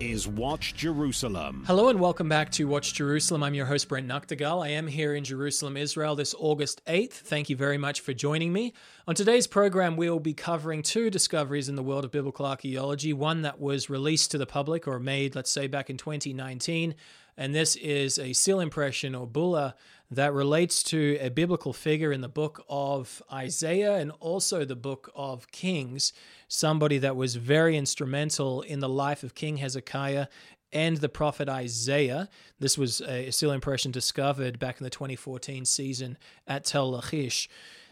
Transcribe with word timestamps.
is 0.00 0.26
Watch 0.26 0.74
Jerusalem. 0.74 1.64
Hello 1.66 1.88
and 1.88 2.00
welcome 2.00 2.28
back 2.28 2.50
to 2.52 2.66
Watch 2.66 2.94
Jerusalem. 2.94 3.42
I'm 3.42 3.54
your 3.54 3.66
host, 3.66 3.88
Brent 3.88 4.08
Nagtegaal. 4.08 4.64
I 4.64 4.70
am 4.70 4.86
here 4.86 5.14
in 5.14 5.22
Jerusalem, 5.22 5.76
Israel 5.76 6.16
this 6.16 6.34
August 6.38 6.84
8th. 6.86 7.12
Thank 7.12 7.48
you 7.48 7.56
very 7.56 7.78
much 7.78 8.00
for 8.00 8.12
joining 8.12 8.52
me. 8.52 8.74
On 9.06 9.14
today's 9.14 9.46
program, 9.46 9.96
we'll 9.96 10.18
be 10.18 10.34
covering 10.34 10.82
two 10.82 11.10
discoveries 11.10 11.68
in 11.68 11.76
the 11.76 11.82
world 11.82 12.04
of 12.04 12.10
biblical 12.10 12.44
archaeology 12.44 13.12
one 13.12 13.42
that 13.42 13.60
was 13.60 13.88
released 13.88 14.30
to 14.32 14.38
the 14.38 14.46
public 14.46 14.88
or 14.88 14.98
made, 14.98 15.34
let's 15.34 15.50
say, 15.50 15.68
back 15.68 15.88
in 15.88 15.96
2019. 15.96 16.94
And 17.36 17.54
this 17.54 17.76
is 17.76 18.18
a 18.18 18.32
seal 18.32 18.60
impression 18.60 19.14
or 19.14 19.26
bulla 19.26 19.74
that 20.14 20.32
relates 20.32 20.82
to 20.84 21.18
a 21.20 21.28
biblical 21.28 21.72
figure 21.72 22.12
in 22.12 22.20
the 22.20 22.28
book 22.28 22.64
of 22.68 23.22
Isaiah 23.32 23.96
and 23.96 24.12
also 24.20 24.64
the 24.64 24.76
book 24.76 25.10
of 25.14 25.50
Kings, 25.50 26.12
somebody 26.48 26.98
that 26.98 27.16
was 27.16 27.36
very 27.36 27.76
instrumental 27.76 28.62
in 28.62 28.80
the 28.80 28.88
life 28.88 29.22
of 29.22 29.34
King 29.34 29.58
Hezekiah 29.58 30.26
and 30.72 30.96
the 30.98 31.08
prophet 31.08 31.48
Isaiah. 31.48 32.28
This 32.58 32.76
was 32.76 33.00
a 33.00 33.30
seal 33.30 33.52
impression 33.52 33.92
discovered 33.92 34.58
back 34.58 34.80
in 34.80 34.84
the 34.84 34.90
2014 34.90 35.64
season 35.64 36.18
at 36.46 36.64
Tel 36.64 36.90
Lachish. 36.90 37.48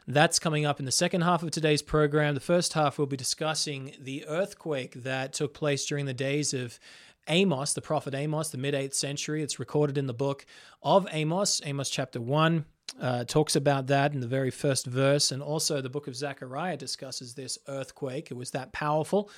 That's 0.09 0.41
coming 0.41 0.67
up 0.67 0.81
in 0.81 0.85
the 0.85 0.93
second 0.93 1.21
half 1.21 1.45
of 1.45 1.53
today's 1.53 1.83
program. 1.83 2.35
The 2.35 2.41
first 2.41 2.73
half, 2.73 2.99
we'll 2.99 3.07
be 3.07 3.17
discussing 3.17 3.95
the 4.01 4.27
earthquake 4.27 4.95
that 5.05 5.33
took 5.33 5.55
place 5.55 5.87
during 5.87 6.07
the 6.07 6.15
days 6.15 6.53
of 6.53 6.81
Amos, 7.29 7.73
the 7.75 7.81
prophet 7.81 8.15
Amos, 8.15 8.51
the 8.51 8.59
mid 8.59 8.75
8th 8.75 8.95
century. 8.95 9.43
It's 9.43 9.59
recorded 9.59 9.99
in 9.99 10.07
the 10.07 10.15
book 10.15 10.45
of 10.83 11.07
Amos, 11.11 11.61
Amos 11.65 11.91
chapter 11.91 12.21
1. 12.21 12.65
Uh, 13.01 13.25
talks 13.25 13.57
about 13.57 13.87
that 13.87 14.13
in 14.13 14.21
the 14.21 14.27
very 14.27 14.51
first 14.51 14.87
verse, 14.87 15.33
and 15.33 15.43
also 15.43 15.81
the 15.81 15.89
book 15.89 16.09
of 16.09 16.17
Zechariah 16.17 16.77
discusses 16.77 17.35
this 17.35 17.59
earthquake. 17.69 18.31
It 18.31 18.35
was 18.35 18.51
that 18.51 18.73
powerful. 18.73 19.31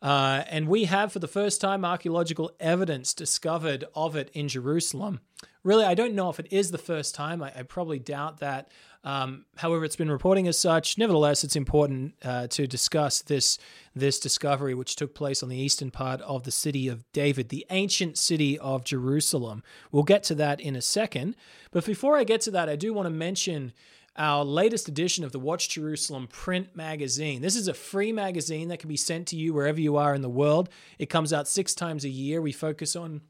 Uh, 0.00 0.44
and 0.48 0.68
we 0.68 0.84
have, 0.84 1.12
for 1.12 1.18
the 1.18 1.28
first 1.28 1.60
time, 1.60 1.84
archaeological 1.84 2.52
evidence 2.60 3.14
discovered 3.14 3.84
of 3.94 4.14
it 4.16 4.30
in 4.32 4.48
Jerusalem. 4.48 5.20
Really, 5.64 5.84
I 5.84 5.94
don't 5.94 6.14
know 6.14 6.30
if 6.30 6.38
it 6.38 6.48
is 6.52 6.70
the 6.70 6.78
first 6.78 7.14
time. 7.14 7.42
I, 7.42 7.52
I 7.54 7.62
probably 7.62 7.98
doubt 7.98 8.38
that. 8.38 8.70
Um, 9.08 9.46
however, 9.56 9.86
it's 9.86 9.96
been 9.96 10.10
reporting 10.10 10.48
as 10.48 10.58
such. 10.58 10.98
Nevertheless, 10.98 11.42
it's 11.42 11.56
important 11.56 12.12
uh, 12.22 12.46
to 12.48 12.66
discuss 12.66 13.22
this 13.22 13.56
this 13.94 14.20
discovery, 14.20 14.74
which 14.74 14.96
took 14.96 15.14
place 15.14 15.42
on 15.42 15.48
the 15.48 15.56
eastern 15.56 15.90
part 15.90 16.20
of 16.20 16.44
the 16.44 16.50
city 16.50 16.88
of 16.88 17.10
David, 17.12 17.48
the 17.48 17.64
ancient 17.70 18.18
city 18.18 18.58
of 18.58 18.84
Jerusalem. 18.84 19.62
We'll 19.90 20.02
get 20.02 20.24
to 20.24 20.34
that 20.34 20.60
in 20.60 20.76
a 20.76 20.82
second. 20.82 21.36
But 21.70 21.86
before 21.86 22.18
I 22.18 22.24
get 22.24 22.42
to 22.42 22.50
that, 22.50 22.68
I 22.68 22.76
do 22.76 22.92
want 22.92 23.06
to 23.06 23.10
mention 23.10 23.72
our 24.14 24.44
latest 24.44 24.88
edition 24.88 25.24
of 25.24 25.32
the 25.32 25.40
Watch 25.40 25.70
Jerusalem 25.70 26.26
print 26.26 26.76
magazine. 26.76 27.40
This 27.40 27.56
is 27.56 27.66
a 27.66 27.72
free 27.72 28.12
magazine 28.12 28.68
that 28.68 28.78
can 28.78 28.90
be 28.90 28.96
sent 28.98 29.26
to 29.28 29.36
you 29.36 29.54
wherever 29.54 29.80
you 29.80 29.96
are 29.96 30.14
in 30.14 30.20
the 30.20 30.28
world. 30.28 30.68
It 30.98 31.06
comes 31.08 31.32
out 31.32 31.48
six 31.48 31.74
times 31.74 32.04
a 32.04 32.10
year. 32.10 32.42
We 32.42 32.52
focus 32.52 32.94
on 32.94 33.22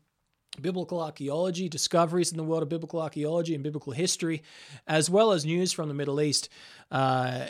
biblical 0.62 1.01
archaeology, 1.01 1.69
discoveries 1.69 2.31
in 2.31 2.37
the 2.37 2.45
world 2.45 2.62
of 2.62 2.69
biblical 2.69 3.01
archaeology 3.01 3.55
and 3.55 3.62
biblical 3.62 3.92
history, 3.92 4.42
as 4.87 5.09
well 5.09 5.33
as 5.33 5.45
news 5.45 5.73
from 5.73 5.89
the 5.89 5.95
Middle 5.95 6.20
East. 6.20 6.48
Uh, 6.91 7.47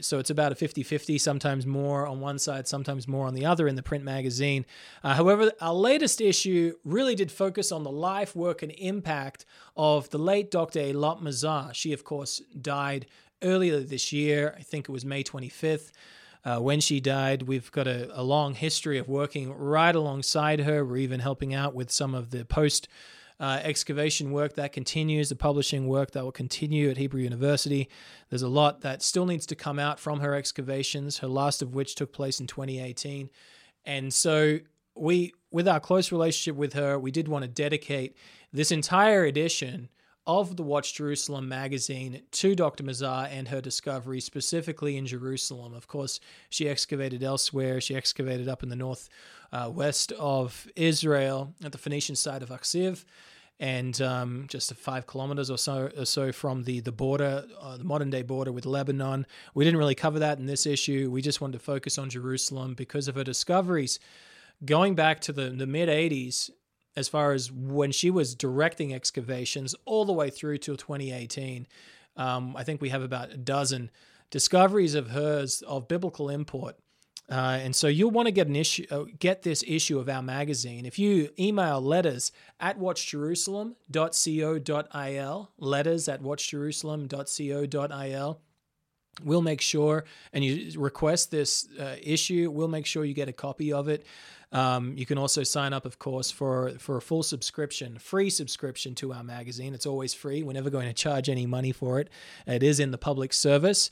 so 0.00 0.18
it's 0.18 0.30
about 0.30 0.52
a 0.52 0.54
50 0.54 0.82
50, 0.82 1.18
sometimes 1.18 1.66
more 1.66 2.06
on 2.06 2.20
one 2.20 2.38
side, 2.38 2.68
sometimes 2.68 3.08
more 3.08 3.26
on 3.26 3.34
the 3.34 3.46
other 3.46 3.66
in 3.66 3.76
the 3.76 3.82
print 3.82 4.04
magazine. 4.04 4.66
Uh, 5.02 5.14
however, 5.14 5.52
our 5.60 5.74
latest 5.74 6.20
issue 6.20 6.74
really 6.84 7.14
did 7.14 7.32
focus 7.32 7.72
on 7.72 7.82
the 7.82 7.90
life, 7.90 8.36
work, 8.36 8.62
and 8.62 8.72
impact 8.72 9.46
of 9.76 10.10
the 10.10 10.18
late 10.18 10.50
Dr. 10.50 10.80
Eilat 10.80 11.22
Mazar. 11.22 11.74
She, 11.74 11.92
of 11.92 12.04
course, 12.04 12.42
died 12.60 13.06
earlier 13.42 13.80
this 13.80 14.12
year. 14.12 14.54
I 14.58 14.62
think 14.62 14.88
it 14.88 14.92
was 14.92 15.04
May 15.04 15.22
25th. 15.22 15.92
Uh, 16.44 16.58
when 16.58 16.80
she 16.80 17.00
died, 17.00 17.42
we've 17.42 17.72
got 17.72 17.86
a, 17.86 18.08
a, 18.18 18.22
long 18.22 18.54
history 18.54 18.98
of 18.98 19.08
working 19.08 19.52
right 19.54 19.94
alongside 19.94 20.60
her. 20.60 20.84
We're 20.84 20.98
even 20.98 21.20
helping 21.20 21.54
out 21.54 21.74
with 21.74 21.90
some 21.90 22.14
of 22.14 22.30
the 22.30 22.44
post 22.44 22.86
uh, 23.40 23.60
excavation 23.62 24.30
work 24.30 24.54
that 24.54 24.72
continues, 24.72 25.30
the 25.30 25.36
publishing 25.36 25.88
work 25.88 26.10
that 26.12 26.22
will 26.22 26.32
continue 26.32 26.90
at 26.90 26.98
Hebrew 26.98 27.22
University. 27.22 27.88
There's 28.28 28.42
a 28.42 28.48
lot 28.48 28.82
that 28.82 29.02
still 29.02 29.26
needs 29.26 29.46
to 29.46 29.56
come 29.56 29.78
out 29.78 29.98
from 29.98 30.20
her 30.20 30.34
excavations, 30.34 31.18
her 31.18 31.28
last 31.28 31.62
of 31.62 31.74
which 31.74 31.94
took 31.94 32.12
place 32.12 32.40
in 32.40 32.46
2018. 32.46 33.30
And 33.86 34.12
so 34.12 34.58
we, 34.94 35.32
with 35.50 35.66
our 35.66 35.80
close 35.80 36.12
relationship 36.12 36.56
with 36.56 36.74
her, 36.74 36.98
we 36.98 37.10
did 37.10 37.26
want 37.26 37.42
to 37.42 37.48
dedicate 37.48 38.16
this 38.52 38.70
entire 38.70 39.24
edition 39.24 39.88
of 40.26 40.56
the 40.56 40.62
Watch 40.62 40.94
Jerusalem 40.94 41.48
magazine 41.48 42.22
to 42.32 42.54
Dr. 42.54 42.84
Mazar 42.84 43.28
and 43.30 43.48
her 43.48 43.60
discovery, 43.60 44.20
specifically 44.20 44.96
in 44.96 45.06
Jerusalem. 45.06 45.74
Of 45.74 45.86
course, 45.86 46.20
she 46.48 46.68
excavated 46.68 47.22
elsewhere. 47.22 47.80
She 47.80 47.94
excavated 47.94 48.48
up 48.48 48.62
in 48.62 48.68
the 48.68 48.76
north 48.76 49.08
uh, 49.52 49.70
west 49.72 50.12
of 50.12 50.66
Israel 50.76 51.54
at 51.62 51.72
the 51.72 51.78
Phoenician 51.78 52.16
side 52.16 52.42
of 52.42 52.48
Achziv, 52.48 53.04
and 53.60 54.00
um, 54.00 54.46
just 54.48 54.74
five 54.74 55.06
kilometers 55.06 55.50
or 55.50 55.58
so, 55.58 55.90
or 55.96 56.04
so 56.04 56.32
from 56.32 56.64
the 56.64 56.80
the 56.80 56.92
border, 56.92 57.44
uh, 57.60 57.76
the 57.76 57.84
modern 57.84 58.10
day 58.10 58.22
border 58.22 58.50
with 58.50 58.66
Lebanon. 58.66 59.26
We 59.54 59.64
didn't 59.64 59.78
really 59.78 59.94
cover 59.94 60.18
that 60.20 60.38
in 60.38 60.46
this 60.46 60.66
issue. 60.66 61.10
We 61.10 61.22
just 61.22 61.40
wanted 61.40 61.58
to 61.58 61.64
focus 61.64 61.98
on 61.98 62.10
Jerusalem 62.10 62.74
because 62.74 63.08
of 63.08 63.14
her 63.14 63.24
discoveries 63.24 64.00
going 64.64 64.94
back 64.94 65.20
to 65.20 65.32
the, 65.32 65.50
the 65.50 65.66
mid 65.66 65.88
80s 65.88 66.50
as 66.96 67.08
far 67.08 67.32
as 67.32 67.50
when 67.50 67.90
she 67.92 68.10
was 68.10 68.34
directing 68.34 68.94
excavations 68.94 69.74
all 69.84 70.04
the 70.04 70.12
way 70.12 70.30
through 70.30 70.58
till 70.58 70.76
2018. 70.76 71.66
Um, 72.16 72.56
I 72.56 72.64
think 72.64 72.80
we 72.80 72.90
have 72.90 73.02
about 73.02 73.32
a 73.32 73.36
dozen 73.36 73.90
discoveries 74.30 74.94
of 74.94 75.10
hers 75.10 75.62
of 75.62 75.88
biblical 75.88 76.28
import. 76.28 76.76
Uh, 77.30 77.58
and 77.62 77.74
so 77.74 77.88
you'll 77.88 78.10
want 78.10 78.26
to 78.26 78.32
get 78.32 78.48
an 78.48 78.56
issue, 78.56 78.84
uh, 78.90 79.04
get 79.18 79.42
this 79.42 79.64
issue 79.66 79.98
of 79.98 80.10
our 80.10 80.22
magazine. 80.22 80.84
If 80.84 80.98
you 80.98 81.30
email 81.38 81.80
letters 81.80 82.32
at 82.60 82.78
watchjerusalem.co.il, 82.78 85.50
letters 85.58 86.08
at 86.08 86.22
watchjerusalem.co.il, 86.22 88.40
we'll 89.22 89.42
make 89.42 89.60
sure, 89.60 90.04
and 90.32 90.44
you 90.44 90.72
request 90.78 91.30
this 91.30 91.68
uh, 91.80 91.94
issue, 92.02 92.50
we'll 92.52 92.68
make 92.68 92.84
sure 92.84 93.06
you 93.06 93.14
get 93.14 93.28
a 93.28 93.32
copy 93.32 93.72
of 93.72 93.88
it. 93.88 94.04
Um, 94.54 94.94
you 94.96 95.04
can 95.04 95.18
also 95.18 95.42
sign 95.42 95.72
up, 95.72 95.84
of 95.84 95.98
course, 95.98 96.30
for 96.30 96.70
for 96.78 96.96
a 96.96 97.02
full 97.02 97.24
subscription, 97.24 97.98
free 97.98 98.30
subscription 98.30 98.94
to 98.96 99.12
our 99.12 99.24
magazine. 99.24 99.74
It's 99.74 99.84
always 99.84 100.14
free. 100.14 100.42
We're 100.42 100.52
never 100.52 100.70
going 100.70 100.86
to 100.86 100.94
charge 100.94 101.28
any 101.28 101.44
money 101.44 101.72
for 101.72 101.98
it. 102.00 102.08
It 102.46 102.62
is 102.62 102.78
in 102.78 102.92
the 102.92 102.98
public 102.98 103.32
service. 103.32 103.90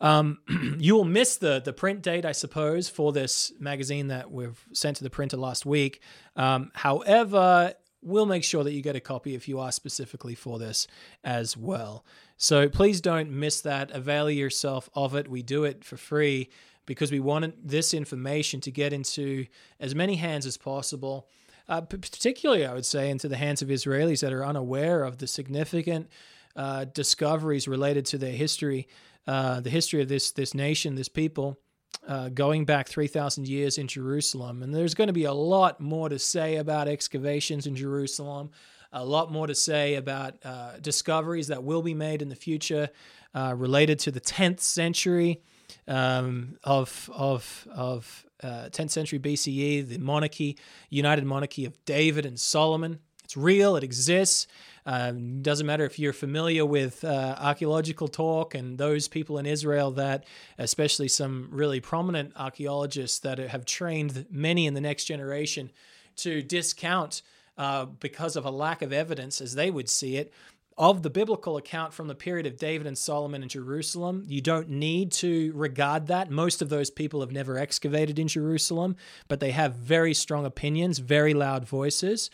Um, 0.00 0.40
you 0.78 0.96
will 0.96 1.04
miss 1.04 1.36
the 1.36 1.60
the 1.64 1.72
print 1.72 2.02
date, 2.02 2.24
I 2.24 2.32
suppose, 2.32 2.88
for 2.88 3.12
this 3.12 3.52
magazine 3.60 4.08
that 4.08 4.32
we've 4.32 4.62
sent 4.72 4.96
to 4.96 5.04
the 5.04 5.10
printer 5.10 5.36
last 5.36 5.64
week. 5.64 6.02
Um, 6.34 6.72
however, 6.74 7.74
we'll 8.02 8.26
make 8.26 8.42
sure 8.42 8.64
that 8.64 8.72
you 8.72 8.82
get 8.82 8.96
a 8.96 9.00
copy 9.00 9.36
if 9.36 9.46
you 9.46 9.60
are 9.60 9.70
specifically 9.70 10.34
for 10.34 10.58
this 10.58 10.88
as 11.22 11.56
well. 11.56 12.04
So 12.36 12.68
please 12.68 13.00
don't 13.00 13.30
miss 13.30 13.60
that. 13.60 13.92
Avail 13.92 14.28
yourself 14.28 14.90
of 14.94 15.14
it. 15.14 15.28
We 15.28 15.42
do 15.42 15.62
it 15.62 15.84
for 15.84 15.96
free 15.96 16.50
because 16.86 17.12
we 17.12 17.20
wanted 17.20 17.54
this 17.64 17.94
information 17.94 18.60
to 18.60 18.70
get 18.70 18.92
into 18.92 19.46
as 19.80 19.94
many 19.94 20.16
hands 20.16 20.46
as 20.46 20.56
possible. 20.56 21.28
Uh, 21.68 21.80
particularly, 21.80 22.66
I 22.66 22.74
would 22.74 22.86
say, 22.86 23.08
into 23.08 23.28
the 23.28 23.36
hands 23.36 23.62
of 23.62 23.68
Israelis 23.68 24.20
that 24.20 24.32
are 24.32 24.44
unaware 24.44 25.04
of 25.04 25.18
the 25.18 25.26
significant 25.26 26.08
uh, 26.56 26.84
discoveries 26.84 27.68
related 27.68 28.04
to 28.06 28.18
their 28.18 28.32
history, 28.32 28.88
uh, 29.26 29.60
the 29.60 29.70
history 29.70 30.02
of 30.02 30.08
this 30.08 30.32
this 30.32 30.54
nation, 30.54 30.96
this 30.96 31.08
people, 31.08 31.58
uh, 32.06 32.28
going 32.30 32.64
back 32.64 32.88
three 32.88 33.06
thousand 33.06 33.48
years 33.48 33.78
in 33.78 33.86
Jerusalem. 33.86 34.62
And 34.62 34.74
there's 34.74 34.94
going 34.94 35.06
to 35.06 35.14
be 35.14 35.24
a 35.24 35.32
lot 35.32 35.80
more 35.80 36.08
to 36.08 36.18
say 36.18 36.56
about 36.56 36.88
excavations 36.88 37.66
in 37.66 37.76
Jerusalem, 37.76 38.50
a 38.92 39.04
lot 39.04 39.30
more 39.32 39.46
to 39.46 39.54
say 39.54 39.94
about 39.94 40.34
uh, 40.44 40.78
discoveries 40.80 41.46
that 41.46 41.62
will 41.62 41.82
be 41.82 41.94
made 41.94 42.22
in 42.22 42.28
the 42.28 42.36
future 42.36 42.90
uh, 43.34 43.54
related 43.56 43.98
to 44.00 44.10
the 44.10 44.20
10th 44.20 44.60
century 44.60 45.40
um, 45.88 46.58
of 46.64 47.10
of 47.14 47.66
of 47.74 48.26
uh, 48.42 48.68
10th 48.70 48.90
century 48.90 49.18
BCE, 49.18 49.86
the 49.88 49.98
monarchy, 49.98 50.58
united 50.90 51.24
monarchy 51.24 51.64
of 51.64 51.84
David 51.84 52.26
and 52.26 52.38
Solomon. 52.38 52.98
It's 53.24 53.36
real. 53.36 53.76
It 53.76 53.84
exists. 53.84 54.46
Um, 54.84 55.42
doesn't 55.42 55.66
matter 55.66 55.84
if 55.84 55.98
you're 55.98 56.12
familiar 56.12 56.66
with 56.66 57.04
uh, 57.04 57.36
archaeological 57.38 58.08
talk 58.08 58.54
and 58.54 58.78
those 58.78 59.06
people 59.06 59.38
in 59.38 59.46
Israel 59.46 59.92
that, 59.92 60.24
especially 60.58 61.06
some 61.06 61.48
really 61.52 61.80
prominent 61.80 62.32
archaeologists 62.36 63.20
that 63.20 63.38
have 63.38 63.64
trained 63.64 64.26
many 64.28 64.66
in 64.66 64.74
the 64.74 64.80
next 64.80 65.04
generation 65.04 65.70
to 66.16 66.42
discount 66.42 67.22
uh, 67.56 67.84
because 67.84 68.34
of 68.34 68.44
a 68.44 68.50
lack 68.50 68.82
of 68.82 68.92
evidence, 68.92 69.40
as 69.40 69.54
they 69.54 69.70
would 69.70 69.88
see 69.88 70.16
it, 70.16 70.32
of 70.76 71.02
the 71.02 71.10
biblical 71.10 71.56
account 71.56 71.92
from 71.92 72.08
the 72.08 72.14
period 72.14 72.46
of 72.46 72.56
David 72.56 72.86
and 72.86 72.96
Solomon 72.96 73.42
in 73.42 73.48
Jerusalem. 73.48 74.24
You 74.26 74.40
don't 74.40 74.68
need 74.68 75.12
to 75.12 75.52
regard 75.54 76.06
that. 76.08 76.30
Most 76.30 76.62
of 76.62 76.68
those 76.68 76.90
people 76.90 77.20
have 77.20 77.32
never 77.32 77.58
excavated 77.58 78.18
in 78.18 78.28
Jerusalem, 78.28 78.96
but 79.28 79.40
they 79.40 79.50
have 79.50 79.74
very 79.74 80.14
strong 80.14 80.44
opinions, 80.44 80.98
very 80.98 81.34
loud 81.34 81.66
voices. 81.66 82.30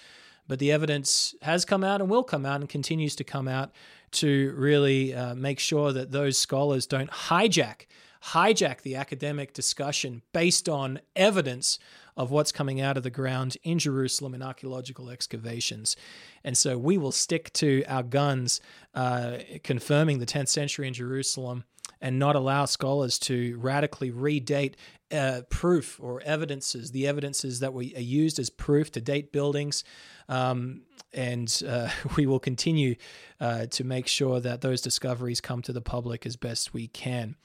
But 0.46 0.58
the 0.58 0.72
evidence 0.72 1.34
has 1.42 1.64
come 1.64 1.84
out 1.84 2.00
and 2.00 2.08
will 2.08 2.24
come 2.24 2.46
out 2.46 2.60
and 2.60 2.68
continues 2.68 3.14
to 3.16 3.24
come 3.24 3.48
out 3.48 3.72
to 4.12 4.54
really 4.56 5.14
uh, 5.14 5.34
make 5.34 5.58
sure 5.58 5.92
that 5.92 6.12
those 6.12 6.38
scholars 6.38 6.86
don't 6.86 7.10
hijack 7.10 7.86
hijack 8.20 8.82
the 8.82 8.96
academic 8.96 9.52
discussion 9.52 10.22
based 10.32 10.68
on 10.68 11.00
evidence 11.14 11.78
of 12.18 12.32
what's 12.32 12.50
coming 12.50 12.80
out 12.80 12.96
of 12.96 13.04
the 13.04 13.10
ground 13.10 13.56
in 13.62 13.78
Jerusalem 13.78 14.34
in 14.34 14.42
archaeological 14.42 15.08
excavations. 15.08 15.96
And 16.42 16.58
so 16.58 16.76
we 16.76 16.98
will 16.98 17.12
stick 17.12 17.52
to 17.54 17.84
our 17.86 18.02
guns, 18.02 18.60
uh, 18.92 19.38
confirming 19.62 20.18
the 20.18 20.26
10th 20.26 20.48
century 20.48 20.88
in 20.88 20.94
Jerusalem 20.94 21.62
and 22.00 22.18
not 22.18 22.34
allow 22.34 22.64
scholars 22.64 23.20
to 23.20 23.56
radically 23.58 24.10
redate 24.10 24.74
uh, 25.12 25.42
proof 25.48 25.98
or 26.02 26.20
evidences, 26.22 26.90
the 26.90 27.06
evidences 27.06 27.60
that 27.60 27.72
we 27.72 27.94
are 27.94 28.00
used 28.00 28.40
as 28.40 28.50
proof 28.50 28.90
to 28.92 29.00
date 29.00 29.32
buildings. 29.32 29.84
Um, 30.28 30.82
and 31.12 31.62
uh, 31.66 31.88
we 32.16 32.26
will 32.26 32.40
continue 32.40 32.96
uh, 33.40 33.66
to 33.66 33.84
make 33.84 34.08
sure 34.08 34.40
that 34.40 34.60
those 34.60 34.80
discoveries 34.80 35.40
come 35.40 35.62
to 35.62 35.72
the 35.72 35.80
public 35.80 36.26
as 36.26 36.36
best 36.36 36.74
we 36.74 36.88
can. 36.88 37.36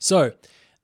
So, 0.00 0.32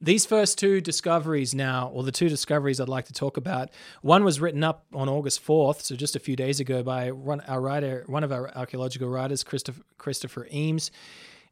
these 0.00 0.24
first 0.24 0.58
two 0.58 0.80
discoveries 0.80 1.54
now, 1.54 1.90
or 1.92 2.02
the 2.02 2.12
two 2.12 2.28
discoveries 2.28 2.80
I'd 2.80 2.88
like 2.88 3.06
to 3.06 3.12
talk 3.12 3.36
about, 3.36 3.70
one 4.02 4.24
was 4.24 4.40
written 4.40 4.64
up 4.64 4.86
on 4.94 5.08
August 5.08 5.44
4th, 5.44 5.82
so 5.82 5.94
just 5.94 6.16
a 6.16 6.20
few 6.20 6.36
days 6.36 6.58
ago, 6.58 6.82
by 6.82 7.10
one, 7.10 7.40
our 7.42 7.60
writer, 7.60 8.04
one 8.06 8.24
of 8.24 8.32
our 8.32 8.50
archaeological 8.56 9.08
writers, 9.08 9.44
Christopher, 9.44 9.82
Christopher 9.98 10.48
Eames. 10.52 10.90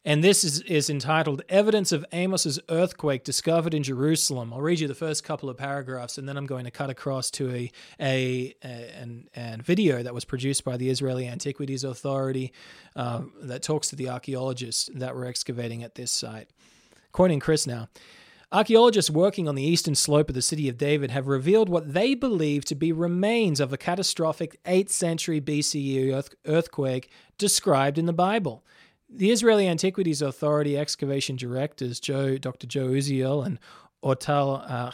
And 0.04 0.24
this 0.24 0.44
is, 0.44 0.60
is 0.60 0.88
entitled 0.88 1.42
Evidence 1.50 1.92
of 1.92 2.06
Amos's 2.12 2.58
Earthquake 2.70 3.24
Discovered 3.24 3.74
in 3.74 3.82
Jerusalem. 3.82 4.54
I'll 4.54 4.60
read 4.60 4.80
you 4.80 4.88
the 4.88 4.94
first 4.94 5.24
couple 5.24 5.50
of 5.50 5.58
paragraphs 5.58 6.16
and 6.16 6.26
then 6.26 6.36
I'm 6.38 6.46
going 6.46 6.64
to 6.64 6.70
cut 6.70 6.88
across 6.88 7.30
to 7.32 7.50
a, 7.50 7.72
a, 8.00 8.54
a 8.64 9.28
an, 9.34 9.60
video 9.60 10.02
that 10.02 10.14
was 10.14 10.24
produced 10.24 10.64
by 10.64 10.76
the 10.76 10.88
Israeli 10.88 11.26
Antiquities 11.26 11.84
Authority 11.84 12.52
uh, 12.96 13.22
that 13.42 13.62
talks 13.62 13.88
to 13.88 13.96
the 13.96 14.08
archaeologists 14.08 14.88
that 14.94 15.14
were 15.14 15.26
excavating 15.26 15.82
at 15.82 15.96
this 15.96 16.12
site. 16.12 16.48
Quoting 17.12 17.40
Chris 17.40 17.66
now. 17.66 17.88
Archaeologists 18.50 19.10
working 19.10 19.46
on 19.46 19.56
the 19.56 19.62
eastern 19.62 19.94
slope 19.94 20.30
of 20.30 20.34
the 20.34 20.40
city 20.40 20.70
of 20.70 20.78
David 20.78 21.10
have 21.10 21.26
revealed 21.26 21.68
what 21.68 21.92
they 21.92 22.14
believe 22.14 22.64
to 22.64 22.74
be 22.74 22.92
remains 22.92 23.60
of 23.60 23.74
a 23.74 23.76
catastrophic 23.76 24.58
8th 24.64 24.88
century 24.88 25.38
BCE 25.38 26.30
earthquake 26.46 27.10
described 27.36 27.98
in 27.98 28.06
the 28.06 28.12
Bible. 28.14 28.64
The 29.10 29.30
Israeli 29.30 29.68
Antiquities 29.68 30.22
Authority 30.22 30.78
excavation 30.78 31.36
directors 31.36 32.00
Joe, 32.00 32.38
Dr. 32.38 32.66
Joe 32.66 32.88
Uziel 32.88 33.44
and 33.44 33.58
Ortal 34.00 34.62
uh, 34.66 34.92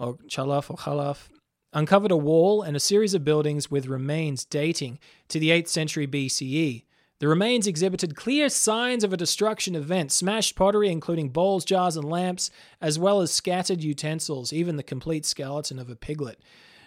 or 0.00 0.14
Chalaf 0.28 0.68
or 0.68 0.76
Khalaf, 0.76 1.28
uncovered 1.72 2.10
a 2.10 2.16
wall 2.16 2.62
and 2.62 2.76
a 2.76 2.80
series 2.80 3.14
of 3.14 3.24
buildings 3.24 3.70
with 3.70 3.86
remains 3.86 4.44
dating 4.44 4.98
to 5.28 5.38
the 5.38 5.50
8th 5.50 5.68
century 5.68 6.08
BCE. 6.08 6.82
The 7.22 7.28
remains 7.28 7.68
exhibited 7.68 8.16
clear 8.16 8.48
signs 8.48 9.04
of 9.04 9.12
a 9.12 9.16
destruction 9.16 9.76
event 9.76 10.10
smashed 10.10 10.56
pottery, 10.56 10.90
including 10.90 11.28
bowls, 11.28 11.64
jars, 11.64 11.96
and 11.96 12.10
lamps, 12.10 12.50
as 12.80 12.98
well 12.98 13.20
as 13.20 13.30
scattered 13.30 13.80
utensils, 13.80 14.52
even 14.52 14.74
the 14.74 14.82
complete 14.82 15.24
skeleton 15.24 15.78
of 15.78 15.88
a 15.88 15.94
piglet, 15.94 16.40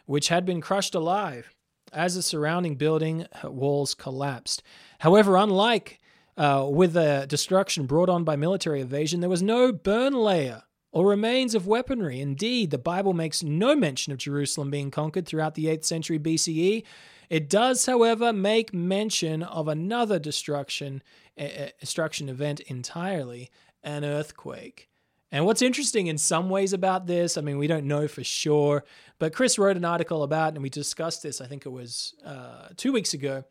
which 0.05 0.27
had 0.27 0.45
been 0.45 0.59
crushed 0.59 0.93
alive 0.93 1.55
as 1.93 2.15
the 2.15 2.21
surrounding 2.21 2.75
building 2.75 3.27
walls 3.45 3.93
collapsed. 3.93 4.61
However, 4.99 5.37
unlike 5.37 6.01
uh, 6.35 6.67
with 6.69 6.91
the 6.91 7.25
destruction 7.29 7.85
brought 7.85 8.09
on 8.09 8.25
by 8.25 8.35
military 8.35 8.81
evasion, 8.81 9.21
there 9.21 9.29
was 9.29 9.41
no 9.41 9.71
burn 9.71 10.11
layer 10.11 10.63
or 10.95 11.05
remains 11.05 11.53
of 11.53 11.67
weaponry. 11.67 12.21
Indeed, 12.21 12.71
the 12.71 12.77
Bible 12.77 13.11
makes 13.11 13.43
no 13.43 13.75
mention 13.75 14.13
of 14.13 14.17
Jerusalem 14.17 14.71
being 14.71 14.89
conquered 14.89 15.25
throughout 15.25 15.55
the 15.55 15.65
8th 15.65 15.83
century 15.83 16.17
BCE, 16.17 16.83
it 17.29 17.49
does, 17.49 17.85
however, 17.85 18.31
make 18.31 18.73
mention 18.73 19.43
of 19.43 19.67
another 19.67 20.19
destruction, 20.19 21.03
uh, 21.37 21.47
destruction 21.81 22.29
event 22.29 22.61
entirely, 22.61 23.49
an 23.83 24.05
earthquake. 24.05 24.87
And 25.33 25.45
what's 25.45 25.61
interesting 25.61 26.07
in 26.07 26.17
some 26.17 26.49
ways 26.49 26.71
about 26.71 27.07
this, 27.07 27.37
I 27.37 27.41
mean, 27.41 27.57
we 27.57 27.67
don't 27.67 27.87
know 27.87 28.07
for 28.07 28.23
sure, 28.23 28.85
but 29.19 29.33
Chris 29.33 29.59
wrote 29.59 29.75
an 29.75 29.83
article 29.83 30.23
about, 30.23 30.53
and 30.53 30.63
we 30.63 30.69
discussed 30.69 31.23
this, 31.23 31.41
I 31.41 31.47
think 31.47 31.65
it 31.65 31.73
was 31.73 32.15
uh, 32.25 32.69
two 32.77 32.93
weeks 32.93 33.13
ago, 33.13 33.43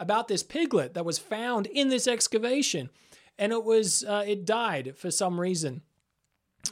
about 0.00 0.26
this 0.26 0.42
piglet 0.42 0.94
that 0.94 1.04
was 1.04 1.18
found 1.18 1.68
in 1.68 1.90
this 1.90 2.08
excavation. 2.08 2.90
And 3.38 3.52
it 3.52 3.62
was, 3.62 4.02
uh, 4.02 4.24
it 4.26 4.44
died 4.44 4.94
for 4.96 5.12
some 5.12 5.40
reason. 5.40 5.82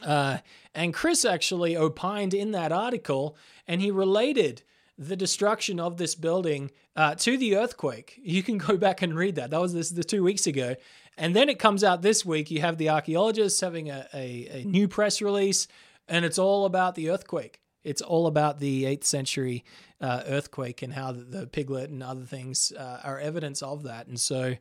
Uh, 0.03 0.39
and 0.75 0.93
Chris 0.93 1.25
actually 1.25 1.77
opined 1.77 2.35
in 2.35 2.51
that 2.53 2.73
article, 2.73 3.37
and 3.67 3.81
he 3.81 3.91
related 3.91 4.63
the 4.99 5.17
destruction 5.17 5.79
of 5.79 5.97
this 5.97 6.15
building 6.15 6.71
uh, 6.95 7.15
to 7.17 7.37
the 7.37 7.57
earthquake. 7.57 8.19
You 8.23 8.43
can 8.43 8.59
go 8.59 8.77
back 8.77 9.03
and 9.03 9.15
read 9.15 9.35
that. 9.37 9.51
That 9.51 9.61
was 9.61 9.75
this 9.75 9.91
the 9.91 10.05
two 10.05 10.23
weeks 10.23 10.47
ago. 10.47 10.77
And 11.19 11.35
then 11.35 11.49
it 11.49 11.59
comes 11.59 11.83
out 11.83 12.03
this 12.03 12.25
week. 12.25 12.51
You 12.51 12.61
have 12.61 12.79
the 12.79 12.91
archaeologists 12.91 13.61
having 13.61 13.91
a, 13.91 14.07
a, 14.13 14.49
a 14.61 14.65
new 14.65 14.87
press 14.87 15.23
release, 15.23 15.67
and 16.09 16.25
it's 16.25 16.39
all 16.39 16.67
about 16.67 16.95
the 16.95 17.11
earthquake. 17.11 17.61
It's 17.85 18.03
all 18.03 18.27
about 18.27 18.59
the 18.59 18.85
8th 18.85 19.05
century 19.05 19.65
uh, 20.01 20.25
earthquake 20.27 20.83
and 20.83 20.93
how 20.93 21.13
the, 21.13 21.23
the, 21.23 21.47
piglet 21.47 21.89
and 21.89 22.03
other 22.03 22.25
things 22.25 22.73
uh, 22.73 23.01
are 23.05 23.19
evidence 23.19 23.63
of 23.63 23.85
that. 23.85 24.09
And 24.09 24.19
so 24.19 24.57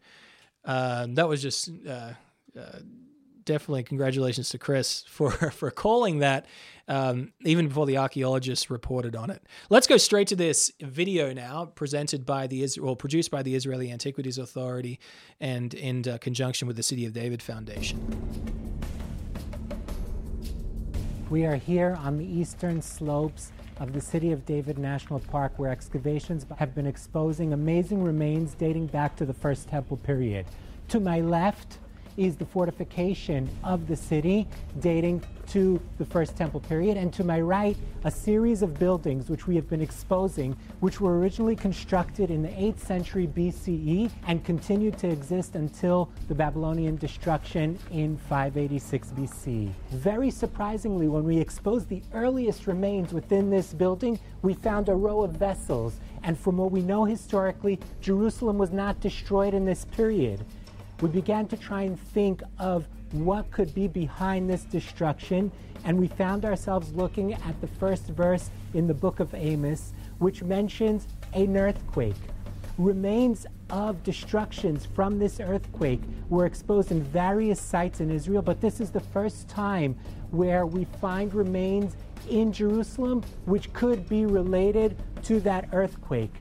uh, 0.63 1.07
that 1.09 1.27
was 1.27 1.41
just 1.41 1.71
uh, 1.87 2.11
uh, 2.57 2.79
definitely 3.45 3.83
congratulations 3.83 4.49
to 4.49 4.57
Chris 4.57 5.03
for 5.07 5.31
for 5.51 5.71
calling 5.71 6.19
that 6.19 6.45
um, 6.87 7.31
even 7.43 7.67
before 7.67 7.85
the 7.85 7.97
archaeologists 7.97 8.69
reported 8.69 9.15
on 9.15 9.29
it. 9.29 9.43
Let's 9.69 9.87
go 9.87 9.97
straight 9.97 10.27
to 10.27 10.35
this 10.35 10.71
video 10.81 11.33
now, 11.33 11.65
presented 11.65 12.25
by 12.25 12.47
the 12.47 12.67
well, 12.79 12.95
produced 12.95 13.31
by 13.31 13.43
the 13.43 13.55
Israeli 13.55 13.91
Antiquities 13.91 14.37
Authority, 14.37 14.99
and 15.39 15.73
in 15.73 16.07
uh, 16.07 16.17
conjunction 16.19 16.67
with 16.67 16.77
the 16.77 16.83
City 16.83 17.05
of 17.05 17.13
David 17.13 17.41
Foundation. 17.41 17.99
We 21.29 21.45
are 21.45 21.55
here 21.55 21.97
on 22.01 22.17
the 22.17 22.25
eastern 22.25 22.81
slopes 22.81 23.51
of 23.79 23.93
the 23.93 24.01
City 24.01 24.31
of 24.31 24.45
David 24.45 24.77
National 24.77 25.19
Park, 25.19 25.53
where 25.57 25.71
excavations 25.71 26.45
have 26.57 26.75
been 26.75 26.85
exposing 26.85 27.51
amazing 27.51 28.03
remains 28.03 28.53
dating 28.53 28.87
back 28.87 29.15
to 29.17 29.25
the 29.25 29.33
First 29.33 29.67
Temple 29.67 29.97
period. 29.97 30.45
To 30.89 30.99
my 30.99 31.19
left, 31.21 31.79
is 32.17 32.35
the 32.35 32.45
fortification 32.45 33.49
of 33.63 33.87
the 33.87 33.95
city 33.95 34.47
dating 34.79 35.23
to 35.47 35.79
the 35.97 36.05
First 36.05 36.35
Temple 36.35 36.59
period. 36.61 36.97
And 36.97 37.13
to 37.13 37.23
my 37.23 37.39
right, 37.41 37.77
a 38.03 38.11
series 38.11 38.61
of 38.61 38.79
buildings 38.79 39.29
which 39.29 39.47
we 39.47 39.55
have 39.55 39.69
been 39.69 39.81
exposing, 39.81 40.55
which 40.79 40.99
were 40.99 41.19
originally 41.19 41.55
constructed 41.55 42.31
in 42.31 42.41
the 42.41 42.49
8th 42.49 42.79
century 42.79 43.27
BCE 43.27 44.11
and 44.27 44.43
continued 44.43 44.97
to 44.99 45.07
exist 45.07 45.55
until 45.55 46.09
the 46.27 46.35
Babylonian 46.35 46.97
destruction 46.97 47.77
in 47.91 48.17
586 48.17 49.09
BC. 49.09 49.71
Very 49.91 50.31
surprisingly, 50.31 51.07
when 51.07 51.23
we 51.23 51.37
exposed 51.37 51.89
the 51.89 52.01
earliest 52.13 52.67
remains 52.67 53.13
within 53.13 53.49
this 53.49 53.73
building, 53.73 54.19
we 54.41 54.53
found 54.53 54.89
a 54.89 54.95
row 54.95 55.21
of 55.21 55.31
vessels. 55.31 55.99
And 56.23 56.37
from 56.37 56.57
what 56.57 56.71
we 56.71 56.81
know 56.81 57.05
historically, 57.05 57.79
Jerusalem 58.01 58.57
was 58.57 58.71
not 58.71 58.99
destroyed 58.99 59.53
in 59.53 59.65
this 59.65 59.85
period 59.85 60.43
we 61.01 61.09
began 61.09 61.47
to 61.47 61.57
try 61.57 61.83
and 61.83 61.99
think 61.99 62.41
of 62.59 62.87
what 63.11 63.49
could 63.51 63.73
be 63.73 63.87
behind 63.87 64.49
this 64.49 64.63
destruction, 64.63 65.51
and 65.83 65.99
we 65.99 66.07
found 66.07 66.45
ourselves 66.45 66.93
looking 66.93 67.33
at 67.33 67.61
the 67.61 67.67
first 67.67 68.07
verse 68.07 68.49
in 68.73 68.87
the 68.87 68.93
book 68.93 69.19
of 69.19 69.33
Amos, 69.33 69.93
which 70.19 70.43
mentions 70.43 71.07
an 71.33 71.55
earthquake. 71.57 72.15
Remains 72.77 73.45
of 73.69 74.03
destructions 74.03 74.85
from 74.85 75.17
this 75.17 75.39
earthquake 75.39 76.01
were 76.29 76.45
exposed 76.45 76.91
in 76.91 77.01
various 77.03 77.59
sites 77.59 78.01
in 78.01 78.11
Israel, 78.11 78.41
but 78.41 78.61
this 78.61 78.79
is 78.79 78.91
the 78.91 78.99
first 78.99 79.47
time 79.47 79.95
where 80.31 80.65
we 80.65 80.85
find 80.99 81.33
remains 81.33 81.95
in 82.29 82.51
Jerusalem 82.51 83.23
which 83.45 83.71
could 83.73 84.09
be 84.09 84.25
related 84.25 84.97
to 85.23 85.39
that 85.41 85.69
earthquake. 85.71 86.33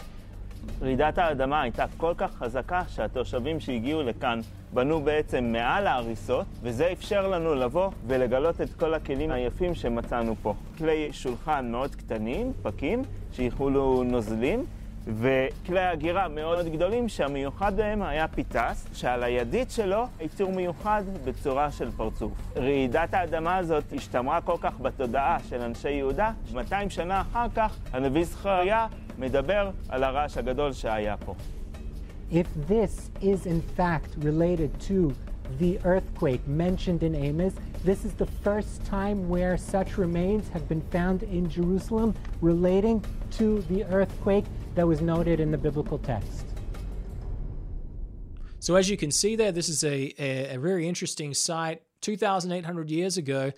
רעידת 0.83 1.19
האדמה 1.19 1.63
הייתה 1.63 1.85
כל 1.97 2.13
כך 2.17 2.35
חזקה 2.35 2.83
שהתושבים 2.89 3.61
שהגיעו 3.61 4.03
לכאן 4.03 4.41
בנו 4.75 5.01
בעצם 5.01 5.45
מעל 5.45 5.87
ההריסות, 5.87 6.47
וזה 6.63 6.93
אפשר 6.93 7.29
לנו 7.29 7.55
לבוא 7.55 7.91
ולגלות 8.07 8.61
את 8.61 8.75
כל 8.75 8.95
הכלים 8.95 9.31
היפים 9.31 9.75
שמצאנו 9.75 10.35
פה. 10.43 10.55
כלי 10.79 11.09
שולחן 11.13 11.69
מאוד 11.71 11.95
קטנים, 11.95 12.53
פקים, 12.63 13.03
שיכולו 13.33 14.03
נוזלים, 14.03 14.65
וכלי 15.07 15.81
הגירה 15.81 16.29
מאוד 16.29 16.67
גדולים 16.69 17.09
שהמיוחד 17.09 17.77
בהם 17.77 18.03
היה 18.03 18.29
פיטס, 18.29 18.87
שעל 18.95 19.23
הידית 19.23 19.71
שלו 19.71 20.05
עיצור 20.19 20.53
מיוחד 20.53 21.03
בצורה 21.25 21.71
של 21.71 21.91
פרצוף. 21.91 22.33
רעידת 22.57 23.15
האדמה 23.15 23.57
הזאת 23.57 23.85
השתמרה 23.93 24.41
כל 24.41 24.57
כך 24.61 24.81
בתודעה 24.81 25.39
של 25.49 25.61
אנשי 25.63 25.91
יהודה, 25.91 26.31
200 26.55 26.91
שנה 26.91 27.21
אחר 27.21 27.47
כך 27.55 27.77
הנביא 27.93 28.25
זכריה 28.25 28.87
מדבר 29.18 29.72
על 29.90 30.04
הרעש 30.04 30.38
הגדול 30.38 30.74
שהיה 30.74 31.18
פה. 31.18 31.36
if 32.32 32.48
this 32.68 33.10
is 33.22 33.46
in 33.46 33.62
fact 33.62 34.14
related 34.20 34.80
to 34.80 35.16
the 35.58 35.80
earthquake 35.84 36.48
mentioned 36.48 37.02
in 37.02 37.16
Amos, 37.16 37.54
this 37.84 38.06
is 38.06 38.14
the 38.14 38.26
first 38.26 38.84
time 38.86 39.28
where 39.28 39.58
such 39.58 39.98
remains 39.98 40.48
have 40.50 40.68
been 40.70 40.82
found 40.92 41.24
in 41.24 41.50
Jerusalem 41.50 42.14
relating 42.42 43.04
to 43.32 43.62
the 43.64 43.84
earthquake 43.86 44.46
that 44.76 44.88
was 44.88 45.02
noted 45.02 45.40
in 45.40 45.50
the 45.50 45.58
biblical 45.58 45.98
text. 45.98 46.46
So, 48.60 48.76
as 48.76 48.90
you 48.90 48.98
can 48.98 49.10
see 49.10 49.36
there, 49.36 49.52
this 49.52 49.70
is 49.70 49.84
a, 49.84 50.14
a, 50.20 50.56
a 50.56 50.60
very 50.60 50.88
interesting 50.88 51.34
site 51.34 51.82
2,800 52.02 52.92
years 52.92 53.18
ago, 53.18 53.52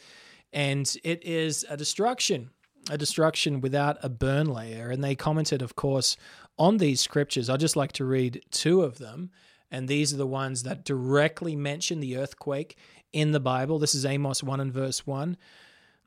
and 0.53 0.95
it 1.03 1.25
is 1.25 1.65
a 1.69 1.75
destruction, 1.75 2.51
a 2.90 2.98
destruction 2.98 3.60
without 3.60 3.98
a 4.02 4.08
burn 4.08 4.46
layer. 4.46 4.90
And 4.90 5.02
they 5.02 5.14
commented, 5.14 5.62
of 5.62 5.76
course, 5.76 6.16
on 6.58 6.78
these 6.78 7.00
scriptures. 7.00 7.50
I'd 7.50 7.60
just 7.60 7.76
like 7.76 7.92
to 7.92 8.04
read 8.04 8.42
two 8.50 8.82
of 8.82 8.98
them. 8.98 9.30
And 9.70 9.88
these 9.88 10.12
are 10.14 10.18
the 10.18 10.26
ones 10.26 10.62
that 10.62 10.84
directly 10.84 11.56
mention 11.56 12.00
the 12.00 12.16
earthquake 12.16 12.76
in 13.12 13.32
the 13.32 13.40
Bible. 13.40 13.78
This 13.78 13.94
is 13.94 14.06
Amos 14.06 14.42
1 14.42 14.60
and 14.60 14.72
verse 14.72 15.06
1. 15.06 15.36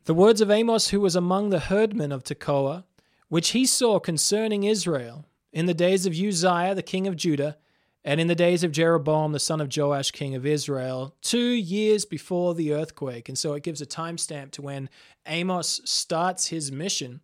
The 0.05 0.13
words 0.13 0.41
of 0.41 0.49
Amos, 0.49 0.89
who 0.89 1.01
was 1.01 1.15
among 1.15 1.49
the 1.49 1.59
herdmen 1.59 2.11
of 2.11 2.23
Tekoa, 2.23 2.85
which 3.27 3.49
he 3.49 3.65
saw 3.65 3.99
concerning 3.99 4.63
Israel 4.63 5.25
in 5.51 5.65
the 5.65 5.73
days 5.73 6.05
of 6.05 6.13
Uzziah, 6.13 6.73
the 6.73 6.81
king 6.81 7.05
of 7.05 7.15
Judah, 7.15 7.57
and 8.05 8.21
in 8.21 8.27
the 8.27 8.35
days 8.35 8.63
of 8.63 8.71
Jeroboam, 8.71 9.33
the 9.33 9.39
son 9.39 9.59
of 9.59 9.75
Joash, 9.75 10.11
king 10.11 10.33
of 10.35 10.45
Israel, 10.45 11.15
two 11.21 11.51
years 11.51 12.05
before 12.05 12.55
the 12.55 12.73
earthquake. 12.73 13.27
And 13.27 13.37
so 13.37 13.53
it 13.53 13.63
gives 13.63 13.81
a 13.81 13.85
timestamp 13.85 14.51
to 14.51 14.61
when 14.61 14.89
Amos 15.27 15.81
starts 15.83 16.47
his 16.47 16.71
mission. 16.71 17.19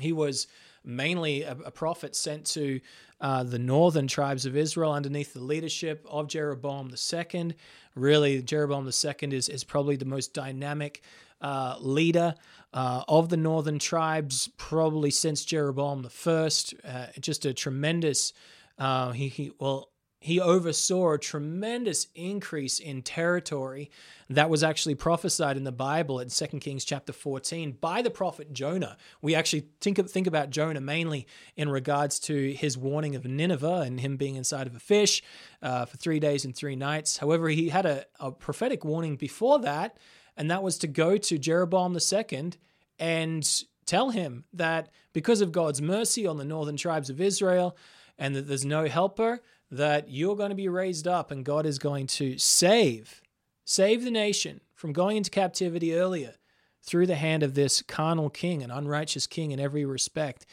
He 0.00 0.12
was 0.12 0.46
mainly 0.84 1.42
a, 1.42 1.52
a 1.66 1.70
prophet 1.70 2.16
sent 2.16 2.46
to 2.46 2.80
uh, 3.20 3.44
the 3.44 3.58
northern 3.58 4.08
tribes 4.08 4.46
of 4.46 4.56
Israel 4.56 4.92
underneath 4.92 5.32
the 5.34 5.44
leadership 5.44 6.04
of 6.10 6.26
Jeroboam 6.26 6.90
II. 6.90 7.54
Really, 7.94 8.42
Jeroboam 8.42 8.86
II 8.86 9.36
is, 9.36 9.48
is 9.48 9.62
probably 9.62 9.96
the 9.96 10.04
most 10.04 10.34
dynamic 10.34 11.02
uh, 11.40 11.76
leader 11.80 12.34
uh, 12.72 13.04
of 13.08 13.28
the 13.28 13.36
northern 13.36 13.78
tribes, 13.78 14.48
probably 14.56 15.10
since 15.10 15.44
Jeroboam 15.44 16.08
I. 16.26 16.30
Uh, 16.30 17.06
just 17.20 17.44
a 17.44 17.52
tremendous. 17.52 18.32
Uh, 18.78 19.12
he, 19.12 19.28
he 19.28 19.52
well 19.58 19.92
he 20.22 20.40
oversaw 20.40 21.14
a 21.14 21.18
tremendous 21.18 22.06
increase 22.14 22.78
in 22.78 23.02
territory 23.02 23.90
that 24.30 24.48
was 24.48 24.62
actually 24.62 24.94
prophesied 24.94 25.56
in 25.56 25.64
the 25.64 25.72
Bible 25.72 26.20
in 26.20 26.28
2 26.28 26.46
Kings 26.60 26.84
chapter 26.84 27.12
14 27.12 27.72
by 27.80 28.02
the 28.02 28.10
prophet 28.10 28.52
Jonah. 28.52 28.96
We 29.20 29.34
actually 29.34 29.66
think, 29.80 29.98
think 30.08 30.28
about 30.28 30.50
Jonah 30.50 30.80
mainly 30.80 31.26
in 31.56 31.68
regards 31.68 32.20
to 32.20 32.52
his 32.52 32.78
warning 32.78 33.16
of 33.16 33.24
Nineveh 33.24 33.82
and 33.84 33.98
him 33.98 34.16
being 34.16 34.36
inside 34.36 34.68
of 34.68 34.76
a 34.76 34.80
fish 34.80 35.24
uh, 35.60 35.86
for 35.86 35.96
three 35.96 36.20
days 36.20 36.44
and 36.44 36.54
three 36.54 36.76
nights. 36.76 37.16
However, 37.16 37.48
he 37.48 37.70
had 37.70 37.84
a, 37.84 38.04
a 38.20 38.30
prophetic 38.30 38.84
warning 38.84 39.16
before 39.16 39.58
that, 39.58 39.98
and 40.36 40.52
that 40.52 40.62
was 40.62 40.78
to 40.78 40.86
go 40.86 41.16
to 41.16 41.36
Jeroboam 41.36 41.98
II 41.98 42.52
and 43.00 43.64
tell 43.86 44.10
him 44.10 44.44
that 44.52 44.90
because 45.12 45.40
of 45.40 45.50
God's 45.50 45.82
mercy 45.82 46.28
on 46.28 46.36
the 46.36 46.44
northern 46.44 46.76
tribes 46.76 47.10
of 47.10 47.20
Israel 47.20 47.76
and 48.18 48.34
that 48.36 48.48
there's 48.48 48.64
no 48.64 48.86
helper, 48.86 49.40
that 49.70 50.10
you're 50.10 50.36
going 50.36 50.50
to 50.50 50.54
be 50.54 50.68
raised 50.68 51.08
up 51.08 51.30
and 51.30 51.44
God 51.44 51.66
is 51.66 51.78
going 51.78 52.06
to 52.08 52.36
save, 52.38 53.22
save 53.64 54.04
the 54.04 54.10
nation 54.10 54.60
from 54.74 54.92
going 54.92 55.16
into 55.16 55.30
captivity 55.30 55.94
earlier 55.94 56.34
through 56.82 57.06
the 57.06 57.14
hand 57.14 57.42
of 57.42 57.54
this 57.54 57.82
carnal 57.82 58.28
king, 58.28 58.62
an 58.62 58.70
unrighteous 58.70 59.26
king 59.26 59.52
in 59.52 59.60
every 59.60 59.84
respect. 59.84 60.46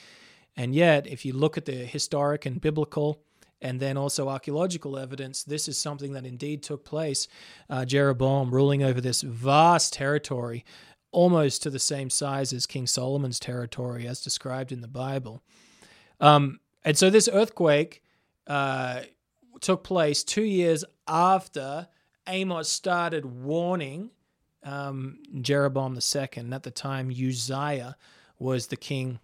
And 0.56 0.76
yet, 0.76 1.08
if 1.08 1.26
you 1.26 1.34
look 1.34 1.58
at 1.58 1.66
the 1.66 1.74
historic 1.74 2.46
and 2.46 2.62
biblical 2.62 3.22
and 3.62 3.80
then 3.80 3.98
also 3.98 4.30
archaeological 4.30 4.98
evidence, 4.98 5.44
this 5.44 5.68
is 5.68 5.78
something 5.78 6.14
that 6.14 6.26
indeed 6.26 6.64
took 6.64 6.86
place. 6.86 7.28
Uh, 7.70 7.86
Jeroboam 7.86 8.52
ruling 8.52 8.84
over 8.84 9.02
this 9.02 9.22
vast 9.22 9.94
territory, 9.94 10.64
almost 11.12 11.64
to 11.64 11.70
the 11.70 11.80
same 11.80 12.10
size 12.10 12.54
as 12.54 12.66
King 12.66 12.88
Solomon's 12.88 13.40
territory, 13.40 14.08
as 14.08 14.22
described 14.22 14.72
in 14.72 14.82
the 14.82 14.88
Bible. 14.88 15.42
Um, 16.20 16.60
and 16.84 16.98
so, 16.98 17.10
this 17.10 17.30
earthquake 17.32 18.04
uh, 18.48 19.02
took 19.62 19.84
place 19.84 20.24
two 20.24 20.44
years 20.44 20.84
after 21.08 21.88
Amos 22.28 22.70
started 22.70 23.26
warning 23.26 24.12
um, 24.64 25.20
Jeroboam 25.42 25.96
II. 25.96 26.52
At 26.52 26.64
the 26.64 26.72
time, 26.72 27.10
Uzziah 27.10 27.96
was 28.38 28.68
the 28.68 28.78
king 28.78 29.20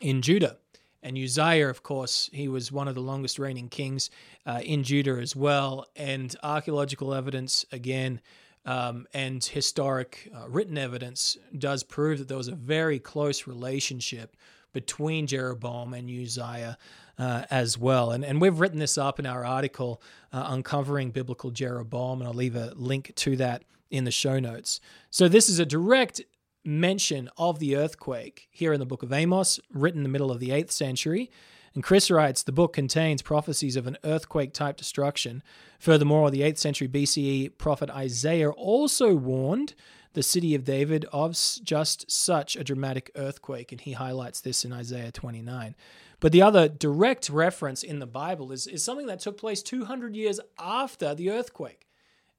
in 0.00 0.22
Judah. 0.22 0.58
And 1.02 1.16
Uzziah, 1.16 1.68
of 1.68 1.82
course, 1.82 2.28
he 2.32 2.48
was 2.48 2.72
one 2.72 2.88
of 2.88 2.94
the 2.94 3.00
longest 3.00 3.38
reigning 3.38 3.68
kings 3.68 4.10
uh, 4.46 4.60
in 4.64 4.82
Judah 4.82 5.18
as 5.20 5.36
well. 5.36 5.86
And 5.94 6.34
archaeological 6.42 7.14
evidence, 7.14 7.64
again, 7.70 8.20
um, 8.66 9.06
and 9.14 9.42
historic 9.42 10.30
uh, 10.36 10.48
written 10.48 10.76
evidence 10.76 11.38
does 11.56 11.82
prove 11.82 12.18
that 12.18 12.28
there 12.28 12.36
was 12.36 12.48
a 12.48 12.54
very 12.54 12.98
close 12.98 13.46
relationship 13.46 14.36
between 14.72 15.26
Jeroboam 15.26 15.94
and 15.94 16.08
Uzziah 16.08 16.78
uh, 17.18 17.42
as 17.50 17.76
well. 17.76 18.10
And, 18.10 18.24
and 18.24 18.40
we've 18.40 18.60
written 18.60 18.78
this 18.78 18.96
up 18.96 19.18
in 19.18 19.26
our 19.26 19.44
article, 19.44 20.00
uh, 20.32 20.46
Uncovering 20.48 21.10
Biblical 21.10 21.50
Jeroboam, 21.50 22.20
and 22.20 22.28
I'll 22.28 22.34
leave 22.34 22.56
a 22.56 22.72
link 22.76 23.12
to 23.16 23.36
that 23.36 23.64
in 23.90 24.04
the 24.04 24.10
show 24.10 24.38
notes. 24.38 24.80
So, 25.10 25.28
this 25.28 25.48
is 25.48 25.58
a 25.58 25.66
direct 25.66 26.20
mention 26.64 27.30
of 27.38 27.58
the 27.58 27.76
earthquake 27.76 28.48
here 28.50 28.72
in 28.72 28.80
the 28.80 28.86
book 28.86 29.02
of 29.02 29.12
Amos, 29.12 29.58
written 29.72 30.00
in 30.00 30.02
the 30.02 30.08
middle 30.08 30.30
of 30.30 30.40
the 30.40 30.50
8th 30.50 30.70
century. 30.70 31.30
And 31.74 31.82
Chris 31.82 32.10
writes 32.10 32.42
the 32.42 32.52
book 32.52 32.72
contains 32.72 33.22
prophecies 33.22 33.76
of 33.76 33.86
an 33.86 33.96
earthquake 34.04 34.52
type 34.52 34.76
destruction. 34.76 35.42
Furthermore, 35.78 36.30
the 36.30 36.40
8th 36.40 36.58
century 36.58 36.88
BCE 36.88 37.56
prophet 37.56 37.90
Isaiah 37.90 38.50
also 38.50 39.14
warned 39.14 39.74
the 40.14 40.22
city 40.22 40.54
of 40.54 40.64
David 40.64 41.04
of 41.12 41.32
just 41.62 42.10
such 42.10 42.56
a 42.56 42.64
dramatic 42.64 43.10
earthquake, 43.14 43.72
and 43.72 43.80
he 43.80 43.92
highlights 43.92 44.40
this 44.40 44.64
in 44.64 44.72
Isaiah 44.72 45.12
29. 45.12 45.74
But 46.20 46.32
the 46.32 46.42
other 46.42 46.68
direct 46.68 47.30
reference 47.30 47.82
in 47.82 48.00
the 48.00 48.06
Bible 48.06 48.50
is, 48.50 48.66
is 48.66 48.82
something 48.82 49.06
that 49.06 49.20
took 49.20 49.38
place 49.38 49.62
200 49.62 50.16
years 50.16 50.40
after 50.58 51.14
the 51.14 51.30
earthquake. 51.30 51.86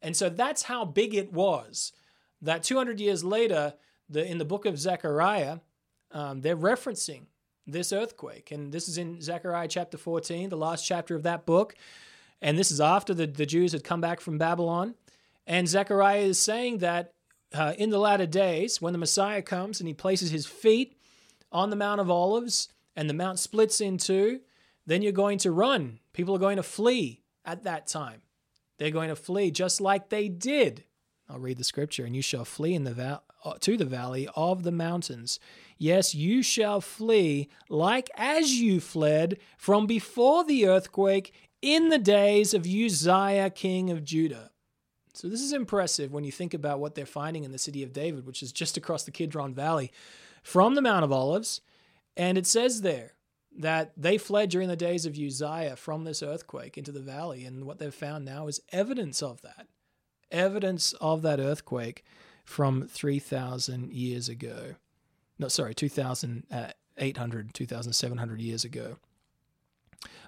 And 0.01 0.15
so 0.15 0.29
that's 0.29 0.63
how 0.63 0.85
big 0.85 1.13
it 1.13 1.31
was. 1.31 1.93
That 2.41 2.63
200 2.63 2.99
years 2.99 3.23
later, 3.23 3.73
the, 4.09 4.25
in 4.25 4.37
the 4.37 4.45
book 4.45 4.65
of 4.65 4.79
Zechariah, 4.79 5.59
um, 6.11 6.41
they're 6.41 6.57
referencing 6.57 7.23
this 7.67 7.93
earthquake. 7.93 8.51
And 8.51 8.71
this 8.71 8.87
is 8.89 8.97
in 8.97 9.21
Zechariah 9.21 9.67
chapter 9.67 9.97
14, 9.97 10.49
the 10.49 10.57
last 10.57 10.85
chapter 10.85 11.15
of 11.15 11.23
that 11.23 11.45
book. 11.45 11.75
And 12.41 12.57
this 12.57 12.71
is 12.71 12.81
after 12.81 13.13
the, 13.13 13.27
the 13.27 13.45
Jews 13.45 13.73
had 13.73 13.83
come 13.83 14.01
back 14.01 14.19
from 14.19 14.37
Babylon. 14.37 14.95
And 15.45 15.67
Zechariah 15.67 16.21
is 16.21 16.39
saying 16.39 16.79
that 16.79 17.13
uh, 17.53 17.73
in 17.77 17.89
the 17.89 17.99
latter 17.99 18.25
days, 18.25 18.81
when 18.81 18.93
the 18.93 18.99
Messiah 18.99 19.41
comes 19.41 19.79
and 19.79 19.87
he 19.87 19.93
places 19.93 20.31
his 20.31 20.45
feet 20.45 20.97
on 21.51 21.69
the 21.69 21.75
Mount 21.75 21.99
of 21.99 22.09
Olives, 22.09 22.69
and 22.95 23.09
the 23.09 23.13
mount 23.13 23.39
splits 23.39 23.79
in 23.79 23.97
two, 23.97 24.41
then 24.85 25.01
you're 25.01 25.11
going 25.11 25.37
to 25.37 25.51
run. 25.51 25.99
People 26.11 26.35
are 26.35 26.39
going 26.39 26.57
to 26.57 26.63
flee 26.63 27.21
at 27.45 27.63
that 27.63 27.87
time. 27.87 28.21
They're 28.77 28.91
going 28.91 29.09
to 29.09 29.15
flee 29.15 29.51
just 29.51 29.79
like 29.79 30.09
they 30.09 30.27
did. 30.27 30.83
I'll 31.29 31.39
read 31.39 31.57
the 31.57 31.63
scripture, 31.63 32.05
and 32.05 32.15
you 32.15 32.21
shall 32.21 32.43
flee 32.43 32.73
in 32.73 32.83
the 32.83 32.93
val- 32.93 33.23
uh, 33.45 33.53
to 33.61 33.77
the 33.77 33.85
valley 33.85 34.27
of 34.35 34.63
the 34.63 34.71
mountains. 34.71 35.39
Yes, 35.77 36.13
you 36.13 36.43
shall 36.43 36.81
flee 36.81 37.49
like 37.69 38.09
as 38.15 38.59
you 38.59 38.81
fled 38.81 39.37
from 39.57 39.87
before 39.87 40.43
the 40.43 40.67
earthquake 40.67 41.33
in 41.61 41.89
the 41.89 41.99
days 41.99 42.53
of 42.53 42.65
Uzziah, 42.65 43.49
king 43.49 43.89
of 43.89 44.03
Judah. 44.03 44.51
So 45.13 45.27
this 45.27 45.41
is 45.41 45.53
impressive 45.53 46.11
when 46.11 46.23
you 46.23 46.31
think 46.31 46.53
about 46.53 46.79
what 46.79 46.95
they're 46.95 47.05
finding 47.05 47.43
in 47.43 47.51
the 47.51 47.57
city 47.57 47.83
of 47.83 47.93
David, 47.93 48.25
which 48.25 48.43
is 48.43 48.51
just 48.51 48.77
across 48.77 49.03
the 49.03 49.11
Kidron 49.11 49.53
Valley 49.53 49.91
from 50.43 50.75
the 50.75 50.81
Mount 50.81 51.03
of 51.03 51.11
Olives 51.11 51.61
and 52.19 52.37
it 52.37 52.45
says 52.45 52.81
there 52.81 53.13
that 53.57 53.93
they 53.95 54.17
fled 54.17 54.49
during 54.49 54.67
the 54.67 54.75
days 54.75 55.05
of 55.05 55.17
Uzziah 55.17 55.77
from 55.77 56.03
this 56.03 56.21
earthquake 56.21 56.77
into 56.77 56.91
the 56.91 56.99
valley. 56.99 57.45
And 57.45 57.63
what 57.63 57.79
they've 57.79 57.93
found 57.93 58.25
now 58.25 58.47
is 58.47 58.61
evidence 58.73 59.23
of 59.23 59.41
that. 59.41 59.67
Evidence 60.29 60.91
of 60.99 61.21
that 61.21 61.39
earthquake 61.39 62.03
from 62.43 62.87
3,000 62.87 63.93
years 63.93 64.27
ago. 64.27 64.75
No, 65.39 65.47
sorry, 65.47 65.73
2,800, 65.73 67.45
uh, 67.47 67.49
2,700 67.53 68.41
years 68.41 68.65
ago. 68.65 68.97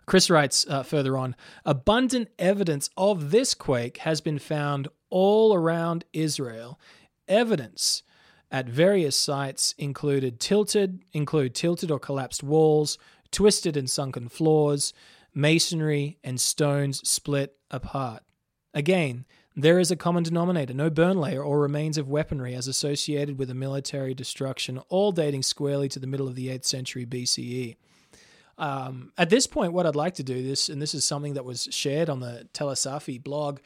Chris 0.06 0.30
writes 0.30 0.66
uh, 0.68 0.84
further 0.84 1.18
on 1.18 1.36
abundant 1.64 2.28
evidence 2.38 2.90
of 2.98 3.32
this 3.32 3.54
quake 3.54 3.98
has 3.98 4.20
been 4.20 4.40
found 4.40 4.88
all 5.10 5.54
around 5.54 6.04
Israel. 6.14 6.80
Evidence 7.28 8.04
at 8.52 8.68
various 8.68 9.16
sites 9.16 9.74
included 9.78 10.40
tilted, 10.40 11.04
include 11.14 11.56
tilted 11.56 11.90
or 11.90 12.00
collapsed 12.00 12.44
walls, 12.44 12.98
twisted 13.32 13.78
and 13.78 13.90
sunken 13.90 14.28
floors, 14.28 14.94
masonry, 15.34 16.18
and 16.24 16.42
stones 16.42 17.08
split 17.08 17.56
apart. 17.70 18.24
Again, 18.74 19.26
there 19.56 19.80
is 19.80 19.92
a 19.92 19.96
common 19.96 20.24
denominator, 20.24 20.74
no 20.74 20.90
burn 20.90 21.18
layer 21.18 21.44
or 21.44 21.60
remains 21.60 21.98
of 21.98 22.10
weaponry 22.10 22.54
as 22.56 22.68
associated 22.68 23.38
with 23.38 23.50
a 23.50 23.56
military 23.56 24.14
destruction, 24.14 24.80
all 24.90 25.12
dating 25.12 25.44
squarely 25.44 25.90
to 25.90 26.00
the 26.00 26.08
middle 26.08 26.28
of 26.28 26.36
the 26.36 26.48
8th 26.48 26.66
century 26.66 27.06
BCE. 27.06 27.76
Um, 28.58 29.12
at 29.18 29.30
this 29.30 29.48
point, 29.48 29.74
what 29.74 29.86
I'd 29.86 29.96
like 29.96 30.16
to 30.16 30.24
do 30.24 30.44
this, 30.44 30.70
and 30.70 30.82
this 30.82 30.94
is 30.94 31.04
something 31.04 31.34
that 31.34 31.46
was 31.46 31.68
shared 31.72 32.10
on 32.10 32.20
the 32.20 32.48
Tel 32.54 32.70
es-Safi 32.70 33.22
blog. 33.22 33.60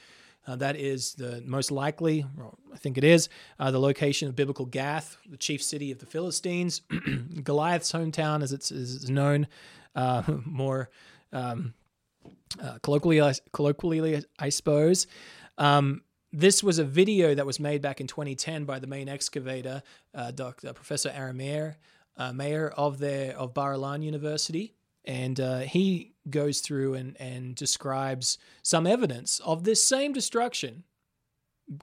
Uh, 0.47 0.55
that 0.55 0.75
is 0.75 1.15
the 1.15 1.41
most 1.45 1.71
likely, 1.71 2.25
I 2.73 2.77
think 2.77 2.97
it 2.97 3.03
is, 3.03 3.29
uh, 3.59 3.71
the 3.71 3.79
location 3.79 4.27
of 4.27 4.35
biblical 4.35 4.65
Gath, 4.65 5.17
the 5.27 5.37
chief 5.37 5.63
city 5.63 5.91
of 5.91 5.97
the 5.97 6.05
Philistines, 6.05 6.81
Goliath's 7.43 7.91
hometown, 7.91 8.43
as 8.43 8.53
it's, 8.53 8.71
as 8.71 8.95
it's 8.95 9.09
known 9.09 9.47
uh, 9.95 10.21
more 10.45 10.89
um, 11.33 11.73
uh, 12.61 12.77
colloquially, 12.83 13.33
colloquially, 13.53 14.23
I 14.37 14.49
suppose. 14.49 15.07
Um, 15.57 16.03
this 16.31 16.61
was 16.61 16.79
a 16.79 16.83
video 16.83 17.33
that 17.33 17.45
was 17.45 17.59
made 17.59 17.81
back 17.81 18.01
in 18.01 18.07
2010 18.07 18.65
by 18.65 18.79
the 18.79 18.87
main 18.87 19.07
excavator, 19.07 19.81
uh, 20.13 20.31
Dr. 20.31 20.73
Professor 20.73 21.09
Aren 21.09 21.37
Maeir, 21.37 21.75
uh, 22.17 22.31
Maeir 22.31 22.71
of 22.75 22.99
their 22.99 23.37
of 23.37 23.53
Bar 23.53 23.73
Ilan 23.73 24.03
University, 24.03 24.73
and 25.03 25.39
uh, 25.39 25.59
he 25.59 26.13
goes 26.29 26.61
through 26.61 26.93
and 26.95 27.15
and 27.19 27.55
describes 27.55 28.37
some 28.61 28.87
evidence 28.87 29.39
of 29.45 29.63
this 29.63 29.83
same 29.83 30.13
destruction 30.13 30.83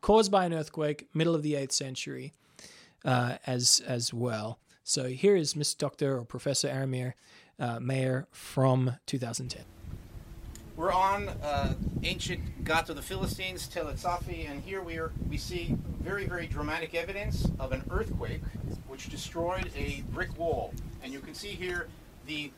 caused 0.01 0.31
by 0.31 0.45
an 0.45 0.53
earthquake, 0.53 1.09
middle 1.12 1.35
of 1.35 1.43
the 1.43 1.55
eighth 1.55 1.73
century, 1.73 2.33
uh, 3.05 3.37
as 3.47 3.83
as 3.87 4.12
well. 4.12 4.59
So 4.85 5.09
here 5.09 5.37
is 5.37 5.55
Mr. 5.55 5.79
Doctor 5.79 6.19
or 6.19 6.25
Professor 6.25 6.69
Aramir 6.69 7.12
uh, 7.59 7.79
Maeir 7.79 8.27
from 8.33 8.97
2010. 9.07 9.65
We're 10.75 10.93
on 10.93 11.29
uh, 11.29 11.75
ancient 12.03 12.65
Gath 12.65 12.89
of 12.89 12.97
the 12.97 13.03
Philistines, 13.03 13.69
Tel 13.69 13.89
es-Safi, 13.89 14.51
and 14.51 14.62
here 14.62 14.83
we 14.83 14.99
are. 14.99 15.12
We 15.29 15.37
see 15.37 15.77
very, 16.01 16.25
very 16.25 16.47
dramatic 16.47 16.95
evidence 16.95 17.47
of 17.61 17.73
an 17.73 17.85
earthquake 17.91 18.41
which 18.93 19.09
destroyed 19.09 19.71
a 19.75 20.05
brick 20.13 20.39
wall. 20.39 20.71
And 21.03 21.15
you 21.15 21.21
can 21.21 21.33
see 21.33 21.49
here 21.49 21.89
the 22.27 22.53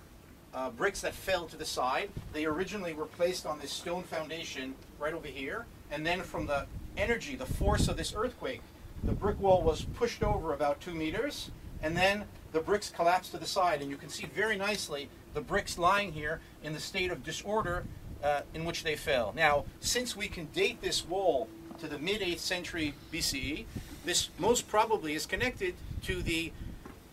uh, 0.53 0.71
bricks 0.71 1.01
that 1.03 1.15
fell 1.15 1.47
to 1.47 1.57
the 1.57 1.65
side. 1.65 2.11
They 2.33 2.45
originally 2.45 2.93
were 2.93 3.07
placed 3.07 3.47
on 3.47 3.61
this 3.61 3.71
stone 3.71 4.03
foundation 4.03 4.75
right 4.99 5.15
over 5.15 5.29
here, 5.29 5.65
and 5.93 6.05
then 6.05 6.23
from 6.23 6.47
the 6.47 6.67
energy, 6.97 7.37
the 7.37 7.47
force 7.47 7.87
of 7.87 7.97
this 7.97 8.15
earthquake, 8.17 8.63
the 9.05 9.13
brick 9.13 9.39
wall 9.39 9.63
was 9.63 9.85
pushed 9.85 10.25
over 10.25 10.53
about 10.53 10.81
two 10.81 10.93
meters, 10.93 11.53
and 11.85 11.97
then 11.97 12.25
the 12.51 12.59
bricks 12.59 12.91
collapsed 12.91 13.31
to 13.31 13.39
the 13.39 13.47
side. 13.47 13.81
And 13.81 13.89
you 13.89 13.97
can 13.97 14.09
see 14.09 14.27
very 14.27 14.57
nicely 14.57 15.09
the 15.35 15.41
bricks 15.41 15.79
lying 15.79 16.11
here 16.11 16.41
in 16.65 16.73
the 16.73 16.81
state 16.81 17.13
of 17.13 17.23
disorder 17.23 17.85
uh, 18.25 18.41
in 18.55 18.65
which 18.65 18.83
they 18.83 18.97
fell. 18.97 19.33
Now, 19.37 19.67
since 19.79 20.17
we 20.17 20.27
can 20.27 20.47
date 20.47 20.83
this 20.83 21.07
wall 21.07 21.47
to 21.79 21.87
the 21.87 21.99
mid 21.99 22.23
8th 22.23 22.41
century 22.41 22.95
BCE, 23.13 23.67
this 24.05 24.31
most 24.39 24.67
probably 24.67 25.15
is 25.15 25.27
connected 25.27 25.77
to 26.05 26.23
the 26.23 26.53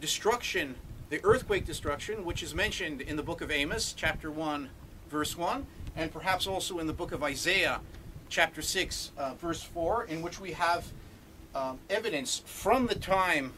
destruction, 0.01 0.75
the 1.09 1.23
earthquake 1.23 1.65
destruction, 1.65 2.25
which 2.25 2.43
is 2.43 2.53
mentioned 2.53 2.99
in 2.99 3.15
the 3.15 3.23
book 3.23 3.39
of 3.39 3.49
Amos, 3.49 3.93
chapter 3.93 4.29
1, 4.29 4.69
verse 5.09 5.37
1, 5.37 5.65
and 5.95 6.11
perhaps 6.11 6.45
also 6.45 6.79
in 6.79 6.87
the 6.87 6.93
book 6.93 7.13
of 7.13 7.23
Isaiah, 7.23 7.79
chapter 8.27 8.61
6, 8.61 9.11
uh, 9.17 9.33
verse 9.35 9.63
4, 9.63 10.05
in 10.05 10.21
which 10.21 10.41
we 10.41 10.51
have 10.51 10.85
um, 11.55 11.79
evidence 11.89 12.41
from 12.45 12.87
the 12.87 12.95
time 12.95 13.53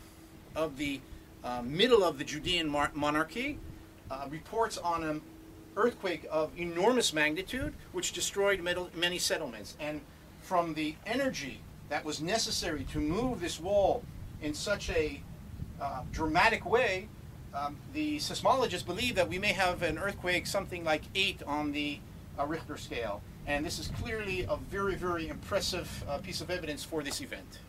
of 0.55 0.77
the 0.77 1.01
uh, 1.43 1.63
middle 1.63 2.03
of 2.03 2.19
the 2.19 2.23
Judean 2.23 2.69
monarchy, 2.69 3.57
uh, 4.11 4.27
reports 4.29 4.77
on 4.77 5.03
a 5.03 5.19
earthquake 5.75 6.27
of 6.29 6.51
enormous 6.59 7.11
magnitude, 7.11 7.73
which 7.91 8.11
destroyed 8.11 8.61
many 8.95 9.17
settlements. 9.17 9.75
And 9.79 10.01
from 10.41 10.75
the 10.75 10.93
energy 11.07 11.61
that 11.89 12.05
was 12.05 12.21
necessary 12.21 12.83
to 12.91 12.99
move 12.99 13.41
this 13.41 13.59
wall 13.59 14.03
in 14.43 14.53
such 14.53 14.89
a 14.89 15.21
uh, 15.81 16.01
dramatic 16.12 16.65
way, 16.65 17.07
um, 17.53 17.77
the 17.93 18.17
seismologists 18.17 18.85
believe 18.85 19.15
that 19.15 19.29
we 19.29 19.39
may 19.39 19.53
have 19.53 19.81
an 19.81 19.97
earthquake 19.97 20.45
something 20.45 20.83
like 20.83 21.03
eight 21.15 21.41
on 21.47 21.71
the 21.71 22.00
uh, 22.39 22.45
Richter 22.45 22.77
scale. 22.77 23.21
And 23.47 23.65
this 23.65 23.79
is 23.79 23.88
clearly 23.89 24.45
a 24.47 24.57
very, 24.57 24.95
very 24.95 25.27
impressive 25.27 26.03
uh, 26.07 26.19
piece 26.19 26.41
of 26.41 26.50
evidence 26.50 26.83
for 26.83 27.03
this 27.03 27.21
event. 27.21 27.59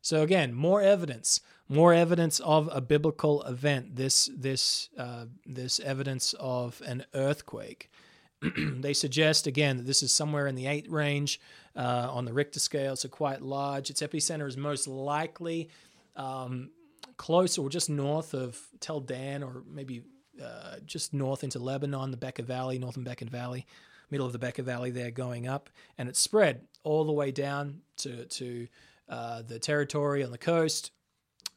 So, 0.00 0.22
again, 0.22 0.52
more 0.52 0.80
evidence 0.80 1.40
more 1.72 1.94
evidence 1.94 2.38
of 2.40 2.68
a 2.70 2.80
biblical 2.80 3.42
event. 3.44 3.96
This 3.96 4.30
this 4.36 4.90
uh, 4.98 5.26
this 5.46 5.80
evidence 5.80 6.34
of 6.38 6.82
an 6.84 7.04
earthquake. 7.14 7.90
they 8.80 8.92
suggest 8.92 9.46
again 9.46 9.76
that 9.76 9.86
this 9.86 10.02
is 10.02 10.12
somewhere 10.12 10.46
in 10.46 10.54
the 10.54 10.66
eight 10.66 10.90
range 10.90 11.40
uh, 11.76 12.08
on 12.10 12.24
the 12.24 12.32
Richter 12.32 12.60
scale, 12.60 12.96
so 12.96 13.08
quite 13.08 13.42
large. 13.42 13.90
Its 13.90 14.02
epicenter 14.02 14.46
is 14.46 14.56
most 14.56 14.86
likely 14.86 15.68
um, 16.16 16.70
close 17.16 17.58
or 17.58 17.68
just 17.68 17.88
north 17.88 18.34
of 18.34 18.58
Tel 18.80 19.00
Dan, 19.00 19.42
or 19.42 19.62
maybe 19.70 20.02
uh, 20.42 20.76
just 20.84 21.14
north 21.14 21.44
into 21.44 21.58
Lebanon, 21.58 22.10
the 22.10 22.16
Bekaa 22.16 22.44
Valley, 22.44 22.78
northern 22.78 23.04
Bekaa 23.04 23.30
Valley, 23.30 23.66
middle 24.10 24.26
of 24.26 24.32
the 24.32 24.38
Bekaa 24.38 24.64
Valley 24.64 24.90
there, 24.90 25.10
going 25.10 25.46
up, 25.46 25.70
and 25.98 26.08
it 26.08 26.16
spread 26.16 26.62
all 26.84 27.04
the 27.04 27.12
way 27.12 27.30
down 27.30 27.80
to 27.98 28.24
to 28.26 28.66
uh, 29.08 29.42
the 29.42 29.58
territory 29.58 30.24
on 30.24 30.30
the 30.30 30.38
coast 30.38 30.90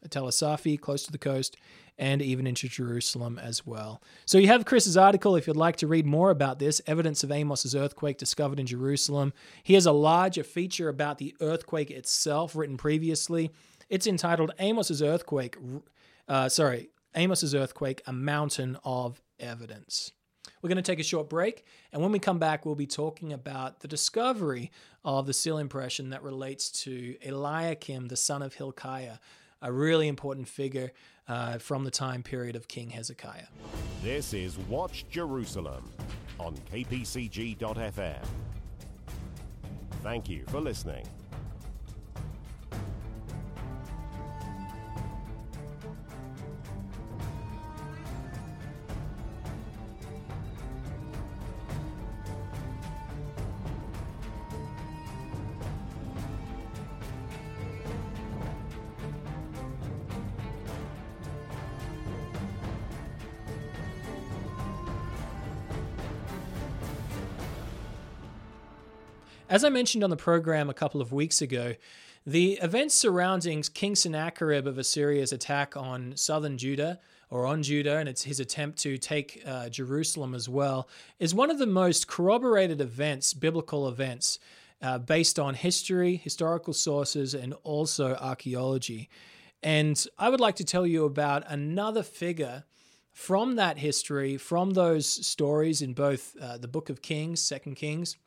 Tel 0.10 0.28
es-Safi, 0.28 0.80
close 0.80 1.04
to 1.04 1.12
the 1.12 1.18
coast, 1.18 1.58
and 1.98 2.22
even 2.22 2.46
into 2.46 2.68
Jerusalem 2.68 3.40
as 3.40 3.66
well. 3.66 4.02
So 4.26 4.38
you 4.38 4.48
have 4.48 4.66
Chris's 4.66 4.98
article 4.98 5.36
if 5.36 5.48
you'd 5.48 5.56
like 5.56 5.78
to 5.78 5.88
read 5.88 6.06
more 6.06 6.30
about 6.30 6.60
this 6.60 6.82
evidence 6.88 7.24
of 7.24 7.32
Amos's 7.32 7.76
earthquake 7.76 8.18
discovered 8.18 8.60
in 8.60 8.66
Jerusalem. 8.66 9.34
He 9.64 9.76
has 9.76 9.86
a 9.86 9.92
larger 9.92 10.44
feature 10.44 10.90
about 10.90 11.18
the 11.18 11.36
earthquake 11.40 11.92
itself 11.92 12.56
written 12.56 12.78
previously. 12.78 13.52
It's 13.90 14.08
entitled 14.08 14.52
Amos's 14.60 15.02
earthquake. 15.02 15.58
Uh, 16.28 16.50
sorry, 16.50 16.90
Amos's 17.16 17.56
earthquake: 17.56 18.02
A 18.08 18.14
Mountain 18.14 18.78
of 18.84 19.22
Evidence. 19.40 20.12
We're 20.62 20.70
going 20.70 20.78
to 20.78 20.84
take 20.84 21.00
a 21.00 21.04
short 21.04 21.30
break, 21.30 21.64
and 21.92 22.02
when 22.02 22.12
we 22.12 22.20
come 22.20 22.40
back, 22.40 22.66
we'll 22.66 22.76
be 22.76 22.88
talking 22.88 23.32
about 23.32 23.80
the 23.80 23.88
discovery 23.88 24.72
of 25.04 25.28
the 25.28 25.34
seal 25.34 25.60
impression 25.60 26.10
that 26.10 26.24
relates 26.24 26.70
to 26.84 27.16
Eliakim, 27.24 28.08
the 28.08 28.16
son 28.16 28.42
of 28.42 28.56
Hilkiah 28.56 29.18
a 29.62 29.72
really 29.72 30.08
important 30.08 30.48
figure 30.48 30.92
uh, 31.28 31.58
from 31.58 31.84
the 31.84 31.92
time 31.92 32.24
period 32.24 32.56
of 32.56 32.68
King 32.68 32.90
Hezekiah. 32.90 33.48
This 34.04 34.34
is 34.34 34.58
Watch 34.70 35.06
Jerusalem 35.10 35.92
on 36.40 36.56
kpcg.fm. 36.72 38.26
Thank 40.04 40.30
you 40.30 40.44
for 40.48 40.60
listening. 40.60 41.06
As 69.48 69.64
I 69.64 69.70
mentioned 69.70 70.04
on 70.04 70.10
the 70.10 70.18
program 70.18 70.72
a 70.72 70.74
couple 70.74 71.02
of 71.02 71.12
weeks 71.12 71.40
ago, 71.40 71.76
the 72.26 72.54
events 72.64 72.96
surrounding 72.96 73.62
King 73.62 73.94
Sennacherib 73.94 74.66
of 74.66 74.80
Assyria's 74.80 75.32
attack 75.32 75.78
on 75.78 76.14
southern 76.16 76.58
Judah 76.58 77.00
or 77.30 77.46
on 77.46 77.62
Judah 77.62 77.98
and 77.98 78.10
it's 78.10 78.24
his 78.24 78.40
attempt 78.40 78.80
to 78.80 78.98
take 78.98 79.44
uh, 79.46 79.70
Jerusalem 79.70 80.34
as 80.34 80.50
well 80.50 80.90
is 81.20 81.36
one 81.36 81.52
of 81.52 81.60
the 81.60 81.68
most 81.68 82.08
corroborated 82.08 82.82
events, 82.82 83.36
biblical 83.36 83.88
events, 83.88 84.40
uh, 84.82 84.98
based 84.98 85.38
on 85.38 85.54
history, 85.54 86.16
historical 86.16 86.74
sources, 86.74 87.36
and 87.36 87.54
also 87.64 88.16
archaeology. 88.16 89.10
And 89.62 90.04
I 90.18 90.30
would 90.30 90.40
like 90.40 90.56
to 90.56 90.64
tell 90.64 90.88
you 90.88 91.06
about 91.06 91.44
another 91.48 92.02
figure 92.02 92.64
from 93.12 93.58
that 93.58 93.78
history, 93.78 94.38
from 94.38 94.72
those 94.72 95.08
stories 95.08 95.84
in 95.84 95.94
both 95.94 96.36
uh, 96.42 96.58
the 96.58 96.68
book 96.68 96.90
of 96.90 97.04
Kings, 97.04 97.42
Second 97.42 97.76
Kings, 97.76 98.18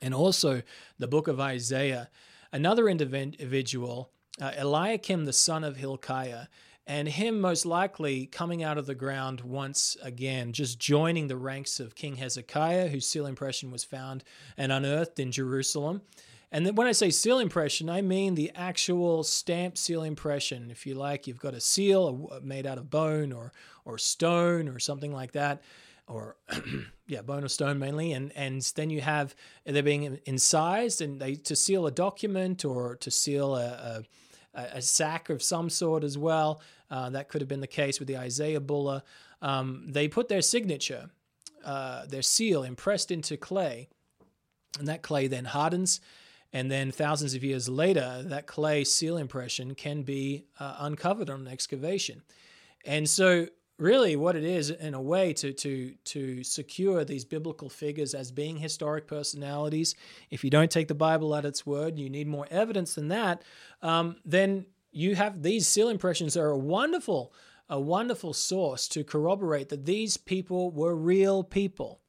and 0.00 0.14
also 0.14 0.62
the 0.98 1.08
book 1.08 1.28
of 1.28 1.40
Isaiah. 1.40 2.10
Another 2.52 2.88
individual, 2.88 4.10
uh, 4.40 4.52
Eliakim, 4.56 5.24
the 5.24 5.32
son 5.32 5.64
of 5.64 5.76
Hilkiah, 5.76 6.46
and 6.86 7.08
him 7.08 7.40
most 7.40 7.66
likely 7.66 8.26
coming 8.26 8.64
out 8.64 8.78
of 8.78 8.86
the 8.86 8.94
ground 8.94 9.42
once 9.42 9.96
again, 10.02 10.52
just 10.52 10.80
joining 10.80 11.28
the 11.28 11.36
ranks 11.36 11.78
of 11.78 11.94
King 11.94 12.16
Hezekiah, 12.16 12.88
whose 12.88 13.06
seal 13.06 13.26
impression 13.26 13.70
was 13.70 13.84
found 13.84 14.24
and 14.56 14.72
unearthed 14.72 15.20
in 15.20 15.30
Jerusalem. 15.30 16.02
And 16.50 16.66
then 16.66 16.74
when 16.74 16.88
I 16.88 16.92
say 16.92 17.10
seal 17.10 17.38
impression, 17.38 17.88
I 17.88 18.02
mean 18.02 18.34
the 18.34 18.50
actual 18.56 19.22
stamp 19.22 19.78
seal 19.78 20.02
impression. 20.02 20.70
If 20.70 20.84
you 20.84 20.94
like, 20.94 21.28
you've 21.28 21.38
got 21.38 21.54
a 21.54 21.60
seal 21.60 22.40
made 22.42 22.66
out 22.66 22.78
of 22.78 22.90
bone 22.90 23.32
or 23.32 23.52
or 23.84 23.98
stone 23.98 24.68
or 24.68 24.78
something 24.78 25.12
like 25.12 25.32
that 25.32 25.62
or 26.10 26.36
yeah, 27.06 27.22
bone 27.22 27.44
or 27.44 27.48
stone 27.48 27.78
mainly, 27.78 28.12
and 28.12 28.32
and 28.36 28.60
then 28.76 28.90
you 28.90 29.00
have 29.00 29.34
they're 29.64 29.82
being 29.82 30.18
incised 30.26 31.00
and 31.00 31.20
they 31.20 31.34
to 31.36 31.56
seal 31.56 31.86
a 31.86 31.90
document 31.90 32.64
or 32.64 32.96
to 32.96 33.10
seal 33.10 33.56
a, 33.56 34.04
a, 34.54 34.62
a 34.74 34.82
sack 34.82 35.30
of 35.30 35.42
some 35.42 35.70
sort 35.70 36.04
as 36.04 36.18
well. 36.18 36.60
Uh, 36.90 37.10
that 37.10 37.28
could 37.28 37.40
have 37.40 37.48
been 37.48 37.60
the 37.60 37.66
case 37.66 37.98
with 37.98 38.08
the 38.08 38.16
Isaiah 38.16 38.60
bulla. 38.60 39.04
Um, 39.40 39.86
they 39.88 40.08
put 40.08 40.28
their 40.28 40.42
signature, 40.42 41.10
uh, 41.64 42.06
their 42.06 42.22
seal, 42.22 42.64
impressed 42.64 43.10
into 43.10 43.36
clay, 43.36 43.88
and 44.78 44.88
that 44.88 45.02
clay 45.02 45.28
then 45.28 45.44
hardens. 45.44 46.00
And 46.52 46.68
then 46.68 46.90
thousands 46.90 47.34
of 47.34 47.44
years 47.44 47.68
later, 47.68 48.24
that 48.26 48.48
clay 48.48 48.82
seal 48.82 49.16
impression 49.16 49.76
can 49.76 50.02
be 50.02 50.46
uh, 50.58 50.76
uncovered 50.80 51.30
on 51.30 51.42
an 51.42 51.48
excavation. 51.48 52.22
And 52.84 53.08
so 53.08 53.46
really 53.80 54.16
what 54.16 54.36
it 54.36 54.44
is 54.44 54.70
in 54.70 54.94
a 54.94 55.00
way 55.00 55.32
to 55.32 55.52
to 55.52 55.94
to 56.04 56.44
secure 56.44 57.04
these 57.04 57.24
biblical 57.24 57.68
figures 57.68 58.14
as 58.14 58.30
being 58.30 58.56
historic 58.56 59.06
personalities. 59.06 59.94
If 60.30 60.44
you 60.44 60.50
don't 60.50 60.70
take 60.70 60.88
the 60.88 60.94
bible 60.94 61.34
at 61.34 61.44
its 61.44 61.66
word 61.66 61.88
and 61.88 61.98
you 61.98 62.10
need 62.10 62.28
more 62.28 62.46
evidence 62.50 62.94
than 62.94 63.08
that 63.08 63.42
um, 63.82 64.16
then 64.24 64.66
you 64.92 65.14
have 65.14 65.42
these 65.42 65.66
seal 65.66 65.88
impressions 65.88 66.36
are 66.36 66.50
a 66.50 66.58
wonderful 66.58 67.32
a 67.68 67.80
wonderful 67.80 68.32
source 68.32 68.88
to 68.88 69.04
corroborate 69.04 69.68
that 69.68 69.86
these 69.86 70.16
people 70.16 70.70
were 70.72 70.94
real 70.94 71.44
people 71.44 72.00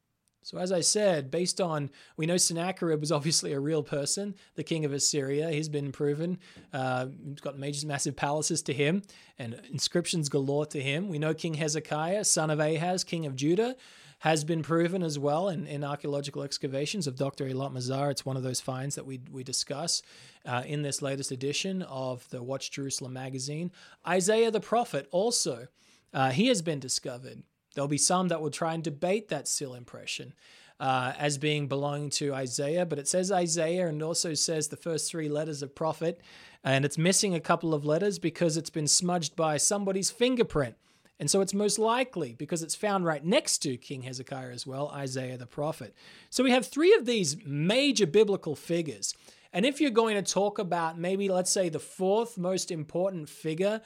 so, 0.43 0.57
as 0.57 0.71
I 0.71 0.81
said, 0.81 1.29
based 1.29 1.61
on, 1.61 1.91
we 2.17 2.25
know 2.25 2.37
Sennacherib 2.37 2.99
was 2.99 3.11
obviously 3.11 3.53
a 3.53 3.59
real 3.59 3.83
person, 3.83 4.35
the 4.55 4.63
king 4.63 4.85
of 4.85 4.93
Assyria. 4.93 5.49
He's 5.51 5.69
been 5.69 5.91
proven. 5.91 6.39
Uh, 6.73 7.07
he's 7.29 7.41
got 7.41 7.59
major, 7.59 7.85
massive 7.85 8.15
palaces 8.15 8.61
to 8.63 8.73
him 8.73 9.03
and 9.37 9.61
inscriptions 9.71 10.29
galore 10.29 10.65
to 10.67 10.81
him. 10.81 11.09
We 11.09 11.19
know 11.19 11.33
King 11.33 11.55
Hezekiah, 11.55 12.25
son 12.25 12.49
of 12.49 12.59
Ahaz, 12.59 13.03
king 13.03 13.25
of 13.25 13.35
Judah, 13.35 13.75
has 14.19 14.43
been 14.43 14.61
proven 14.61 15.01
as 15.01 15.17
well 15.17 15.49
in, 15.49 15.65
in 15.65 15.83
archaeological 15.83 16.43
excavations 16.43 17.07
of 17.07 17.15
Dr. 17.15 17.45
Eilat 17.45 17.73
Mazar. 17.73 18.11
It's 18.11 18.23
one 18.23 18.37
of 18.37 18.43
those 18.43 18.61
finds 18.61 18.93
that 18.95 19.05
we, 19.05 19.19
we 19.31 19.43
discuss 19.43 20.03
uh, 20.45 20.61
in 20.65 20.83
this 20.83 21.01
latest 21.01 21.31
edition 21.31 21.81
of 21.83 22.27
the 22.29 22.41
Watch 22.43 22.69
Jerusalem 22.69 23.13
magazine. 23.13 23.71
Isaiah 24.07 24.51
the 24.51 24.59
prophet 24.59 25.07
also, 25.11 25.67
uh, 26.13 26.29
he 26.29 26.47
has 26.47 26.61
been 26.61 26.79
discovered. 26.79 27.41
There'll 27.73 27.87
be 27.87 27.97
some 27.97 28.27
that 28.29 28.41
will 28.41 28.51
try 28.51 28.73
and 28.73 28.83
debate 28.83 29.29
that 29.29 29.47
seal 29.47 29.73
impression 29.73 30.33
uh, 30.79 31.13
as 31.17 31.37
being 31.37 31.67
belonging 31.67 32.09
to 32.09 32.33
Isaiah, 32.33 32.85
but 32.85 32.99
it 32.99 33.07
says 33.07 33.31
Isaiah 33.31 33.87
and 33.87 34.01
also 34.01 34.33
says 34.33 34.67
the 34.67 34.77
first 34.77 35.11
three 35.11 35.29
letters 35.29 35.61
of 35.61 35.75
prophet, 35.75 36.21
and 36.63 36.85
it's 36.85 36.97
missing 36.97 37.35
a 37.35 37.39
couple 37.39 37.73
of 37.73 37.85
letters 37.85 38.17
because 38.17 38.57
it's 38.57 38.71
been 38.71 38.87
smudged 38.87 39.35
by 39.35 39.57
somebody's 39.57 40.09
fingerprint. 40.09 40.75
And 41.19 41.29
so 41.29 41.39
it's 41.41 41.53
most 41.53 41.77
likely, 41.77 42.33
because 42.33 42.63
it's 42.63 42.73
found 42.73 43.05
right 43.05 43.23
next 43.23 43.59
to 43.59 43.77
King 43.77 44.01
Hezekiah 44.01 44.49
as 44.49 44.65
well, 44.65 44.89
Isaiah 44.89 45.37
the 45.37 45.45
prophet. 45.45 45.93
So 46.31 46.43
we 46.43 46.49
have 46.49 46.65
three 46.65 46.95
of 46.95 47.05
these 47.05 47.37
major 47.45 48.07
biblical 48.07 48.55
figures. 48.55 49.13
And 49.53 49.63
if 49.63 49.79
you're 49.79 49.91
going 49.91 50.15
to 50.15 50.33
talk 50.33 50.57
about 50.57 50.97
maybe, 50.97 51.29
let's 51.29 51.51
say, 51.51 51.69
the 51.69 51.77
fourth 51.77 52.39
most 52.39 52.71
important 52.71 53.29
figure 53.29 53.81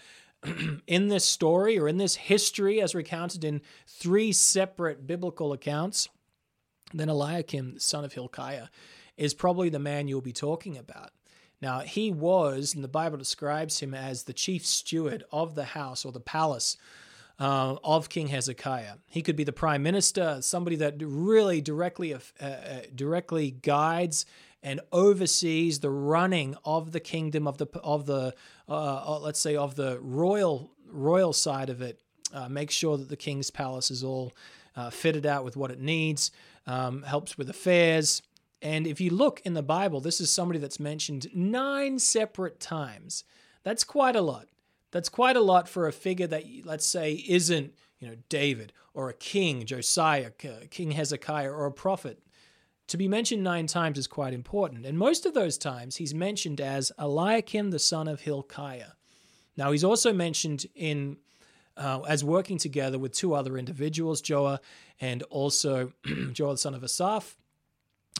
in 0.87 1.07
this 1.07 1.25
story 1.25 1.77
or 1.77 1.87
in 1.87 1.97
this 1.97 2.15
history, 2.15 2.81
as 2.81 2.95
recounted 2.95 3.43
in 3.43 3.61
three 3.87 4.31
separate 4.31 5.07
biblical 5.07 5.53
accounts, 5.53 6.09
then 6.93 7.09
Eliakim, 7.09 7.79
son 7.79 8.05
of 8.05 8.13
Hilkiah, 8.13 8.67
is 9.17 9.33
probably 9.33 9.69
the 9.69 9.79
man 9.79 10.07
you'll 10.07 10.21
be 10.21 10.33
talking 10.33 10.77
about. 10.77 11.11
Now, 11.61 11.79
he 11.79 12.11
was, 12.11 12.75
and 12.75 12.83
the 12.83 12.89
Bible 12.89 13.17
describes 13.17 13.79
him 13.79 13.93
as 13.93 14.23
the 14.23 14.33
chief 14.33 14.65
steward 14.65 15.23
of 15.31 15.55
the 15.55 15.63
house 15.63 16.05
or 16.05 16.11
the 16.11 16.19
palace 16.19 16.77
uh, 17.39 17.75
of 17.83 18.09
King 18.09 18.27
Hezekiah. 18.27 18.95
He 19.07 19.21
could 19.21 19.35
be 19.35 19.43
the 19.43 19.53
prime 19.53 19.83
minister, 19.83 20.39
somebody 20.41 20.75
that 20.77 20.95
really 20.99 21.61
directly 21.61 22.13
uh, 22.13 22.19
uh, 22.39 22.81
directly 22.93 23.51
guides 23.51 24.25
and 24.61 24.81
oversees 24.91 25.79
the 25.79 25.89
running 25.89 26.55
of 26.65 26.91
the 26.91 26.99
kingdom 26.99 27.47
of 27.47 27.57
the 27.57 27.67
of 27.83 28.05
the 28.05 28.33
uh, 28.67 29.19
let's 29.19 29.39
say 29.39 29.55
of 29.55 29.75
the 29.75 29.99
royal 30.01 30.71
royal 30.87 31.33
side 31.33 31.69
of 31.69 31.81
it. 31.81 31.99
Uh, 32.33 32.49
make 32.49 32.71
sure 32.71 32.97
that 32.97 33.09
the 33.09 33.17
king's 33.17 33.51
palace 33.51 33.91
is 33.91 34.03
all 34.03 34.33
uh, 34.75 34.89
fitted 34.89 35.25
out 35.25 35.43
with 35.43 35.55
what 35.55 35.71
it 35.71 35.79
needs. 35.79 36.31
Um, 36.67 37.03
helps 37.03 37.37
with 37.37 37.49
affairs. 37.49 38.23
And 38.61 38.87
if 38.87 38.99
you 38.99 39.11
look 39.11 39.41
in 39.45 39.53
the 39.53 39.61
Bible, 39.61 40.01
this 40.01 40.19
is 40.19 40.31
somebody 40.31 40.57
that's 40.57 40.79
mentioned 40.79 41.27
nine 41.35 41.99
separate 41.99 42.59
times. 42.59 43.23
That's 43.63 43.83
quite 43.83 44.15
a 44.15 44.21
lot. 44.21 44.47
That's 44.91 45.09
quite 45.09 45.35
a 45.35 45.41
lot 45.41 45.69
for 45.69 45.87
a 45.87 45.91
figure 45.91 46.27
that, 46.27 46.43
let's 46.63 46.85
say, 46.85 47.23
isn't 47.27 47.73
you 47.99 48.07
know 48.07 48.15
David 48.29 48.73
or 48.93 49.09
a 49.09 49.13
king, 49.13 49.65
Josiah, 49.65 50.31
King 50.31 50.91
Hezekiah, 50.91 51.51
or 51.51 51.65
a 51.65 51.71
prophet. 51.71 52.19
To 52.89 52.97
be 52.97 53.07
mentioned 53.07 53.43
nine 53.43 53.65
times 53.65 53.97
is 53.97 54.07
quite 54.07 54.33
important, 54.33 54.85
and 54.85 54.97
most 54.97 55.25
of 55.25 55.33
those 55.33 55.57
times 55.57 55.95
he's 55.95 56.13
mentioned 56.13 56.61
as 56.61 56.91
Eliakim 56.99 57.71
the 57.71 57.79
son 57.79 58.07
of 58.07 58.21
Hilkiah. 58.21 58.91
Now 59.57 59.71
he's 59.71 59.83
also 59.83 60.13
mentioned 60.13 60.65
in 60.75 61.17
uh, 61.77 62.01
as 62.07 62.23
working 62.23 62.57
together 62.57 62.99
with 62.99 63.11
two 63.11 63.33
other 63.33 63.57
individuals, 63.57 64.21
Joah 64.21 64.59
and 65.01 65.23
also 65.23 65.93
Joah 66.05 66.53
the 66.53 66.57
son 66.57 66.75
of 66.75 66.83
Asaph, 66.83 67.35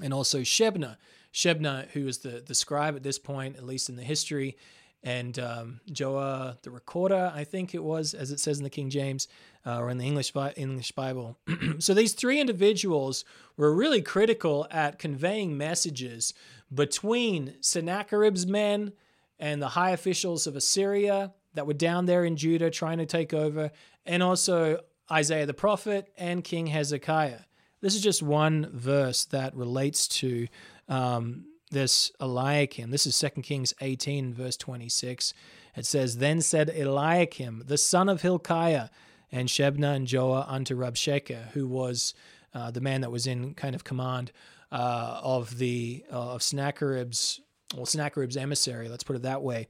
and 0.01 0.13
also 0.13 0.39
Shebna. 0.39 0.97
Shebna, 1.33 1.89
who 1.89 2.07
is 2.07 2.19
the, 2.19 2.41
the 2.45 2.55
scribe 2.55 2.95
at 2.95 3.03
this 3.03 3.19
point, 3.19 3.57
at 3.57 3.65
least 3.65 3.89
in 3.89 3.97
the 3.97 4.03
history, 4.03 4.57
and 5.05 5.37
um, 5.37 5.79
Joah 5.91 6.59
the 6.63 6.71
recorder, 6.71 7.31
I 7.33 7.43
think 7.43 7.75
it 7.75 7.83
was, 7.83 8.15
as 8.15 8.31
it 8.31 8.39
says 8.39 8.57
in 8.57 8.63
the 8.63 8.71
King 8.71 8.89
James 8.89 9.27
uh, 9.63 9.77
or 9.77 9.91
in 9.91 9.99
the 9.99 10.05
English 10.05 10.33
English 10.57 10.91
Bible. 10.93 11.37
so 11.79 11.93
these 11.93 12.13
three 12.13 12.41
individuals 12.41 13.23
were 13.55 13.73
really 13.73 14.01
critical 14.01 14.67
at 14.71 14.97
conveying 14.97 15.55
messages 15.57 16.33
between 16.73 17.53
Sennacherib's 17.61 18.47
men 18.47 18.93
and 19.37 19.61
the 19.61 19.69
high 19.69 19.91
officials 19.91 20.47
of 20.47 20.55
Assyria 20.55 21.33
that 21.53 21.67
were 21.67 21.73
down 21.73 22.07
there 22.07 22.25
in 22.25 22.35
Judah 22.35 22.71
trying 22.71 22.97
to 22.97 23.05
take 23.05 23.31
over, 23.31 23.71
and 24.07 24.23
also 24.23 24.79
Isaiah 25.11 25.45
the 25.45 25.53
prophet 25.53 26.11
and 26.17 26.43
King 26.43 26.67
Hezekiah. 26.67 27.41
This 27.79 27.93
is 27.93 28.01
just 28.01 28.23
one 28.23 28.71
verse 28.73 29.25
that 29.25 29.55
relates 29.55 30.07
to 30.07 30.47
um, 30.89 31.45
this 31.71 32.11
Eliakim. 32.19 32.91
This 32.91 33.07
is 33.07 33.19
2 33.19 33.41
Kings 33.41 33.73
18, 33.81 34.33
verse 34.33 34.57
26. 34.57 35.33
It 35.75 35.85
says, 35.85 36.17
Then 36.17 36.41
said 36.41 36.69
Eliakim, 36.69 37.63
the 37.65 37.77
son 37.77 38.09
of 38.09 38.21
Hilkiah, 38.21 38.89
and 39.31 39.49
Shebna 39.49 39.95
and 39.95 40.07
Joah 40.07 40.45
unto 40.47 40.77
Rabshakeh, 40.77 41.51
who 41.51 41.67
was 41.67 42.13
uh, 42.53 42.71
the 42.71 42.81
man 42.81 43.01
that 43.01 43.11
was 43.11 43.27
in 43.27 43.53
kind 43.53 43.75
of 43.75 43.83
command 43.83 44.31
uh, 44.71 45.19
of 45.21 45.57
the 45.57 46.05
uh, 46.11 46.33
of 46.33 46.41
Sennacherib's 46.41 47.41
well 47.75 47.85
Sennacherib's 47.85 48.37
emissary, 48.37 48.87
let's 48.87 49.03
put 49.03 49.15
it 49.15 49.23
that 49.23 49.41
way, 49.41 49.67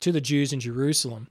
to 0.00 0.12
the 0.12 0.20
Jews 0.20 0.52
in 0.52 0.60
Jerusalem. 0.60 1.28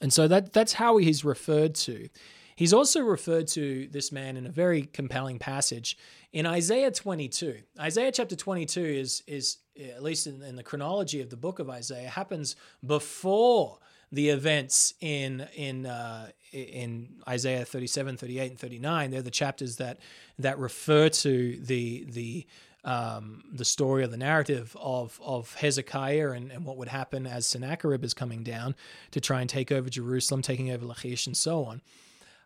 And 0.00 0.12
so 0.12 0.28
that 0.28 0.52
that's 0.52 0.74
how 0.74 0.98
he's 0.98 1.24
referred 1.24 1.74
to. 1.76 2.08
He's 2.56 2.72
also 2.72 3.00
referred 3.00 3.48
to 3.48 3.86
this 3.88 4.10
man 4.10 4.38
in 4.38 4.46
a 4.46 4.50
very 4.50 4.82
compelling 4.82 5.38
passage 5.38 5.98
in 6.32 6.46
Isaiah 6.46 6.90
22. 6.90 7.58
Isaiah 7.78 8.10
chapter 8.10 8.34
22 8.34 8.80
is, 8.82 9.22
is 9.26 9.58
at 9.78 10.02
least 10.02 10.26
in, 10.26 10.42
in 10.42 10.56
the 10.56 10.62
chronology 10.62 11.20
of 11.20 11.28
the 11.28 11.36
book 11.36 11.58
of 11.58 11.68
Isaiah, 11.68 12.08
happens 12.08 12.56
before 12.84 13.78
the 14.12 14.30
events 14.30 14.94
in 15.00 15.46
in 15.54 15.84
uh, 15.84 16.28
in 16.52 17.08
Isaiah 17.28 17.64
37, 17.64 18.16
38, 18.16 18.50
and 18.52 18.58
39. 18.58 19.10
They're 19.10 19.20
the 19.20 19.30
chapters 19.30 19.76
that 19.76 19.98
that 20.38 20.58
refer 20.58 21.08
to 21.08 21.58
the 21.60 22.06
the 22.08 22.46
um, 22.84 23.42
the 23.52 23.64
story 23.64 24.04
or 24.04 24.06
the 24.06 24.16
narrative 24.16 24.76
of 24.80 25.20
of 25.22 25.54
Hezekiah 25.56 26.30
and, 26.30 26.52
and 26.52 26.64
what 26.64 26.76
would 26.78 26.88
happen 26.88 27.26
as 27.26 27.46
Sennacherib 27.46 28.04
is 28.04 28.14
coming 28.14 28.42
down 28.42 28.76
to 29.10 29.20
try 29.20 29.40
and 29.40 29.50
take 29.50 29.72
over 29.72 29.90
Jerusalem, 29.90 30.40
taking 30.40 30.70
over 30.70 30.86
Lachish, 30.86 31.26
and 31.26 31.36
so 31.36 31.64
on. 31.64 31.82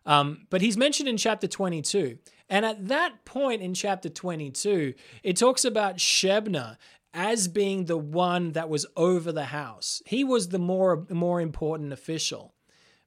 Um, 0.05 0.47
but 0.49 0.61
he's 0.61 0.77
mentioned 0.77 1.07
in 1.07 1.17
chapter 1.17 1.47
22. 1.47 2.17
And 2.49 2.65
at 2.65 2.87
that 2.87 3.23
point 3.23 3.61
in 3.61 3.73
chapter 3.73 4.09
22, 4.09 4.93
it 5.23 5.37
talks 5.37 5.63
about 5.63 5.97
Shebna 5.97 6.77
as 7.13 7.47
being 7.47 7.85
the 7.85 7.97
one 7.97 8.53
that 8.53 8.69
was 8.69 8.85
over 8.95 9.31
the 9.31 9.45
house. 9.45 10.01
He 10.05 10.23
was 10.23 10.49
the 10.49 10.59
more, 10.59 11.05
more 11.09 11.41
important 11.41 11.93
official. 11.93 12.53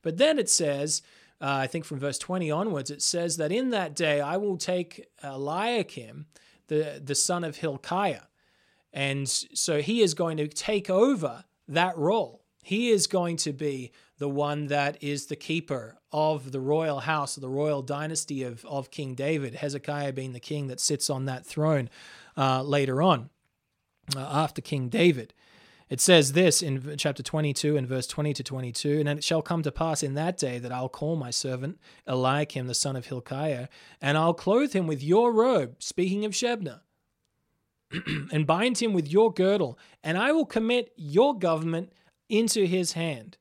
But 0.02 0.18
then 0.18 0.38
it 0.38 0.50
says, 0.50 1.02
uh, 1.40 1.59
I 1.62 1.66
think 1.66 1.85
from 1.85 1.98
verse 1.98 2.18
20 2.18 2.50
onwards, 2.50 2.90
it 2.90 3.02
says 3.02 3.37
that 3.38 3.52
in 3.52 3.70
that 3.70 3.96
day 3.96 4.20
I 4.20 4.37
will 4.37 4.57
take 4.57 5.07
Eliakim, 5.22 6.26
the, 6.68 7.00
the 7.02 7.14
son 7.14 7.44
of 7.44 7.57
Hilkiah. 7.57 8.22
And 8.92 9.28
so 9.28 9.83
he 9.83 10.02
is 10.02 10.14
going 10.14 10.37
to 10.37 10.46
take 10.46 10.88
over 10.88 11.44
that 11.68 11.96
role. 11.98 12.43
He 12.64 12.90
is 12.90 13.07
going 13.07 13.37
to 13.38 13.53
be 13.53 13.92
the 14.18 14.29
one 14.29 14.68
that 14.68 15.03
is 15.03 15.27
the 15.27 15.37
keeper 15.37 15.98
of 16.11 16.50
the 16.50 16.61
royal 16.61 17.00
house, 17.00 17.37
of 17.37 17.42
the 17.42 17.48
royal 17.48 17.83
dynasty 17.83 18.42
of, 18.42 18.64
of 18.64 18.90
King 18.90 19.14
David, 19.14 19.57
Hezekiah 19.57 20.14
being 20.14 20.33
the 20.33 20.40
king 20.40 20.68
that 20.68 20.81
sits 20.81 21.11
on 21.11 21.27
that 21.27 21.44
throne 21.44 21.90
uh, 22.38 22.62
later 22.62 23.03
on, 23.03 23.29
uh, 24.16 24.20
after 24.20 24.62
King 24.62 24.88
David. 24.88 25.35
It 25.90 26.00
says 26.00 26.33
this 26.33 26.62
in 26.62 26.96
chapter 26.96 27.22
22 27.22 27.77
and 27.77 27.87
verse 27.87 28.07
20 28.07 28.33
to 28.33 28.42
22 28.42 29.00
And 29.00 29.09
it 29.11 29.22
shall 29.22 29.42
come 29.42 29.62
to 29.62 29.70
pass 29.70 30.03
in 30.03 30.14
that 30.14 30.38
day 30.38 30.59
that 30.59 30.72
I'll 30.72 30.88
call 30.88 31.16
my 31.16 31.31
servant 31.31 31.79
Eliakim 32.07 32.66
the 32.66 32.74
son 32.74 32.96
of 32.96 33.07
Hilkiah, 33.07 33.68
and 34.00 34.16
I'll 34.16 34.33
clothe 34.33 34.72
him 34.72 34.87
with 34.87 35.03
your 35.03 35.33
robe, 35.33 35.77
speaking 35.81 36.24
of 36.24 36.33
Shebna, 36.33 36.81
and 38.33 38.46
bind 38.46 38.79
him 38.79 38.94
with 38.94 39.07
your 39.07 39.33
girdle, 39.33 39.79
and 40.03 40.16
I 40.16 40.33
will 40.33 40.46
commit 40.46 40.92
your 40.96 41.38
government 41.38 41.92
into 42.28 42.66
his 42.66 42.92
hand 42.92 43.37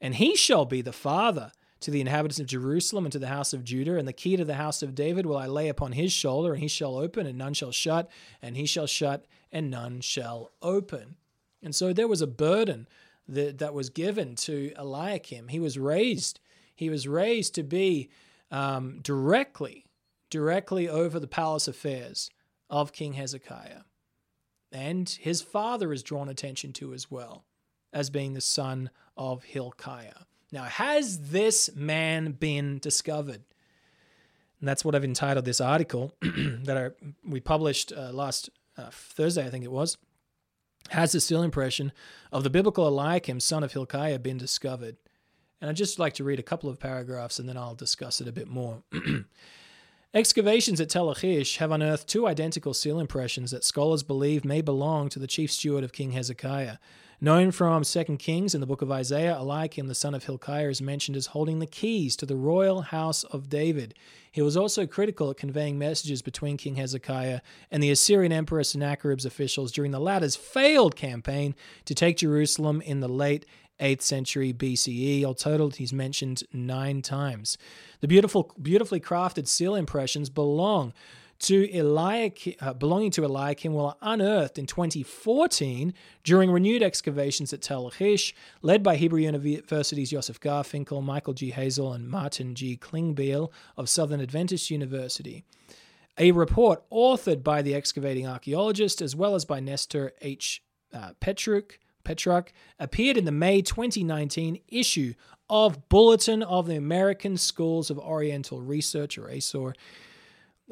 and 0.00 0.16
he 0.16 0.36
shall 0.36 0.64
be 0.64 0.82
the 0.82 0.92
father 0.92 1.52
to 1.80 1.90
the 1.90 2.00
inhabitants 2.00 2.40
of 2.40 2.46
Jerusalem 2.46 3.04
and 3.04 3.12
to 3.12 3.18
the 3.18 3.28
house 3.28 3.52
of 3.52 3.64
Judah, 3.64 3.96
and 3.96 4.08
the 4.08 4.12
key 4.12 4.36
to 4.36 4.44
the 4.44 4.54
house 4.54 4.82
of 4.82 4.94
David 4.94 5.26
will 5.26 5.36
I 5.36 5.46
lay 5.46 5.68
upon 5.68 5.92
his 5.92 6.12
shoulder, 6.12 6.52
and 6.52 6.62
he 6.62 6.68
shall 6.68 6.96
open, 6.96 7.26
and 7.26 7.36
none 7.36 7.54
shall 7.54 7.72
shut, 7.72 8.10
and 8.40 8.56
he 8.56 8.66
shall 8.66 8.86
shut, 8.86 9.26
and 9.52 9.70
none 9.70 10.00
shall 10.00 10.52
open. 10.62 11.16
And 11.62 11.74
so 11.74 11.92
there 11.92 12.08
was 12.08 12.22
a 12.22 12.26
burden 12.26 12.88
that, 13.28 13.58
that 13.58 13.74
was 13.74 13.90
given 13.90 14.36
to 14.36 14.72
Eliakim. 14.76 15.48
He 15.48 15.60
was 15.60 15.78
raised, 15.78 16.40
he 16.74 16.88
was 16.88 17.06
raised 17.06 17.54
to 17.56 17.62
be 17.62 18.08
um, 18.50 19.00
directly, 19.02 19.86
directly 20.30 20.88
over 20.88 21.20
the 21.20 21.26
palace 21.26 21.68
affairs 21.68 22.30
of 22.70 22.92
King 22.92 23.14
Hezekiah. 23.14 23.82
And 24.72 25.08
his 25.08 25.42
father 25.42 25.92
is 25.92 26.02
drawn 26.02 26.28
attention 26.28 26.72
to 26.74 26.92
as 26.92 27.10
well 27.10 27.44
as 27.96 28.10
being 28.10 28.34
the 28.34 28.42
son 28.42 28.90
of 29.16 29.42
Hilkiah. 29.42 30.26
Now, 30.52 30.64
has 30.64 31.30
this 31.30 31.70
man 31.74 32.32
been 32.32 32.78
discovered? 32.78 33.42
And 34.60 34.68
that's 34.68 34.84
what 34.84 34.94
I've 34.94 35.02
entitled 35.02 35.46
this 35.46 35.62
article 35.62 36.12
that 36.20 36.76
I, 36.76 37.06
we 37.26 37.40
published 37.40 37.94
uh, 37.96 38.12
last 38.12 38.50
uh, 38.76 38.90
Thursday, 38.92 39.46
I 39.46 39.50
think 39.50 39.64
it 39.64 39.72
was. 39.72 39.96
Has 40.90 41.12
the 41.12 41.20
still 41.20 41.42
impression 41.42 41.90
of 42.30 42.44
the 42.44 42.50
biblical 42.50 42.86
Eliakim, 42.86 43.40
son 43.40 43.64
of 43.64 43.72
Hilkiah, 43.72 44.18
been 44.18 44.36
discovered? 44.36 44.98
And 45.62 45.70
I'd 45.70 45.76
just 45.76 45.98
like 45.98 46.12
to 46.14 46.24
read 46.24 46.38
a 46.38 46.44
couple 46.44 46.68
of 46.68 46.78
paragraphs 46.78 47.38
and 47.38 47.48
then 47.48 47.56
I'll 47.56 47.74
discuss 47.74 48.20
it 48.20 48.28
a 48.28 48.32
bit 48.32 48.46
more. 48.46 48.82
Excavations 50.14 50.80
at 50.80 50.88
Tel 50.88 51.06
Lachish 51.06 51.58
have 51.58 51.72
unearthed 51.72 52.08
two 52.08 52.26
identical 52.26 52.72
seal 52.72 53.00
impressions 53.00 53.50
that 53.50 53.64
scholars 53.64 54.02
believe 54.02 54.44
may 54.44 54.62
belong 54.62 55.08
to 55.10 55.18
the 55.18 55.26
chief 55.26 55.50
steward 55.50 55.84
of 55.84 55.92
King 55.92 56.12
Hezekiah. 56.12 56.78
Known 57.20 57.50
from 57.50 57.82
2 57.82 58.04
Kings 58.18 58.54
in 58.54 58.60
the 58.60 58.66
book 58.66 58.82
of 58.82 58.90
Isaiah, 58.90 59.36
Eliakim, 59.38 59.88
the 59.88 59.94
son 59.94 60.14
of 60.14 60.24
Hilkiah, 60.24 60.68
is 60.68 60.80
mentioned 60.80 61.16
as 61.16 61.26
holding 61.26 61.58
the 61.58 61.66
keys 61.66 62.14
to 62.16 62.26
the 62.26 62.36
royal 62.36 62.82
house 62.82 63.24
of 63.24 63.48
David. 63.48 63.94
He 64.30 64.42
was 64.42 64.56
also 64.56 64.86
critical 64.86 65.30
at 65.30 65.38
conveying 65.38 65.78
messages 65.78 66.22
between 66.22 66.56
King 66.56 66.76
Hezekiah 66.76 67.40
and 67.70 67.82
the 67.82 67.90
Assyrian 67.90 68.32
Emperor 68.32 68.64
Sennacherib's 68.64 69.24
officials 69.24 69.72
during 69.72 69.92
the 69.92 70.00
latter's 70.00 70.36
failed 70.36 70.94
campaign 70.94 71.54
to 71.86 71.94
take 71.94 72.18
Jerusalem 72.18 72.80
in 72.82 73.00
the 73.00 73.08
late 73.08 73.44
8th 73.80 74.02
century 74.02 74.52
BCE. 74.52 75.24
All 75.24 75.34
totaled, 75.34 75.76
he's 75.76 75.92
mentioned 75.92 76.42
nine 76.52 77.02
times. 77.02 77.58
The 78.00 78.08
beautiful, 78.08 78.52
beautifully 78.60 79.00
crafted 79.00 79.46
seal 79.46 79.74
impressions 79.74 80.30
belong 80.30 80.92
to 81.38 81.68
Eliakim, 81.70 82.54
uh, 82.60 82.72
belonging 82.72 83.10
to 83.12 83.24
Eliakim 83.24 83.74
were 83.74 83.94
unearthed 84.00 84.58
in 84.58 84.66
2014 84.66 85.92
during 86.24 86.50
renewed 86.50 86.82
excavations 86.82 87.52
at 87.52 87.60
Tel 87.60 87.84
Lachish, 87.84 88.34
led 88.62 88.82
by 88.82 88.96
Hebrew 88.96 89.20
University's 89.20 90.12
Yosef 90.12 90.40
Garfinkel, 90.40 91.02
Michael 91.02 91.34
G. 91.34 91.50
Hazel, 91.50 91.92
and 91.92 92.08
Martin 92.08 92.54
G. 92.54 92.76
Klingbeil 92.76 93.50
of 93.76 93.88
Southern 93.88 94.20
Adventist 94.20 94.70
University. 94.70 95.44
A 96.18 96.32
report 96.32 96.82
authored 96.90 97.42
by 97.42 97.60
the 97.60 97.74
excavating 97.74 98.26
archaeologist 98.26 99.02
as 99.02 99.14
well 99.14 99.34
as 99.34 99.44
by 99.44 99.60
Nestor 99.60 100.12
H. 100.22 100.62
Uh, 100.92 101.10
Petruk, 101.20 101.78
Petruk 102.06 102.52
appeared 102.78 103.18
in 103.18 103.24
the 103.24 103.32
May 103.32 103.60
2019 103.60 104.60
issue 104.68 105.12
of 105.50 105.88
Bulletin 105.88 106.42
of 106.42 106.66
the 106.66 106.76
American 106.76 107.36
Schools 107.36 107.90
of 107.90 107.98
Oriental 107.98 108.60
Research, 108.60 109.18
or 109.18 109.28
ASOR. 109.28 109.74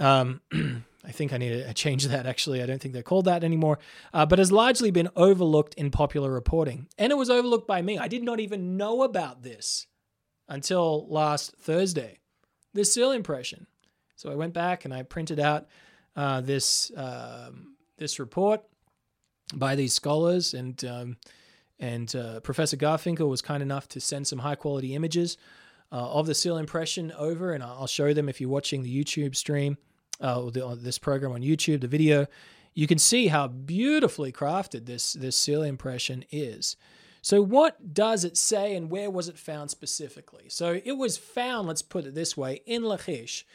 Um, 0.01 0.41
I 1.07 1.13
think 1.13 1.33
I 1.33 1.37
need 1.37 1.51
to 1.51 1.75
change 1.75 2.07
that 2.07 2.27
actually. 2.27 2.63
I 2.63 2.67
don't 2.67 2.81
think 2.81 2.95
they're 2.95 3.03
called 3.03 3.27
that 3.27 3.45
anymore, 3.45 3.79
uh, 4.15 4.25
but 4.25 4.39
has 4.39 4.51
largely 4.51 4.91
been 4.91 5.11
overlooked 5.17 5.75
in 5.75 5.91
popular 5.91 6.33
reporting. 6.33 6.89
And 6.97 7.13
it 7.13 7.17
was 7.17 7.29
overlooked 7.29 7.67
by 7.67 7.83
me. 7.83 7.99
I 7.99 8.09
did 8.09 8.23
not 8.23 8.41
even 8.41 8.77
know 8.77 9.03
about 9.03 9.43
this 9.43 9.87
until 10.49 11.07
last 11.09 11.55
Thursday, 11.59 12.21
this 12.73 12.95
seal 12.95 13.11
impression. 13.11 13.67
So 14.17 14.31
I 14.31 14.35
went 14.35 14.55
back 14.55 14.85
and 14.85 14.95
I 14.95 15.03
printed 15.03 15.39
out 15.39 15.67
uh, 16.17 16.41
this 16.41 16.91
um, 16.97 17.75
this 17.99 18.19
report 18.19 18.63
by 19.53 19.75
these 19.75 19.93
scholars, 19.93 20.55
and 20.55 20.85
um, 20.85 21.17
and 21.79 22.15
uh, 22.15 22.41
Professor 22.41 22.77
Garfinkel 22.77 23.29
was 23.29 23.43
kind 23.43 23.63
enough 23.63 23.89
to 23.89 24.01
send 24.01 24.27
some 24.27 24.39
high 24.39 24.55
quality 24.55 24.95
images 24.95 25.37
uh, 25.93 26.13
of 26.13 26.27
the 26.27 26.35
seal 26.35 26.57
impression 26.57 27.13
over, 27.19 27.53
and 27.53 27.63
I'll 27.63 27.87
show 27.87 28.13
them 28.13 28.29
if 28.29 28.41
you're 28.41 28.51
watching 28.51 28.83
the 28.83 29.05
YouTube 29.05 29.37
stream, 29.37 29.77
uh, 30.21 30.51
the, 30.51 30.79
this 30.81 30.99
program 30.99 31.33
on 31.33 31.43
YouTube, 31.43 31.81
the 31.81 31.89
video. 31.89 32.27
You 32.75 32.87
can 32.87 32.99
see 32.99 33.29
how 33.29 33.49
beautifully 33.49 34.33
crafted 34.33 34.87
this 34.87 35.13
this 35.13 35.37
seal 35.37 35.63
impression 35.63 36.25
is. 36.31 36.77
So, 37.23 37.41
what 37.41 37.95
does 37.95 38.25
it 38.25 38.37
say, 38.37 38.75
and 38.75 38.91
where 38.91 39.11
was 39.11 39.29
it 39.29 39.39
found 39.39 39.71
specifically? 39.71 40.49
So, 40.49 40.81
it 40.85 40.93
was 40.93 41.17
found. 41.17 41.69
Let's 41.69 41.83
put 41.83 42.07
it 42.07 42.15
this 42.15 42.37
way: 42.37 42.63
in 42.67 42.83
Lachish. 42.83 43.47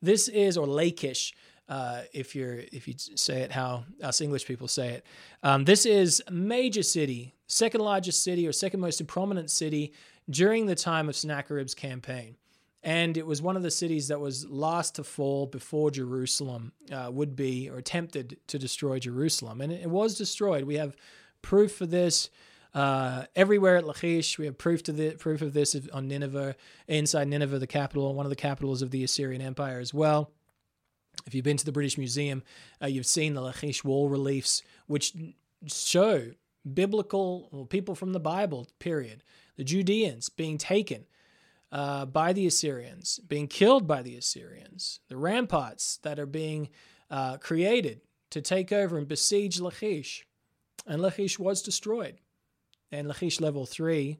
This 0.00 0.28
is 0.28 0.56
or 0.56 0.66
Lachish. 0.66 1.34
Uh, 1.68 2.02
if 2.14 2.34
you're 2.34 2.60
if 2.72 2.88
you 2.88 2.94
say 2.96 3.42
it 3.42 3.52
how 3.52 3.84
us 4.02 4.20
English 4.22 4.46
people 4.46 4.68
say 4.68 4.88
it. 4.88 5.06
Um, 5.42 5.64
this 5.64 5.84
is 5.84 6.22
major 6.30 6.82
city, 6.82 7.34
second 7.46 7.82
largest 7.82 8.22
city 8.22 8.46
or 8.48 8.52
second 8.52 8.80
most 8.80 9.06
prominent 9.06 9.50
city 9.50 9.92
during 10.30 10.66
the 10.66 10.74
time 10.74 11.08
of 11.08 11.16
Sennacherib's 11.16 11.74
campaign. 11.74 12.36
And 12.82 13.16
it 13.16 13.26
was 13.26 13.42
one 13.42 13.56
of 13.56 13.62
the 13.62 13.70
cities 13.70 14.08
that 14.08 14.20
was 14.20 14.46
last 14.46 14.94
to 14.94 15.04
fall 15.04 15.46
before 15.46 15.90
Jerusalem 15.90 16.72
uh, 16.92 17.10
would 17.12 17.34
be, 17.34 17.68
or 17.68 17.78
attempted 17.78 18.38
to 18.46 18.58
destroy 18.58 18.98
Jerusalem. 18.98 19.60
And 19.60 19.72
it 19.72 19.90
was 19.90 20.16
destroyed. 20.16 20.64
We 20.64 20.76
have 20.76 20.96
proof 21.42 21.72
for 21.72 21.86
this 21.86 22.30
uh, 22.74 23.24
everywhere 23.34 23.76
at 23.76 23.86
Lachish. 23.86 24.38
We 24.38 24.46
have 24.46 24.56
proof 24.56 24.82
to 24.84 24.92
the 24.92 25.10
proof 25.16 25.42
of 25.42 25.54
this 25.54 25.76
on 25.92 26.06
Nineveh, 26.06 26.54
inside 26.86 27.28
Nineveh, 27.28 27.58
the 27.58 27.66
capital, 27.66 28.14
one 28.14 28.26
of 28.26 28.30
the 28.30 28.36
capitals 28.36 28.80
of 28.80 28.90
the 28.90 29.02
Assyrian 29.02 29.42
Empire 29.42 29.80
as 29.80 29.92
well. 29.92 30.30
If 31.28 31.34
you've 31.34 31.44
been 31.44 31.58
to 31.58 31.64
the 31.66 31.72
British 31.72 31.98
Museum, 31.98 32.42
uh, 32.82 32.86
you've 32.86 33.04
seen 33.04 33.34
the 33.34 33.42
Lachish 33.42 33.84
wall 33.84 34.08
reliefs, 34.08 34.62
which 34.86 35.12
show 35.66 36.30
biblical 36.72 37.50
well, 37.52 37.66
people 37.66 37.94
from 37.94 38.14
the 38.14 38.18
Bible, 38.18 38.66
period, 38.78 39.22
the 39.56 39.62
Judeans 39.62 40.30
being 40.30 40.56
taken 40.56 41.04
uh, 41.70 42.06
by 42.06 42.32
the 42.32 42.46
Assyrians, 42.46 43.20
being 43.28 43.46
killed 43.46 43.86
by 43.86 44.00
the 44.00 44.16
Assyrians, 44.16 45.00
the 45.08 45.18
ramparts 45.18 45.98
that 45.98 46.18
are 46.18 46.24
being 46.24 46.70
uh, 47.10 47.36
created 47.36 48.00
to 48.30 48.40
take 48.40 48.72
over 48.72 48.96
and 48.96 49.06
besiege 49.06 49.60
Lachish. 49.60 50.26
And 50.86 51.02
Lachish 51.02 51.38
was 51.38 51.60
destroyed. 51.60 52.16
And 52.90 53.06
Lachish 53.06 53.38
level 53.38 53.66
three, 53.66 54.16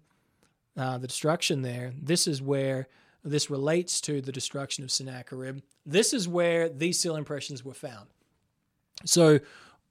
uh, 0.76 0.98
the 0.98 1.06
destruction 1.06 1.62
there, 1.62 1.94
this 1.98 2.26
is 2.26 2.42
where 2.42 2.88
this 3.24 3.50
relates 3.50 4.00
to 4.02 4.20
the 4.20 4.32
destruction 4.32 4.84
of 4.84 4.90
Sennacherib. 4.90 5.60
This 5.84 6.12
is 6.12 6.28
where 6.28 6.68
these 6.68 6.98
seal 6.98 7.16
impressions 7.16 7.64
were 7.64 7.74
found. 7.74 8.08
So 9.04 9.40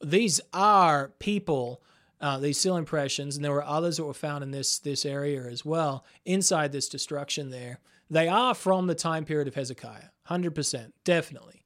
these 0.01 0.39
are 0.53 1.13
people 1.19 1.81
uh, 2.19 2.37
these 2.39 2.59
seal 2.59 2.77
impressions, 2.77 3.35
and 3.35 3.45
there 3.45 3.51
were 3.51 3.63
others 3.63 3.97
that 3.97 4.05
were 4.05 4.13
found 4.13 4.43
in 4.43 4.51
this 4.51 4.79
this 4.79 5.05
area 5.05 5.43
as 5.43 5.63
well 5.63 6.03
inside 6.25 6.71
this 6.71 6.89
destruction. 6.89 7.49
There, 7.49 7.79
they 8.09 8.27
are 8.27 8.55
from 8.55 8.87
the 8.87 8.95
time 8.95 9.25
period 9.25 9.47
of 9.47 9.55
Hezekiah, 9.55 10.09
hundred 10.23 10.55
percent, 10.55 10.93
definitely. 11.03 11.63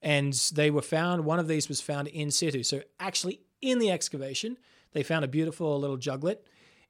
And 0.00 0.32
they 0.54 0.70
were 0.70 0.82
found. 0.82 1.24
One 1.24 1.38
of 1.38 1.48
these 1.48 1.68
was 1.68 1.80
found 1.80 2.08
in 2.08 2.30
situ, 2.30 2.62
so 2.62 2.82
actually 3.00 3.40
in 3.60 3.78
the 3.78 3.90
excavation, 3.90 4.56
they 4.92 5.02
found 5.02 5.24
a 5.24 5.28
beautiful 5.28 5.78
little 5.78 5.98
juglet, 5.98 6.38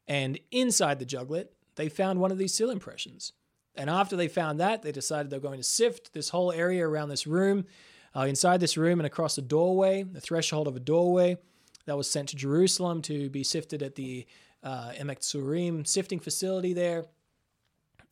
and 0.06 0.38
inside 0.50 0.98
the 0.98 1.06
juglet, 1.06 1.48
they 1.76 1.88
found 1.88 2.20
one 2.20 2.30
of 2.30 2.38
these 2.38 2.54
seal 2.54 2.70
impressions. 2.70 3.32
And 3.76 3.90
after 3.90 4.16
they 4.16 4.28
found 4.28 4.60
that, 4.60 4.82
they 4.82 4.92
decided 4.92 5.30
they're 5.30 5.40
going 5.40 5.58
to 5.58 5.64
sift 5.64 6.12
this 6.12 6.30
whole 6.30 6.52
area 6.52 6.86
around 6.86 7.08
this 7.08 7.26
room, 7.26 7.66
uh, 8.14 8.22
inside 8.22 8.60
this 8.60 8.76
room, 8.76 8.98
and 9.00 9.06
across 9.06 9.36
the 9.36 9.42
doorway, 9.42 10.02
the 10.02 10.20
threshold 10.20 10.66
of 10.68 10.76
a 10.76 10.80
doorway 10.80 11.36
that 11.84 11.96
was 11.96 12.10
sent 12.10 12.30
to 12.30 12.36
Jerusalem 12.36 13.02
to 13.02 13.30
be 13.30 13.44
sifted 13.44 13.82
at 13.82 13.94
the 13.94 14.26
uh, 14.62 14.92
Emek 14.98 15.20
Tzurim 15.20 15.86
sifting 15.86 16.18
facility 16.18 16.72
there. 16.72 17.04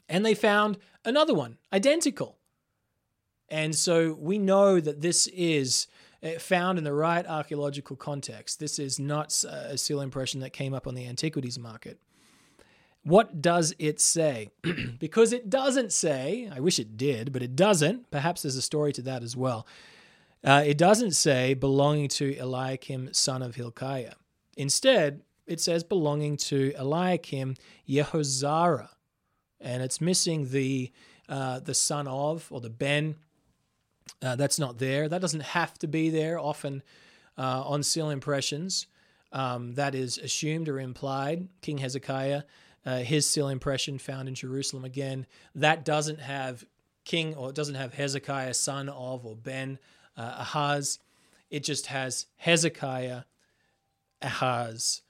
And 0.09 0.24
they 0.24 0.35
found 0.35 0.79
another 1.05 1.35
one, 1.35 1.59
identical. 1.72 2.38
And 3.48 3.74
so 3.74 4.14
we 4.14 4.38
know 4.38 4.81
that 4.81 5.00
this 5.00 5.27
is 5.29 5.87
uh, 6.22 6.38
found 6.38 6.79
in 6.79 6.85
the 6.85 6.92
right 6.92 7.27
archaeological 7.27 7.96
context. 7.96 8.61
This 8.61 8.79
is 8.79 8.98
not 8.98 9.44
a 9.44 9.77
seal 9.77 10.00
impression 10.00 10.40
that 10.40 10.53
came 10.53 10.74
up 10.74 10.87
on 10.87 10.94
the 10.94 11.07
antiquities 11.07 11.59
market. 11.59 11.98
What 13.05 13.43
does 13.43 13.75
it 13.79 14.01
say? 14.01 14.49
because 14.99 15.33
it 15.33 15.51
doesn't 15.51 15.93
say, 15.93 16.51
I 16.55 16.61
wish 16.61 16.79
it 16.79 16.97
did, 16.97 17.33
but 17.33 17.43
it 17.43 17.55
doesn't. 17.55 18.11
Perhaps 18.11 18.43
there's 18.43 18.57
a 18.57 18.62
story 18.62 18.93
to 18.95 19.03
that 19.03 19.23
as 19.23 19.37
well. 19.37 19.67
Uh, 20.43 20.62
it 20.67 20.79
doesn't 20.79 21.12
say 21.12 21.55
belonging 21.55 22.09
to 22.09 22.37
Eliakim, 22.37 23.12
son 23.12 23.43
of 23.43 23.55
Hilkiah. 23.55 24.14
Instead, 24.57 25.23
it 25.47 25.61
says 25.61 25.85
belonging 25.85 26.37
to 26.38 26.73
Eliakim 26.77 27.57
Yehozara, 27.88 28.88
and 29.61 29.83
it's 29.83 30.01
missing 30.01 30.51
the 30.51 30.90
uh, 31.29 31.61
the 31.61 31.75
son 31.75 32.07
of 32.07 32.47
or 32.51 32.61
the 32.61 32.71
ben. 32.71 33.17
Uh, 34.23 34.37
that's 34.37 34.59
not 34.59 34.79
there. 34.79 35.09
That 35.09 35.21
doesn't 35.21 35.43
have 35.43 35.79
to 35.79 35.87
be 35.87 36.11
there. 36.11 36.38
Often 36.38 36.83
uh, 37.37 37.62
on 37.67 37.83
seal 37.83 38.11
impressions, 38.11 38.87
um, 39.33 39.75
that 39.75 39.95
is 39.95 40.19
assumed 40.19 40.69
or 40.69 40.79
implied. 40.79 41.49
King 41.62 41.79
Hezekiah 41.79 42.43
uh, 42.87 42.99
his 42.99 43.29
seal 43.29 43.49
impression 43.49 43.99
found 43.99 44.29
in 44.29 44.35
Jerusalem 44.35 44.85
again. 44.85 45.27
That 45.55 45.85
doesn't 45.85 46.20
have 46.20 46.64
king 47.05 47.35
or 47.35 47.51
it 47.51 47.55
doesn't 47.55 47.75
have 47.75 47.94
Hezekiah, 47.94 48.55
son 48.55 48.88
of 48.88 49.25
or 49.25 49.37
Ben 49.37 49.79
uh, 50.16 50.37
Ahaz. 50.38 50.99
It 51.51 51.64
just 51.64 51.87
has 51.87 52.27
Hezekiah, 52.37 53.23
Ahaz, 54.23 55.03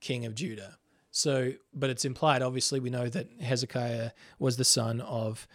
king 0.00 0.26
of 0.26 0.34
Judah. 0.34 0.78
So, 1.10 1.52
but 1.74 1.90
it's 1.90 2.04
implied, 2.04 2.42
obviously, 2.42 2.78
we 2.78 2.90
know 2.90 3.08
that 3.08 3.28
Hezekiah 3.40 4.10
was 4.38 4.56
the 4.56 4.64
son 4.64 5.00
of 5.00 5.48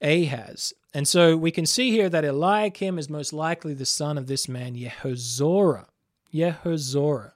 Ahaz. 0.00 0.72
And 0.94 1.08
so 1.08 1.36
we 1.36 1.50
can 1.50 1.66
see 1.66 1.90
here 1.90 2.08
that 2.08 2.24
Eliakim 2.24 2.98
is 2.98 3.10
most 3.10 3.32
likely 3.32 3.74
the 3.74 3.86
son 3.86 4.16
of 4.18 4.26
this 4.26 4.48
man, 4.48 4.74
Yehozorah. 4.74 5.86
Yehozorah. 6.32 7.32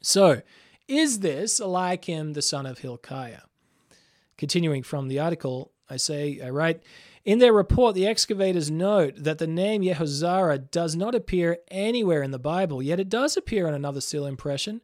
So, 0.00 0.42
is 0.88 1.20
this 1.20 1.60
Eliakim 1.60 2.32
the 2.32 2.42
son 2.42 2.66
of 2.66 2.78
Hilkiah? 2.78 3.42
Continuing 4.36 4.82
from 4.82 5.08
the 5.08 5.18
article, 5.18 5.72
I 5.88 5.96
say, 5.96 6.40
I 6.44 6.50
write, 6.50 6.82
in 7.24 7.40
their 7.40 7.52
report, 7.52 7.94
the 7.94 8.06
excavators 8.06 8.70
note 8.70 9.14
that 9.16 9.38
the 9.38 9.48
name 9.48 9.82
Yehozarah 9.82 10.70
does 10.70 10.94
not 10.94 11.14
appear 11.14 11.58
anywhere 11.68 12.22
in 12.22 12.30
the 12.30 12.38
Bible, 12.38 12.80
yet 12.82 13.00
it 13.00 13.08
does 13.08 13.36
appear 13.36 13.66
on 13.66 13.74
another 13.74 14.00
seal 14.00 14.26
impression 14.26 14.80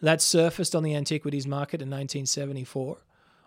that 0.00 0.20
surfaced 0.20 0.74
on 0.74 0.82
the 0.82 0.94
antiquities 0.94 1.46
market 1.46 1.80
in 1.80 1.88
1974. 1.88 2.98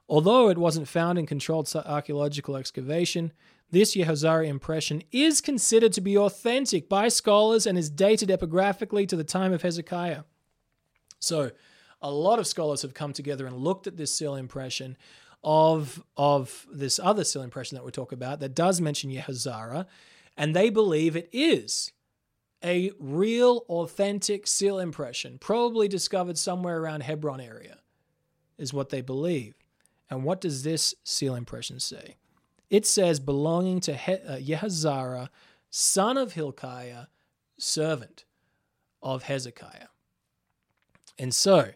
Although 0.09 0.49
it 0.49 0.57
wasn't 0.57 0.87
found 0.87 1.19
in 1.19 1.25
controlled 1.25 1.71
archaeological 1.75 2.55
excavation, 2.55 3.33
this 3.71 3.95
Yehozarah 3.95 4.47
impression 4.47 5.03
is 5.11 5.41
considered 5.41 5.93
to 5.93 6.01
be 6.01 6.17
authentic 6.17 6.89
by 6.89 7.07
scholars 7.07 7.65
and 7.65 7.77
is 7.77 7.89
dated 7.89 8.29
epigraphically 8.29 9.07
to 9.07 9.15
the 9.15 9.23
time 9.23 9.53
of 9.53 9.61
Hezekiah. 9.61 10.23
So, 11.19 11.51
a 12.03 12.11
lot 12.11 12.37
of 12.37 12.45
scholars 12.45 12.81
have 12.81 12.93
come 12.93 13.13
together 13.13 13.47
and 13.47 13.57
looked 13.57 13.87
at 13.87 13.97
this 13.97 14.13
seal 14.13 14.35
impression 14.35 14.97
of, 15.43 16.03
of 16.15 16.67
this 16.71 16.99
other 16.99 17.23
seal 17.23 17.41
impression 17.41 17.75
that 17.75 17.83
we 17.85 17.91
talk 17.91 18.11
about 18.11 18.41
that 18.41 18.53
does 18.53 18.79
mention 18.81 19.09
Yehozarah, 19.09 19.87
and 20.37 20.55
they 20.55 20.69
believe 20.69 21.15
it 21.15 21.29
is 21.31 21.93
a 22.63 22.91
real, 22.99 23.65
authentic 23.69 24.47
seal 24.47 24.79
impression, 24.79 25.37
probably 25.37 25.87
discovered 25.87 26.37
somewhere 26.37 26.79
around 26.79 27.03
Hebron 27.03 27.41
area, 27.41 27.79
is 28.57 28.73
what 28.73 28.89
they 28.89 29.01
believe. 29.01 29.55
And 30.09 30.23
what 30.23 30.39
does 30.41 30.63
this 30.63 30.93
seal 31.03 31.35
impression 31.35 31.79
say? 31.79 32.17
It 32.69 32.85
says 32.85 33.19
belonging 33.19 33.79
to 33.81 33.95
he- 33.95 34.53
uh, 34.57 35.27
son 35.69 36.17
of 36.17 36.33
Hilkiah, 36.33 37.07
servant 37.57 38.25
of 39.01 39.23
Hezekiah. 39.23 39.87
And 41.19 41.33
so, 41.33 41.71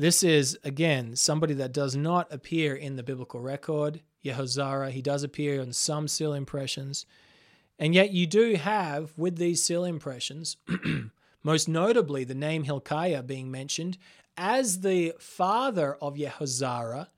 this 0.00 0.22
is, 0.22 0.58
again, 0.64 1.14
somebody 1.14 1.52
that 1.54 1.74
does 1.74 1.94
not 1.94 2.32
appear 2.32 2.74
in 2.74 2.96
the 2.96 3.02
biblical 3.02 3.38
record. 3.38 4.00
Yehozarah, 4.24 4.90
he 4.90 5.02
does 5.02 5.22
appear 5.22 5.60
on 5.60 5.74
some 5.74 6.08
seal 6.08 6.32
impressions. 6.32 7.04
And 7.78 7.94
yet, 7.94 8.10
you 8.10 8.26
do 8.26 8.54
have, 8.54 9.12
with 9.18 9.36
these 9.36 9.62
seal 9.62 9.84
impressions, 9.84 10.56
most 11.42 11.68
notably 11.68 12.24
the 12.24 12.34
name 12.34 12.64
Hilkiah 12.64 13.22
being 13.22 13.50
mentioned 13.50 13.98
as 14.38 14.80
the 14.80 15.12
father 15.18 15.96
of 16.00 16.14
Yehozarah, 16.14 17.08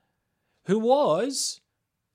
who 0.65 0.79
was 0.79 1.61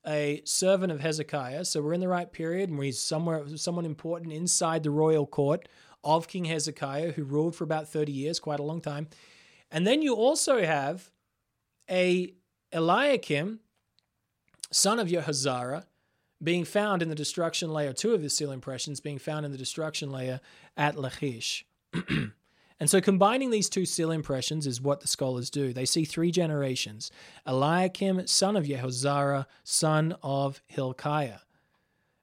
a 0.06 0.42
servant 0.44 0.92
of 0.92 1.00
Hezekiah. 1.00 1.64
So 1.64 1.80
we're 1.80 1.94
in 1.94 2.00
the 2.00 2.08
right 2.08 2.30
period, 2.30 2.68
and 2.68 2.82
he's 2.82 3.00
somewhere 3.00 3.42
someone 3.56 3.86
important 3.86 4.34
inside 4.34 4.82
the 4.82 4.90
royal 4.90 5.26
court 5.26 5.66
of 6.04 6.28
King 6.28 6.44
Hezekiah, 6.44 7.12
who 7.12 7.24
ruled 7.24 7.56
for 7.56 7.64
about 7.64 7.88
30 7.88 8.12
years, 8.12 8.38
quite 8.38 8.60
a 8.60 8.64
long 8.64 8.82
time. 8.82 9.08
And 9.70 9.86
then 9.86 10.02
you 10.02 10.14
also 10.14 10.64
have 10.64 11.10
a 11.90 12.34
Eliakim, 12.72 13.60
son 14.70 14.98
of 14.98 15.08
Yehozarah, 15.08 15.84
being 16.42 16.64
found 16.64 17.02
in 17.02 17.08
the 17.08 17.14
destruction 17.14 17.72
layer, 17.72 17.92
two 17.92 18.14
of 18.14 18.22
the 18.22 18.30
seal 18.30 18.52
impressions 18.52 19.00
being 19.00 19.18
found 19.18 19.44
in 19.44 19.52
the 19.52 19.58
destruction 19.58 20.10
layer 20.10 20.40
at 20.76 20.96
Lachish. 20.96 21.66
and 22.08 22.88
so 22.88 23.00
combining 23.00 23.50
these 23.50 23.68
two 23.68 23.84
seal 23.84 24.10
impressions 24.10 24.66
is 24.66 24.80
what 24.80 25.00
the 25.00 25.08
scholars 25.08 25.50
do. 25.50 25.72
They 25.72 25.84
see 25.84 26.04
three 26.04 26.30
generations 26.30 27.10
Eliakim, 27.46 28.26
son 28.26 28.56
of 28.56 28.64
Yehozarah, 28.64 29.46
son 29.64 30.14
of 30.22 30.62
Hilkiah. 30.66 31.40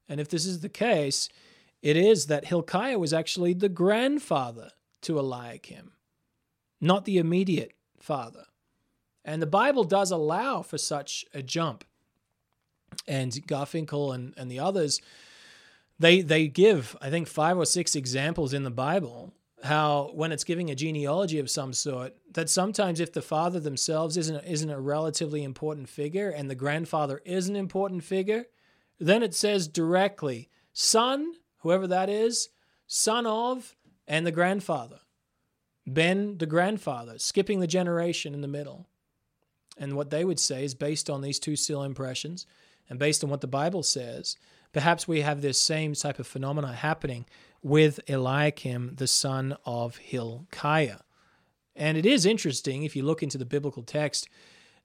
And 0.07 0.19
if 0.19 0.29
this 0.29 0.45
is 0.45 0.61
the 0.61 0.69
case, 0.69 1.29
it 1.81 1.97
is 1.97 2.27
that 2.27 2.45
Hilkiah 2.45 2.99
was 2.99 3.13
actually 3.13 3.53
the 3.53 3.69
grandfather 3.69 4.71
to 5.01 5.19
Eliakim, 5.19 5.91
not 6.81 7.05
the 7.05 7.17
immediate 7.17 7.73
father. 7.99 8.45
And 9.23 9.41
the 9.41 9.47
Bible 9.47 9.83
does 9.83 10.11
allow 10.11 10.61
for 10.61 10.77
such 10.77 11.25
a 11.33 11.41
jump 11.41 11.83
and 13.07 13.31
Garfinkel 13.31 14.13
and, 14.13 14.33
and 14.37 14.49
the 14.49 14.59
others, 14.59 15.01
they 15.99 16.21
they 16.21 16.47
give 16.47 16.95
I 17.01 17.09
think 17.09 17.27
five 17.27 17.57
or 17.57 17.65
six 17.65 17.95
examples 17.95 18.53
in 18.53 18.63
the 18.63 18.71
Bible 18.71 19.33
how 19.63 20.11
when 20.13 20.31
it's 20.31 20.43
giving 20.43 20.69
a 20.69 20.75
genealogy 20.75 21.39
of 21.39 21.49
some 21.49 21.73
sort 21.73 22.15
that 22.33 22.49
sometimes 22.49 22.99
if 22.99 23.13
the 23.13 23.21
father 23.21 23.59
themselves 23.59 24.17
isn't 24.17 24.43
isn't 24.45 24.69
a 24.69 24.79
relatively 24.79 25.43
important 25.43 25.89
figure 25.89 26.29
and 26.29 26.49
the 26.49 26.55
grandfather 26.55 27.21
is 27.25 27.47
an 27.47 27.55
important 27.55 28.03
figure, 28.03 28.45
then 28.99 29.23
it 29.23 29.33
says 29.33 29.67
directly 29.67 30.49
son, 30.73 31.33
whoever 31.59 31.87
that 31.87 32.09
is, 32.09 32.49
son 32.87 33.25
of, 33.25 33.75
and 34.07 34.27
the 34.27 34.31
grandfather. 34.31 34.99
Ben, 35.87 36.37
the 36.37 36.45
grandfather, 36.45 37.19
skipping 37.19 37.59
the 37.59 37.67
generation 37.67 38.33
in 38.33 38.41
the 38.41 38.47
middle. 38.47 38.87
And 39.77 39.95
what 39.95 40.09
they 40.09 40.25
would 40.25 40.39
say 40.39 40.63
is 40.63 40.73
based 40.73 41.09
on 41.09 41.21
these 41.21 41.39
two 41.39 41.55
seal 41.55 41.83
impressions 41.83 42.45
and 42.89 42.97
based 42.97 43.23
on 43.23 43.29
what 43.29 43.41
the 43.41 43.47
Bible 43.47 43.83
says, 43.83 44.37
perhaps 44.73 45.07
we 45.07 45.21
have 45.21 45.41
this 45.41 45.59
same 45.59 45.93
type 45.93 46.19
of 46.19 46.27
phenomena 46.27 46.73
happening 46.73 47.25
with 47.61 47.99
Eliakim, 48.07 48.95
the 48.95 49.07
son 49.07 49.57
of 49.65 49.97
Hilkiah. 49.97 50.99
And 51.75 51.97
it 51.97 52.05
is 52.05 52.25
interesting 52.25 52.83
if 52.83 52.95
you 52.95 53.03
look 53.03 53.21
into 53.21 53.37
the 53.37 53.45
biblical 53.45 53.83
text, 53.83 54.29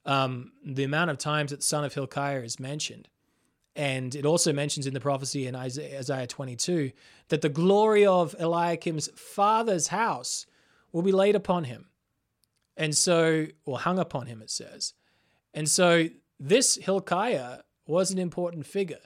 um, 0.05 0.53
the 0.65 0.85
amount 0.85 1.11
of 1.11 1.19
times 1.19 1.51
that 1.51 1.59
the 1.59 1.63
son 1.63 1.85
of 1.85 1.95
Hilkiah 1.95 2.41
is 2.41 2.59
mentioned. 2.59 3.09
And 3.77 4.15
it 4.15 4.27
also 4.27 4.53
mentions 4.53 4.87
in 4.87 4.95
the 4.95 5.01
prophecy 5.01 5.47
in 5.47 5.55
Isaiah 5.55 6.27
22 6.27 6.91
that 7.29 7.41
the 7.41 7.49
glory 7.49 8.05
of 8.05 8.35
Eliakim's 8.39 9.09
father's 9.15 9.89
house 9.89 10.47
will 10.93 11.03
be 11.03 11.13
laid 11.13 11.35
upon 11.35 11.65
him. 11.65 11.87
And 12.77 12.97
so, 12.97 13.47
or 13.65 13.79
hung 13.79 13.99
upon 13.99 14.27
him, 14.27 14.41
it 14.43 14.51
says. 14.51 14.95
And 15.53 15.69
so, 15.69 16.09
this 16.39 16.77
Hilkiah 16.77 17.59
was 17.87 18.11
an 18.11 18.19
important 18.19 18.67
figure. 18.67 19.01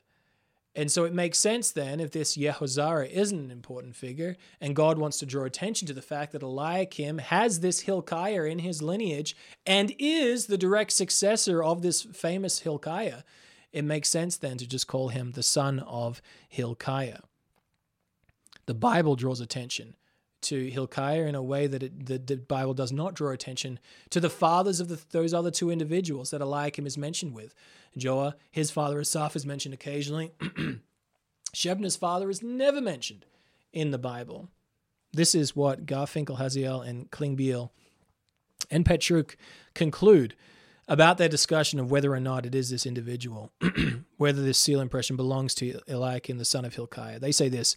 And 0.76 0.90
so 0.90 1.04
it 1.04 1.12
makes 1.12 1.38
sense 1.38 1.70
then 1.70 2.00
if 2.00 2.10
this 2.10 2.36
Yehozarah 2.36 3.08
isn't 3.10 3.38
an 3.38 3.50
important 3.50 3.94
figure, 3.94 4.36
and 4.60 4.74
God 4.74 4.98
wants 4.98 5.18
to 5.18 5.26
draw 5.26 5.44
attention 5.44 5.86
to 5.86 5.94
the 5.94 6.02
fact 6.02 6.32
that 6.32 6.42
Eliakim 6.42 7.18
has 7.18 7.60
this 7.60 7.80
Hilkiah 7.80 8.44
in 8.44 8.58
his 8.58 8.82
lineage 8.82 9.36
and 9.64 9.94
is 9.98 10.46
the 10.46 10.58
direct 10.58 10.92
successor 10.92 11.62
of 11.62 11.82
this 11.82 12.02
famous 12.02 12.60
Hilkiah, 12.60 13.22
it 13.72 13.84
makes 13.84 14.08
sense 14.08 14.36
then 14.36 14.56
to 14.58 14.66
just 14.66 14.88
call 14.88 15.08
him 15.08 15.32
the 15.32 15.42
son 15.44 15.78
of 15.80 16.20
Hilkiah. 16.48 17.20
The 18.66 18.74
Bible 18.74 19.14
draws 19.14 19.40
attention 19.40 19.94
to 20.44 20.68
Hilkiah 20.70 21.26
in 21.26 21.34
a 21.34 21.42
way 21.42 21.66
that 21.66 21.82
it, 21.82 22.06
the, 22.06 22.18
the, 22.18 22.36
Bible 22.36 22.74
does 22.74 22.92
not 22.92 23.14
draw 23.14 23.30
attention 23.30 23.78
to 24.10 24.20
the 24.20 24.30
fathers 24.30 24.80
of 24.80 24.88
the, 24.88 25.00
those 25.10 25.34
other 25.34 25.50
two 25.50 25.70
individuals 25.70 26.30
that 26.30 26.40
Eliakim 26.40 26.86
is 26.86 26.98
mentioned 26.98 27.34
with. 27.34 27.54
Joah, 27.98 28.34
his 28.50 28.70
father 28.70 29.00
Asaph 29.00 29.36
is 29.36 29.46
mentioned 29.46 29.74
occasionally. 29.74 30.32
Shebna's 31.54 31.96
father 31.96 32.30
is 32.30 32.42
never 32.42 32.80
mentioned 32.80 33.26
in 33.72 33.90
the 33.90 33.98
Bible. 33.98 34.48
This 35.12 35.34
is 35.34 35.54
what 35.54 35.86
Garfinkel, 35.86 36.38
Hasel, 36.38 36.86
and 36.86 37.10
Klingbeil 37.10 37.70
and 38.70 38.84
Petruk 38.84 39.36
conclude 39.74 40.34
about 40.86 41.18
their 41.18 41.28
discussion 41.28 41.80
of 41.80 41.90
whether 41.90 42.12
or 42.12 42.20
not 42.20 42.44
it 42.44 42.54
is 42.54 42.70
this 42.70 42.86
individual, 42.86 43.50
whether 44.16 44.42
this 44.42 44.58
seal 44.58 44.80
impression 44.80 45.16
belongs 45.16 45.54
to 45.54 45.80
Eliakim, 45.88 46.38
the 46.38 46.44
son 46.44 46.64
of 46.64 46.74
Hilkiah. 46.74 47.18
They 47.18 47.32
say 47.32 47.48
this 47.48 47.76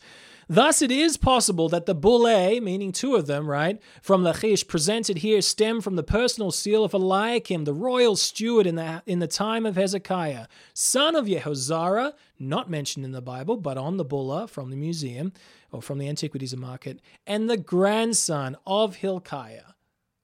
Thus, 0.49 0.81
it 0.81 0.91
is 0.91 1.17
possible 1.17 1.69
that 1.69 1.85
the 1.85 1.95
bullae, 1.95 2.61
meaning 2.61 2.91
two 2.91 3.15
of 3.15 3.27
them, 3.27 3.49
right, 3.49 3.81
from 4.01 4.23
Lachish 4.23 4.67
presented 4.67 5.19
here 5.19 5.41
stem 5.41 5.81
from 5.81 5.95
the 5.95 6.03
personal 6.03 6.51
seal 6.51 6.83
of 6.83 6.93
Eliakim, 6.93 7.63
the 7.63 7.73
royal 7.73 8.15
steward 8.15 8.67
in 8.67 8.75
the, 8.75 9.03
in 9.05 9.19
the 9.19 9.27
time 9.27 9.65
of 9.65 9.75
Hezekiah, 9.75 10.47
son 10.73 11.15
of 11.15 11.25
Yehozarah, 11.25 12.13
not 12.39 12.69
mentioned 12.69 13.05
in 13.05 13.11
the 13.11 13.21
Bible, 13.21 13.57
but 13.57 13.77
on 13.77 13.97
the 13.97 14.05
bulla 14.05 14.47
from 14.47 14.69
the 14.69 14.77
museum 14.77 15.33
or 15.71 15.81
from 15.81 15.97
the 15.97 16.07
Antiquities 16.07 16.55
Market, 16.55 17.01
and 17.25 17.49
the 17.49 17.57
grandson 17.57 18.55
of 18.65 18.97
Hilkiah 18.97 19.73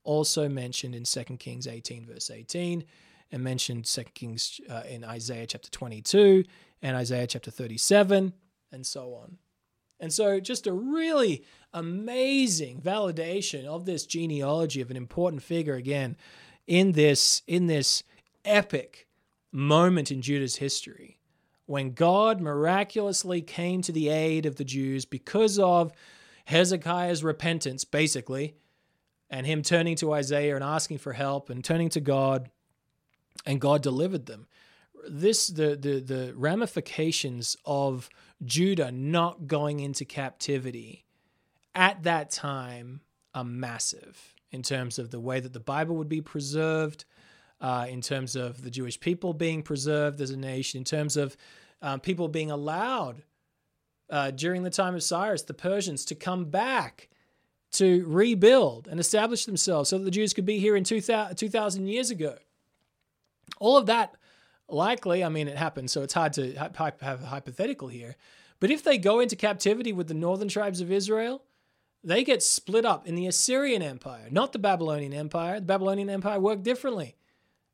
also 0.04 0.50
mentioned 0.50 0.96
in 0.96 1.04
2 1.04 1.24
Kings 1.38 1.68
18, 1.68 2.06
verse 2.06 2.30
18, 2.30 2.84
and 3.32 3.44
mentioned 3.44 3.86
2 3.86 4.04
Kings 4.14 4.60
uh, 4.70 4.84
in 4.90 5.04
Isaiah 5.04 5.48
chapter 5.48 5.70
22 5.70 6.44
and 6.82 6.96
Isaiah 6.98 7.28
chapter 7.28 7.52
37, 7.52 8.34
and 8.72 8.86
so 8.86 9.14
on. 9.16 9.38
And 10.00 10.12
so, 10.12 10.40
just 10.40 10.68
a 10.68 10.74
really 10.74 11.46
amazing 11.74 12.82
validation 12.82 13.66
of 13.66 13.86
this 13.86 14.06
genealogy 14.06 14.82
of 14.82 14.92
an 14.92 14.98
important 14.98 15.42
figure 15.42 15.76
again 15.76 16.18
in 16.68 16.92
this 16.92 17.42
in 17.48 17.68
this 17.68 18.04
epic 18.44 19.08
moment 19.52 20.12
in 20.12 20.22
Judah's 20.22 20.58
history 20.58 21.20
when 21.66 21.94
God 21.94 22.42
miraculously 22.42 23.42
came 23.42 23.82
to 23.84 23.92
the 23.92 24.10
aid 24.10 24.46
of 24.46 24.58
the 24.58 24.66
Jews 24.66 25.06
because 25.06 25.58
of 25.58 25.94
Hezekiah's 26.46 27.24
repentance, 27.24 27.86
basically, 27.86 28.56
and 29.34 29.48
him 29.48 29.64
turning 29.64 29.96
to 29.96 30.14
Isaiah 30.14 30.54
and 30.54 30.64
asking 30.64 31.00
for 31.00 31.12
help 31.12 31.50
and 31.50 31.64
turning 31.64 31.90
to 31.90 32.00
God, 32.00 32.52
and 33.48 33.60
God 33.60 33.82
delivered 33.82 34.28
them. 34.28 34.46
This 35.10 35.48
the 35.48 35.76
the 35.76 36.00
the 36.00 36.34
ramifications 36.36 37.58
of 37.66 38.10
Judah 38.46 38.92
not 38.92 39.48
going 39.48 39.80
into 39.80 40.06
captivity 40.06 41.04
at 41.74 42.04
that 42.04 42.30
time 42.30 43.02
are 43.34 43.44
massive 43.44 44.36
in 44.52 44.62
terms 44.62 45.00
of 45.00 45.10
the 45.10 45.20
way 45.20 45.40
that 45.40 45.52
the 45.52 45.60
Bible 45.60 45.96
would 45.96 46.10
be 46.10 46.22
preserved, 46.22 47.06
uh, 47.60 47.88
in 47.90 48.02
terms 48.02 48.36
of 48.36 48.62
the 48.62 48.70
Jewish 48.70 49.00
people 49.00 49.34
being 49.34 49.64
preserved 49.64 50.22
as 50.22 50.30
a 50.30 50.38
nation, 50.38 50.78
in 50.78 50.84
terms 50.84 51.18
of 51.18 51.36
um, 51.82 52.00
people 52.00 52.28
being 52.28 52.52
allowed 52.52 53.24
uh, 54.12 54.30
during 54.30 54.62
the 54.62 54.70
time 54.70 54.94
of 54.94 55.02
Cyrus, 55.02 55.42
the 55.42 55.56
Persians, 55.56 56.06
to 56.06 56.14
come 56.14 56.46
back 56.46 57.10
to 57.74 58.06
rebuild 58.08 58.88
and 58.88 59.00
establish 59.00 59.46
themselves 59.46 59.90
so 59.90 59.98
that 59.98 60.04
the 60.06 60.12
Jews 60.12 60.34
could 60.34 60.46
be 60.46 60.60
here 60.60 60.76
in 60.76 60.84
2000, 60.84 61.36
2000 61.36 61.88
years 61.88 62.10
ago. 62.10 62.38
All 63.60 63.78
of 63.78 63.88
that 63.88 64.16
likely, 64.70 65.24
I 65.24 65.30
mean, 65.30 65.48
it 65.48 65.58
happened, 65.58 65.90
so 65.92 66.02
it's 66.02 66.14
hard 66.14 66.34
to 66.34 66.54
have 66.54 67.24
a 67.24 67.26
hypothetical 67.26 67.88
here. 67.88 68.16
But 68.60 68.72
if 68.72 68.84
they 68.84 68.98
go 68.98 69.20
into 69.20 69.36
captivity 69.36 69.92
with 69.92 70.08
the 70.08 70.14
northern 70.14 70.48
tribes 70.48 70.82
of 70.82 70.92
Israel, 70.92 71.44
they 72.04 72.24
get 72.24 72.44
split 72.44 72.86
up 72.86 73.08
in 73.08 73.16
the 73.16 73.28
Assyrian 73.28 73.82
Empire, 73.82 74.28
not 74.30 74.54
the 74.54 74.60
Babylonian 74.60 75.14
Empire. 75.14 75.60
The 75.60 75.66
Babylonian 75.66 76.10
Empire 76.10 76.40
worked 76.40 76.64
differently. 76.64 77.16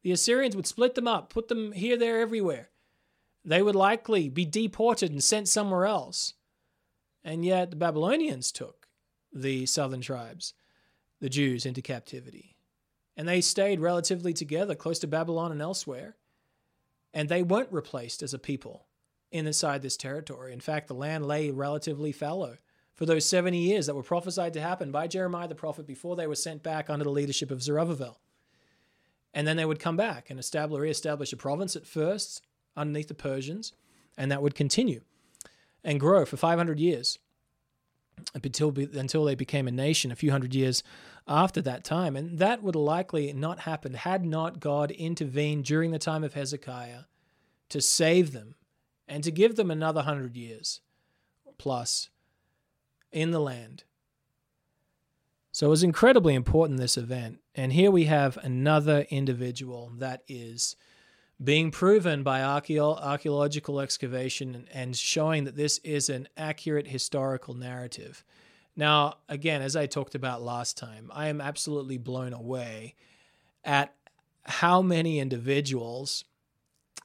The 0.03 0.11
Assyrians 0.11 0.55
would 0.55 0.67
split 0.67 0.95
them 0.95 1.07
up, 1.07 1.31
put 1.31 1.47
them 1.47 1.73
here, 1.73 1.97
there, 1.97 2.19
everywhere. 2.19 2.69
They 3.43 3.61
would 3.61 3.75
likely 3.75 4.29
be 4.29 4.45
deported 4.45 5.11
and 5.11 5.23
sent 5.23 5.47
somewhere 5.47 5.85
else. 5.85 6.35
And 7.23 7.43
yet 7.43 7.71
the 7.71 7.75
Babylonians 7.75 8.51
took 8.51 8.78
the 9.31 9.65
southern 9.65 10.01
tribes, 10.01 10.53
the 11.19 11.29
Jews, 11.29 11.65
into 11.65 11.81
captivity. 11.81 12.55
And 13.15 13.27
they 13.27 13.41
stayed 13.41 13.79
relatively 13.79 14.33
together, 14.33 14.75
close 14.75 14.99
to 14.99 15.07
Babylon 15.07 15.51
and 15.51 15.61
elsewhere. 15.61 16.15
And 17.13 17.27
they 17.27 17.43
weren't 17.43 17.71
replaced 17.71 18.23
as 18.23 18.33
a 18.33 18.39
people 18.39 18.85
inside 19.31 19.81
this 19.81 19.97
territory. 19.97 20.53
In 20.53 20.59
fact, 20.59 20.87
the 20.87 20.93
land 20.93 21.25
lay 21.25 21.51
relatively 21.51 22.11
fallow 22.11 22.57
for 22.95 23.05
those 23.05 23.25
70 23.25 23.57
years 23.57 23.85
that 23.85 23.95
were 23.95 24.03
prophesied 24.03 24.53
to 24.53 24.61
happen 24.61 24.91
by 24.91 25.07
Jeremiah 25.07 25.47
the 25.47 25.55
prophet 25.55 25.87
before 25.87 26.15
they 26.15 26.27
were 26.27 26.35
sent 26.35 26.63
back 26.63 26.89
under 26.89 27.03
the 27.03 27.11
leadership 27.11 27.51
of 27.51 27.63
Zerubbabel. 27.63 28.19
And 29.33 29.47
then 29.47 29.57
they 29.57 29.65
would 29.65 29.79
come 29.79 29.95
back 29.95 30.29
and 30.29 30.39
establish, 30.39 30.81
reestablish 30.81 31.31
a 31.31 31.37
province 31.37 31.75
at 31.75 31.85
first 31.85 32.41
underneath 32.75 33.07
the 33.07 33.13
Persians, 33.13 33.73
and 34.17 34.31
that 34.31 34.41
would 34.41 34.55
continue 34.55 35.01
and 35.83 35.99
grow 35.99 36.25
for 36.25 36.37
500 36.37 36.79
years 36.79 37.19
until, 38.33 38.73
until 38.93 39.25
they 39.25 39.35
became 39.35 39.67
a 39.67 39.71
nation 39.71 40.11
a 40.11 40.15
few 40.15 40.31
hundred 40.31 40.53
years 40.55 40.83
after 41.27 41.61
that 41.61 41.83
time. 41.83 42.15
And 42.15 42.39
that 42.39 42.63
would 42.63 42.75
likely 42.75 43.31
not 43.33 43.59
happen 43.59 43.93
had 43.93 44.25
not 44.25 44.59
God 44.59 44.91
intervened 44.91 45.65
during 45.65 45.91
the 45.91 45.99
time 45.99 46.23
of 46.23 46.33
Hezekiah 46.33 47.03
to 47.69 47.81
save 47.81 48.31
them 48.31 48.55
and 49.07 49.23
to 49.23 49.31
give 49.31 49.55
them 49.55 49.71
another 49.71 50.01
hundred 50.01 50.35
years 50.35 50.81
plus 51.57 52.09
in 53.11 53.31
the 53.31 53.39
land. 53.39 53.83
So 55.51 55.67
it 55.67 55.71
was 55.71 55.83
incredibly 55.83 56.35
important, 56.35 56.79
this 56.79 56.97
event. 56.97 57.39
And 57.55 57.73
here 57.73 57.91
we 57.91 58.05
have 58.05 58.37
another 58.37 59.05
individual 59.09 59.91
that 59.97 60.23
is 60.27 60.75
being 61.41 61.71
proven 61.71 62.21
by 62.23 62.43
archaeological 62.43 63.79
excavation 63.79 64.67
and 64.73 64.95
showing 64.95 65.45
that 65.45 65.55
this 65.55 65.77
is 65.79 66.09
an 66.09 66.27
accurate 66.35 66.87
historical 66.87 67.53
narrative. 67.53 68.25
Now, 68.75 69.15
again, 69.27 69.61
as 69.61 69.75
I 69.75 69.85
talked 69.85 70.15
about 70.15 70.41
last 70.41 70.77
time, 70.77 71.09
I 71.13 71.27
am 71.27 71.39
absolutely 71.41 71.97
blown 71.97 72.33
away 72.33 72.95
at 73.63 73.93
how 74.43 74.81
many 74.81 75.19
individuals 75.19 76.25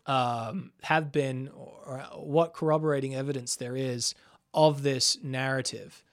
um, 0.06 0.72
have 0.82 1.12
been, 1.12 1.48
or 1.48 1.98
what 2.14 2.54
corroborating 2.54 3.14
evidence 3.14 3.56
there 3.56 3.76
is 3.76 4.14
of 4.52 4.82
this 4.82 5.18
narrative 5.22 6.04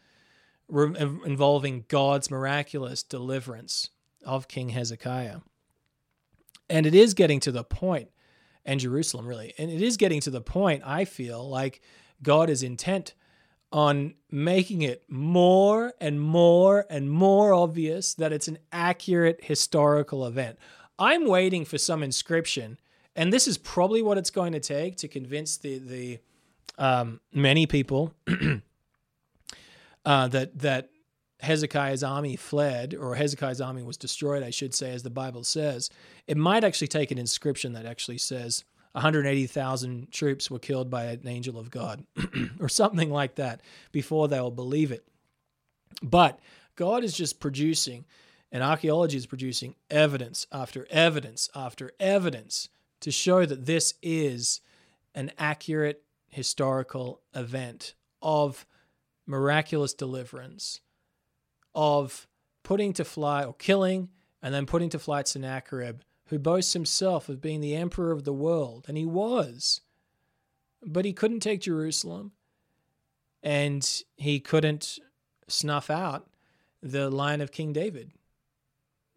re- 0.68 0.96
involving 1.26 1.86
God's 1.88 2.32
miraculous 2.32 3.04
deliverance 3.04 3.90
of 4.26 4.48
King 4.48 4.70
Hezekiah. 4.70 5.40
And 6.72 6.86
it 6.86 6.96
is 6.96 7.14
getting 7.14 7.42
to 7.42 7.52
the 7.52 7.64
point, 7.66 8.10
and 8.66 8.80
Jerusalem 8.80 9.28
really, 9.28 9.54
and 9.58 9.70
it 9.70 9.82
is 9.82 9.98
getting 9.98 10.22
to 10.22 10.30
the 10.30 10.42
point, 10.42 10.84
I 10.86 11.06
feel 11.06 11.48
like 11.48 11.82
God 12.24 12.50
is 12.50 12.64
intent 12.64 13.14
on 13.72 14.14
making 14.30 14.82
it 14.82 15.04
more 15.10 15.94
and 16.00 16.20
more 16.20 16.86
and 16.90 17.10
more 17.10 17.54
obvious 17.54 18.14
that 18.16 18.34
it's 18.34 18.48
an 18.48 18.58
accurate 18.72 19.44
historical 19.44 20.26
event. 20.26 20.58
I'm 20.98 21.26
waiting 21.26 21.66
for 21.66 21.78
some 21.78 22.04
inscription, 22.04 22.78
and 23.16 23.34
this 23.34 23.48
is 23.48 23.58
probably 23.58 24.02
what 24.02 24.18
it's 24.18 24.30
going 24.30 24.54
to 24.54 24.60
take 24.60 24.96
to 24.98 25.08
convince 25.08 25.58
the 25.58 25.80
the 25.80 26.20
um, 26.78 27.20
many 27.34 27.66
people 27.66 28.14
uh, 30.06 30.28
that 30.30 30.58
that 30.60 30.91
Hezekiah's 31.42 32.04
army 32.04 32.36
fled, 32.36 32.94
or 32.94 33.16
Hezekiah's 33.16 33.62
army 33.62 33.82
was 33.82 33.98
destroyed, 33.98 34.44
I 34.44 34.52
should 34.52 34.76
say, 34.76 34.92
as 34.92 35.04
the 35.04 35.10
Bible 35.10 35.44
says. 35.44 35.90
It 36.28 36.38
might 36.38 36.64
actually 36.64 36.88
take 36.88 37.10
an 37.12 37.18
inscription 37.18 37.74
that 37.74 37.86
actually 37.86 38.20
says 38.20 38.64
180,000 38.92 40.12
troops 40.12 40.52
were 40.52 40.60
killed 40.60 40.90
by 40.90 41.06
an 41.06 41.28
angel 41.28 41.58
of 41.58 41.72
God, 41.72 42.04
or 42.60 42.70
something 42.70 43.10
like 43.10 43.36
that, 43.36 43.62
before 43.92 44.28
they 44.28 44.40
will 44.40 44.52
believe 44.52 44.92
it. 44.92 45.04
But 46.04 46.40
God 46.76 47.04
is 47.04 47.14
just 47.14 47.40
producing, 47.40 48.06
and 48.52 48.64
archaeology 48.64 49.18
is 49.18 49.26
producing 49.26 49.76
evidence 49.90 50.46
after 50.52 50.86
evidence 50.90 51.50
after 51.56 51.92
evidence 52.00 52.70
to 53.00 53.12
show 53.12 53.46
that 53.46 53.66
this 53.66 53.96
is 54.04 54.62
an 55.16 55.32
accurate 55.40 56.04
historical 56.30 57.22
event 57.34 57.96
of 58.22 58.66
miraculous 59.26 59.94
deliverance, 59.94 60.82
of 61.74 62.28
putting 62.64 62.94
to 62.94 63.06
flight 63.06 63.46
or 63.46 63.54
killing 63.54 64.10
and 64.42 64.54
then 64.54 64.66
putting 64.66 64.90
to 64.90 65.00
flight 65.00 65.28
Sennacherib, 65.28 66.02
who 66.28 66.40
boasts 66.40 66.74
himself 66.74 67.30
of 67.30 67.42
being 67.42 67.62
the 67.62 67.76
emperor 67.76 68.12
of 68.12 68.24
the 68.24 68.34
world, 68.34 68.86
and 68.88 68.98
he 68.98 69.06
was. 69.06 69.82
But 70.84 71.06
he 71.06 71.14
couldn't 71.14 71.42
take 71.42 71.62
Jerusalem, 71.62 72.32
and 73.44 73.88
he 74.18 74.40
couldn't 74.40 75.00
snuff 75.48 75.90
out 75.90 76.28
the 76.82 77.10
line 77.10 77.42
of 77.42 77.52
King 77.52 77.74
David. 77.74 78.12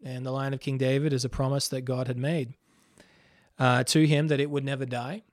And 0.03 0.25
the 0.25 0.31
line 0.31 0.53
of 0.53 0.59
King 0.59 0.77
David 0.77 1.13
is 1.13 1.25
a 1.25 1.29
promise 1.29 1.67
that 1.69 1.81
God 1.81 2.07
had 2.07 2.17
made 2.17 2.53
uh, 3.57 3.83
to 3.85 4.05
him 4.05 4.27
that 4.27 4.39
it 4.39 4.51
would 4.51 4.63
never 4.63 4.85
die 4.85 5.23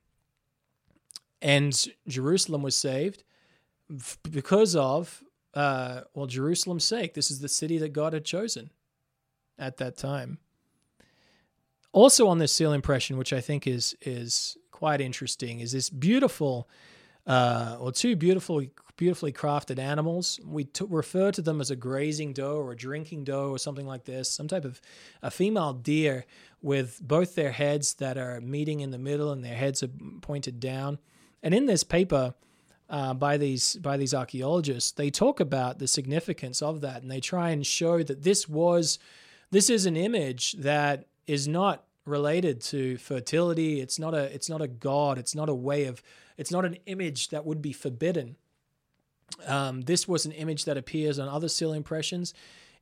and 1.43 1.89
Jerusalem 2.07 2.63
was 2.63 2.77
saved 2.77 3.25
because 4.31 4.77
of 4.77 5.23
uh, 5.55 6.03
well 6.15 6.27
Jerusalem's 6.27 6.85
sake. 6.85 7.15
This 7.15 7.31
is 7.31 7.41
the 7.41 7.49
city 7.49 7.79
that 7.79 7.93
God 7.93 8.13
had 8.13 8.25
chosen 8.25 8.71
at 9.59 9.77
that 9.79 9.97
time. 9.97 10.39
Also 11.93 12.27
on 12.27 12.39
this 12.39 12.53
seal 12.53 12.73
impression, 12.73 13.17
which 13.19 13.33
I 13.33 13.41
think 13.41 13.67
is 13.67 13.97
is 14.01 14.57
quite 14.71 15.01
interesting, 15.01 15.61
is 15.61 15.73
this 15.73 15.91
beautiful 15.91 16.69
uh, 17.27 17.77
or 17.79 17.93
two 17.93 18.17
beautiful 18.17 18.63
beautifully 18.97 19.33
crafted 19.33 19.79
animals. 19.79 20.39
We 20.45 20.65
t- 20.65 20.85
refer 20.89 21.33
to 21.33 21.43
them 21.43 21.61
as 21.61 21.71
a 21.71 21.77
grazing 21.77 22.35
doe 22.35 22.57
or 22.57 22.73
a 22.73 22.77
drinking 22.77 23.25
doe 23.25 23.51
or 23.51 23.59
something 23.59 23.87
like 23.87 24.05
this, 24.05 24.31
some 24.31 24.49
type 24.49 24.65
of 24.65 24.81
a 25.23 25.31
female 25.31 25.73
deer 25.73 26.25
with 26.61 27.01
both 27.03 27.35
their 27.35 27.53
heads 27.53 27.95
that 27.95 28.17
are 28.17 28.41
meeting 28.41 28.81
in 28.81 28.91
the 28.91 28.99
middle 28.99 29.33
and 29.33 29.45
their 29.45 29.57
heads 29.57 29.83
are 29.83 29.91
pointed 30.21 30.61
down. 30.61 30.99
And 31.43 31.55
in 31.55 31.67
this 31.67 31.85
paper 31.85 32.35
uh, 32.93 33.15
by 33.15 33.39
these 33.39 33.77
by 33.77 33.97
these 33.97 34.13
archaeologists, 34.13 34.93
they 34.93 35.11
talk 35.11 35.41
about 35.41 35.79
the 35.79 35.89
significance 35.89 36.61
of 36.61 36.83
that, 36.83 37.01
and 37.01 37.11
they 37.11 37.21
try 37.21 37.49
and 37.49 37.67
show 37.67 38.03
that 38.03 38.23
this 38.23 38.47
was 38.47 38.99
this 39.51 39.71
is 39.71 39.87
an 39.87 39.97
image 39.97 40.53
that 40.53 41.07
is 41.27 41.49
not 41.49 41.85
related 42.05 42.61
to 42.61 42.99
fertility. 42.99 43.81
It's 43.81 43.99
not 43.99 44.13
a 44.13 44.25
it's 44.35 44.51
not 44.51 44.61
a 44.61 44.69
god. 44.69 45.17
It's 45.17 45.35
not 45.35 45.49
a 45.49 45.55
way 45.55 45.87
of. 45.87 46.03
It's 46.37 46.51
not 46.51 46.67
an 46.67 46.77
image 46.85 47.31
that 47.31 47.47
would 47.47 47.63
be 47.63 47.73
forbidden. 47.73 48.37
Um, 49.47 49.81
this 49.83 50.07
was 50.07 50.27
an 50.27 50.33
image 50.33 50.67
that 50.67 50.77
appears 50.77 51.19
on 51.19 51.29
other 51.29 51.49
seal 51.49 51.73
impressions. 51.73 52.35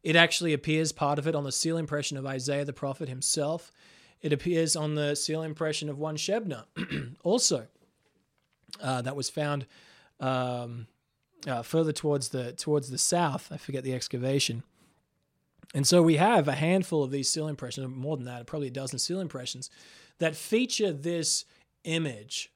It 0.03 0.17
actually 0.17 0.53
appears 0.53 0.91
part 0.91 1.21
of 1.21 1.29
it 1.29 1.37
on 1.37 1.45
the 1.45 1.53
seal 1.53 1.77
impression 1.77 2.17
of 2.17 2.27
Isaiah 2.27 2.65
the 2.65 2.73
prophet 2.73 3.09
himself. 3.09 3.71
It 4.23 4.33
appears 4.33 4.75
on 4.75 4.97
the 4.97 5.15
seal 5.15 5.43
impression 5.43 5.89
of 5.89 5.99
one 5.99 6.17
Shebna 6.17 6.65
also 7.23 7.69
uh, 8.83 9.03
that 9.03 9.15
was 9.15 9.31
found 9.31 9.67
um, 10.21 10.87
uh, 11.47 11.63
further 11.63 11.93
towards 11.93 12.29
the 12.29 12.53
towards 12.53 12.91
the 12.91 12.99
south. 12.99 13.49
I 13.51 13.57
forget 13.57 13.85
the 13.85 13.95
excavation. 13.95 14.63
And 15.75 15.87
so 15.87 16.03
we 16.03 16.17
have 16.17 16.49
a 16.49 16.53
handful 16.53 17.05
of 17.05 17.11
these 17.11 17.31
seal 17.31 17.47
impressions, 17.47 17.89
more 17.95 18.17
than 18.17 18.27
that, 18.27 18.47
probably 18.47 18.69
a 18.69 18.73
dozen 18.73 18.99
seal 18.99 19.21
impressions, 19.21 19.71
that 20.19 20.35
feature 20.35 20.93
this 20.93 21.45
image 21.85 22.53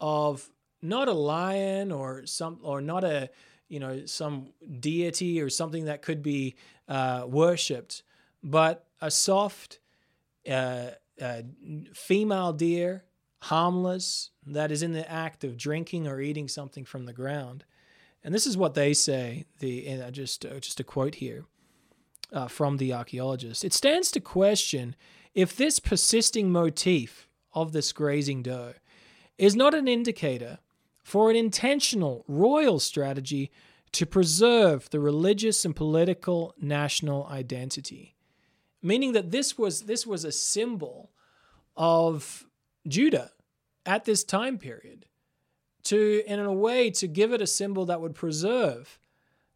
of 0.00 0.50
not 0.80 1.08
a 1.08 1.12
lion 1.12 1.90
or 1.90 2.26
some 2.26 2.58
or 2.62 2.80
not 2.80 3.04
a 3.04 3.30
you 3.68 3.80
know 3.80 4.06
some 4.06 4.48
deity 4.80 5.40
or 5.40 5.50
something 5.50 5.86
that 5.86 6.02
could 6.02 6.22
be 6.22 6.54
uh, 6.88 7.24
worshipped, 7.26 8.02
but 8.42 8.86
a 9.00 9.10
soft 9.10 9.80
uh, 10.48 10.90
uh, 11.20 11.42
female 11.94 12.52
deer, 12.52 13.04
harmless, 13.42 14.30
that 14.46 14.70
is 14.70 14.82
in 14.82 14.92
the 14.92 15.10
act 15.10 15.44
of 15.44 15.56
drinking 15.56 16.06
or 16.06 16.20
eating 16.20 16.48
something 16.48 16.84
from 16.84 17.06
the 17.06 17.12
ground. 17.12 17.64
And 18.22 18.34
this 18.34 18.46
is 18.46 18.56
what 18.56 18.74
they 18.74 18.94
say. 18.94 19.44
The 19.58 20.10
just 20.10 20.44
uh, 20.44 20.60
just 20.60 20.80
a 20.80 20.84
quote 20.84 21.16
here 21.16 21.44
uh, 22.32 22.48
from 22.48 22.78
the 22.78 22.92
archaeologists. 22.92 23.64
It 23.64 23.72
stands 23.72 24.10
to 24.12 24.20
question 24.20 24.96
if 25.34 25.56
this 25.56 25.78
persisting 25.78 26.50
motif 26.50 27.28
of 27.52 27.72
this 27.72 27.92
grazing 27.92 28.42
doe 28.42 28.74
is 29.36 29.56
not 29.56 29.74
an 29.74 29.88
indicator 29.88 30.58
for 31.02 31.30
an 31.30 31.36
intentional 31.36 32.24
royal 32.26 32.78
strategy 32.78 33.50
to 33.92 34.06
preserve 34.06 34.88
the 34.90 35.00
religious 35.00 35.64
and 35.64 35.76
political 35.76 36.54
national 36.60 37.26
identity 37.26 38.14
meaning 38.84 39.12
that 39.12 39.32
this 39.32 39.58
was 39.58 39.82
this 39.82 40.06
was 40.06 40.24
a 40.24 40.30
symbol 40.30 41.10
of 41.76 42.46
Judah 42.86 43.32
at 43.86 44.04
this 44.04 44.24
time 44.24 44.58
period 44.58 45.06
to 45.84 46.22
and 46.26 46.40
in 46.40 46.46
a 46.46 46.52
way 46.52 46.90
to 46.90 47.06
give 47.06 47.32
it 47.32 47.42
a 47.42 47.46
symbol 47.46 47.84
that 47.86 48.00
would 48.00 48.14
preserve 48.14 48.98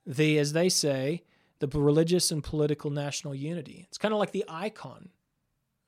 the 0.06 0.38
as 0.38 0.52
they 0.52 0.68
say 0.68 1.22
the 1.60 1.66
religious 1.66 2.30
and 2.30 2.44
political 2.44 2.90
national 2.90 3.34
unity. 3.34 3.86
It's 3.88 3.98
kind 3.98 4.14
of 4.14 4.20
like 4.20 4.32
the 4.32 4.44
icon 4.48 5.10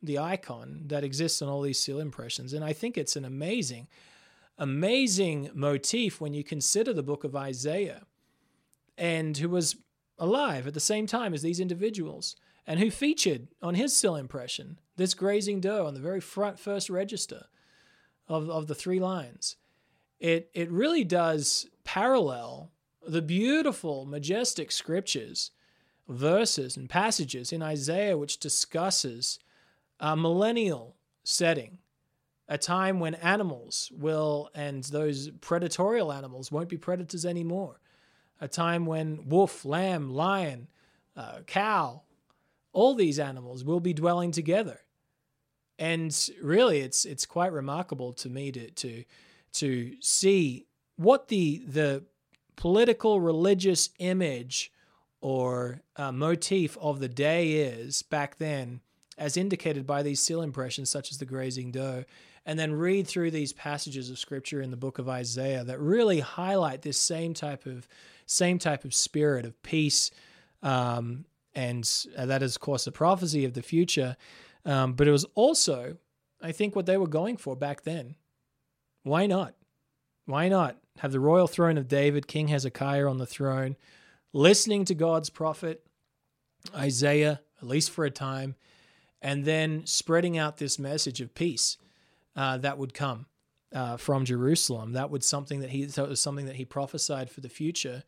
the 0.03 0.19
icon 0.19 0.85
that 0.87 1.05
exists 1.05 1.43
on 1.43 1.49
all 1.49 1.61
these 1.61 1.79
seal 1.79 2.01
impressions. 2.01 2.53
And 2.53 2.65
i 2.65 2.73
think 2.73 2.97
it's 2.97 3.17
an 3.17 3.25
amazing 3.25 3.87
amazing 4.59 5.51
motif 5.55 6.21
when 6.21 6.35
you 6.35 6.45
consider 6.45 6.93
the 6.93 7.03
book 7.03 7.25
of 7.25 7.35
Isaiah 7.35 8.03
and 8.99 9.37
who 9.39 9.49
was 9.49 9.77
alive 10.19 10.67
at 10.67 10.75
the 10.75 10.81
same 10.81 11.07
time 11.07 11.33
as 11.33 11.41
these 11.41 11.61
individuals 11.61 12.37
and 12.67 12.79
who 12.79 12.91
featured 12.91 13.49
on 13.63 13.75
his 13.75 13.97
seal 13.97 14.17
impression 14.17 14.79
this 14.97 15.15
grazing 15.15 15.61
doe 15.61 15.87
on 15.87 15.95
the 15.95 16.01
very 16.01 16.21
front 16.21 16.59
first 16.59 16.91
register 16.91 17.47
of, 18.31 18.49
of 18.49 18.67
the 18.67 18.75
three 18.75 19.01
lines. 19.01 19.57
It, 20.19 20.51
it 20.55 20.71
really 20.71 21.05
does 21.05 21.67
parallel 21.85 22.71
the 23.07 23.23
beautiful, 23.23 24.07
majestic 24.07 24.71
scriptures, 24.71 25.51
verses, 26.09 26.77
and 26.77 26.89
passages 26.89 27.53
in 27.53 27.63
Isaiah 27.63 28.17
which 28.17 28.39
discusses 28.39 29.39
a 29.99 30.17
millennial 30.17 30.97
setting 31.25 31.79
a 32.51 32.59
time 32.59 32.99
when 32.99 33.15
animals 33.15 33.93
will, 33.97 34.51
and 34.57 34.83
those 34.83 35.31
predatorial 35.31 36.13
animals 36.13 36.51
won't 36.51 36.69
be 36.69 36.77
predators 36.77 37.25
anymore. 37.25 37.81
A 38.41 38.49
time 38.49 38.87
when 38.87 39.29
wolf, 39.29 39.65
lamb, 39.65 40.11
lion, 40.11 40.67
uh, 41.17 41.43
cow, 41.47 42.03
all 42.73 42.97
these 42.97 43.21
animals 43.21 43.63
will 43.63 43.79
be 43.79 43.95
dwelling 43.95 44.33
together. 44.33 44.81
And 45.81 46.15
really, 46.43 46.81
it's 46.81 47.07
it's 47.07 47.25
quite 47.25 47.53
remarkable 47.53 48.13
to 48.13 48.29
me 48.29 48.53
to 48.53 48.71
to 48.71 49.05
to 49.55 49.93
see 50.01 50.67
what 50.97 51.29
the 51.29 51.63
the 51.67 52.05
political 52.55 53.19
religious 53.19 53.89
image 53.99 54.71
or 55.23 55.81
uh, 55.97 56.13
motif 56.13 56.77
of 56.79 57.01
the 57.01 57.09
day 57.09 57.53
is 57.53 58.03
back 58.03 58.37
then, 58.37 58.81
as 59.17 59.39
indicated 59.39 59.87
by 59.87 60.03
these 60.03 60.21
seal 60.21 60.43
impressions, 60.43 60.91
such 60.91 61.11
as 61.11 61.17
the 61.17 61.25
grazing 61.25 61.71
doe, 61.71 62.05
and 62.45 62.59
then 62.59 62.73
read 62.73 63.07
through 63.07 63.31
these 63.31 63.55
passages 63.55 64.11
of 64.11 64.19
scripture 64.19 64.61
in 64.61 64.71
the 64.71 64.77
book 64.77 64.99
of 64.99 65.09
Isaiah 65.09 65.65
that 65.65 65.81
really 65.81 66.21
highlight 66.21 66.83
this 66.83 67.01
same 67.01 67.33
type 67.33 67.65
of 67.65 67.89
same 68.27 68.59
type 68.59 68.85
of 68.85 68.93
spirit 68.93 69.47
of 69.47 69.61
peace, 69.63 70.11
um, 70.63 71.25
and 71.55 71.85
that 72.19 72.43
is 72.43 72.57
of 72.57 72.61
course 72.61 72.87
a 72.87 72.93
prophecy 72.93 73.47
of 73.47 73.55
the 73.55 73.63
future. 73.63 74.19
Um, 74.65 74.93
but 74.93 75.09
it 75.09 75.13
was 75.13 75.25
also, 75.35 75.97
I 76.41 76.53
think, 76.53 76.77
what 76.77 76.87
they 76.87 76.97
were 76.97 77.07
going 77.07 77.37
for 77.37 77.57
back 77.57 77.83
then. 77.83 78.17
Why 79.03 79.27
not? 79.27 79.55
Why 80.27 80.49
not 80.49 80.77
have 80.99 81.13
the 81.13 81.21
royal 81.21 81.47
throne 81.47 81.79
of 81.79 81.89
David, 81.89 82.27
King 82.27 82.49
Hezekiah 82.49 83.09
on 83.09 83.19
the 83.19 83.27
throne, 83.27 83.77
listening 84.33 84.85
to 84.87 84.95
God's 84.95 85.31
prophet 85.31 85.85
Isaiah, 86.75 87.41
at 87.61 87.69
least 87.69 87.91
for 87.91 88.05
a 88.05 88.11
time, 88.11 88.55
and 89.23 89.45
then 89.45 89.87
spreading 89.87 90.39
out 90.39 90.59
this 90.59 90.79
message 90.79 91.21
of 91.21 91.35
peace 91.35 91.77
uh, 92.37 92.59
that 92.59 92.79
would 92.79 92.95
come 92.95 93.27
uh, 93.75 93.97
from 93.97 94.25
Jerusalem. 94.25 94.93
That 94.93 95.11
was 95.11 95.27
something 95.27 95.61
that 95.61 95.71
he 95.71 95.85
that 95.85 96.09
was 96.09 96.21
something 96.21 96.47
that 96.47 96.57
he 96.57 96.65
prophesied 96.65 97.31
for 97.31 97.41
the 97.41 97.49
future. 97.49 98.05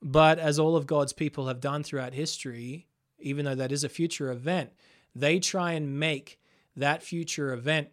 But 0.00 0.38
as 0.38 0.58
all 0.58 0.76
of 0.76 0.86
God's 0.86 1.12
people 1.12 1.46
have 1.46 1.60
done 1.60 1.82
throughout 1.84 2.12
history, 2.12 2.88
even 3.18 3.44
though 3.44 3.54
that 3.54 3.72
is 3.72 3.84
a 3.84 3.88
future 3.88 4.30
event, 4.32 4.70
they 5.14 5.38
try 5.38 5.72
and 5.72 5.98
make 5.98 6.38
that 6.76 7.02
future 7.02 7.52
event 7.52 7.88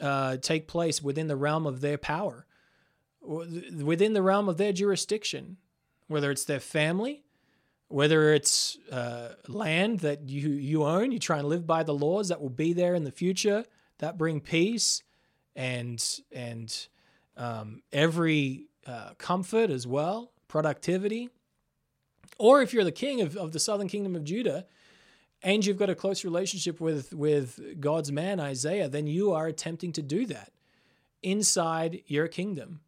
uh, 0.00 0.36
take 0.38 0.66
place 0.66 1.02
within 1.02 1.28
the 1.28 1.36
realm 1.36 1.66
of 1.66 1.80
their 1.80 1.98
power, 1.98 2.46
within 3.22 4.12
the 4.14 4.22
realm 4.22 4.48
of 4.48 4.56
their 4.56 4.72
jurisdiction, 4.72 5.56
whether 6.06 6.30
it's 6.30 6.44
their 6.44 6.60
family, 6.60 7.22
whether 7.88 8.32
it's 8.32 8.78
uh, 8.90 9.30
land 9.48 10.00
that 10.00 10.28
you 10.28 10.50
you 10.50 10.84
own, 10.84 11.12
you 11.12 11.18
try 11.18 11.38
and 11.38 11.48
live 11.48 11.66
by 11.66 11.82
the 11.82 11.94
laws 11.94 12.28
that 12.28 12.40
will 12.40 12.48
be 12.48 12.72
there 12.72 12.94
in 12.94 13.04
the 13.04 13.10
future 13.10 13.64
that 13.98 14.16
bring 14.16 14.40
peace 14.40 15.02
and 15.56 16.20
and 16.32 16.88
um, 17.36 17.82
every 17.92 18.66
uh, 18.86 19.10
comfort 19.18 19.70
as 19.70 19.86
well, 19.86 20.32
productivity. 20.48 21.30
Or 22.38 22.62
if 22.62 22.72
you're 22.72 22.84
the 22.84 22.92
king 22.92 23.20
of, 23.20 23.36
of 23.36 23.52
the 23.52 23.60
southern 23.60 23.88
kingdom 23.88 24.16
of 24.16 24.24
Judah, 24.24 24.66
and 25.42 25.64
you've 25.64 25.78
got 25.78 25.90
a 25.90 25.94
close 25.94 26.24
relationship 26.24 26.80
with 26.80 27.12
with 27.12 27.80
God's 27.80 28.12
man 28.12 28.40
Isaiah, 28.40 28.88
then 28.88 29.06
you 29.06 29.32
are 29.32 29.46
attempting 29.46 29.92
to 29.92 30.02
do 30.02 30.26
that 30.26 30.52
inside 31.22 32.02
your 32.06 32.28
kingdom. 32.28 32.80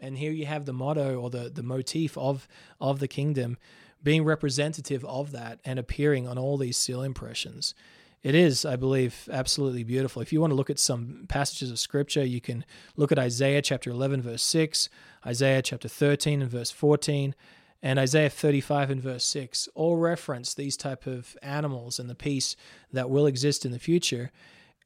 And 0.00 0.16
here 0.16 0.32
you 0.32 0.46
have 0.46 0.64
the 0.64 0.72
motto 0.72 1.20
or 1.20 1.30
the 1.30 1.50
the 1.50 1.62
motif 1.62 2.16
of 2.16 2.48
of 2.80 3.00
the 3.00 3.08
kingdom 3.08 3.58
being 4.02 4.24
representative 4.24 5.04
of 5.04 5.32
that 5.32 5.60
and 5.64 5.78
appearing 5.78 6.26
on 6.26 6.38
all 6.38 6.56
these 6.56 6.76
seal 6.76 7.02
impressions 7.02 7.74
it 8.22 8.34
is, 8.34 8.66
I 8.66 8.76
believe, 8.76 9.28
absolutely 9.32 9.82
beautiful. 9.82 10.20
If 10.20 10.32
you 10.32 10.40
want 10.40 10.50
to 10.50 10.54
look 10.54 10.68
at 10.68 10.78
some 10.78 11.24
passages 11.28 11.70
of 11.70 11.78
scripture, 11.78 12.24
you 12.24 12.40
can 12.40 12.66
look 12.96 13.10
at 13.10 13.18
Isaiah 13.18 13.62
chapter 13.62 13.90
11, 13.90 14.20
verse 14.20 14.42
6, 14.42 14.90
Isaiah 15.26 15.62
chapter 15.62 15.88
13 15.88 16.42
and 16.42 16.50
verse 16.50 16.70
14, 16.70 17.34
and 17.82 17.98
Isaiah 17.98 18.30
35 18.30 18.90
and 18.90 19.02
verse 19.02 19.24
6. 19.24 19.68
All 19.74 19.96
reference 19.96 20.54
these 20.54 20.76
type 20.76 21.06
of 21.06 21.36
animals 21.42 21.98
and 21.98 22.10
the 22.10 22.14
peace 22.14 22.56
that 22.92 23.10
will 23.10 23.26
exist 23.26 23.64
in 23.64 23.72
the 23.72 23.78
future. 23.78 24.30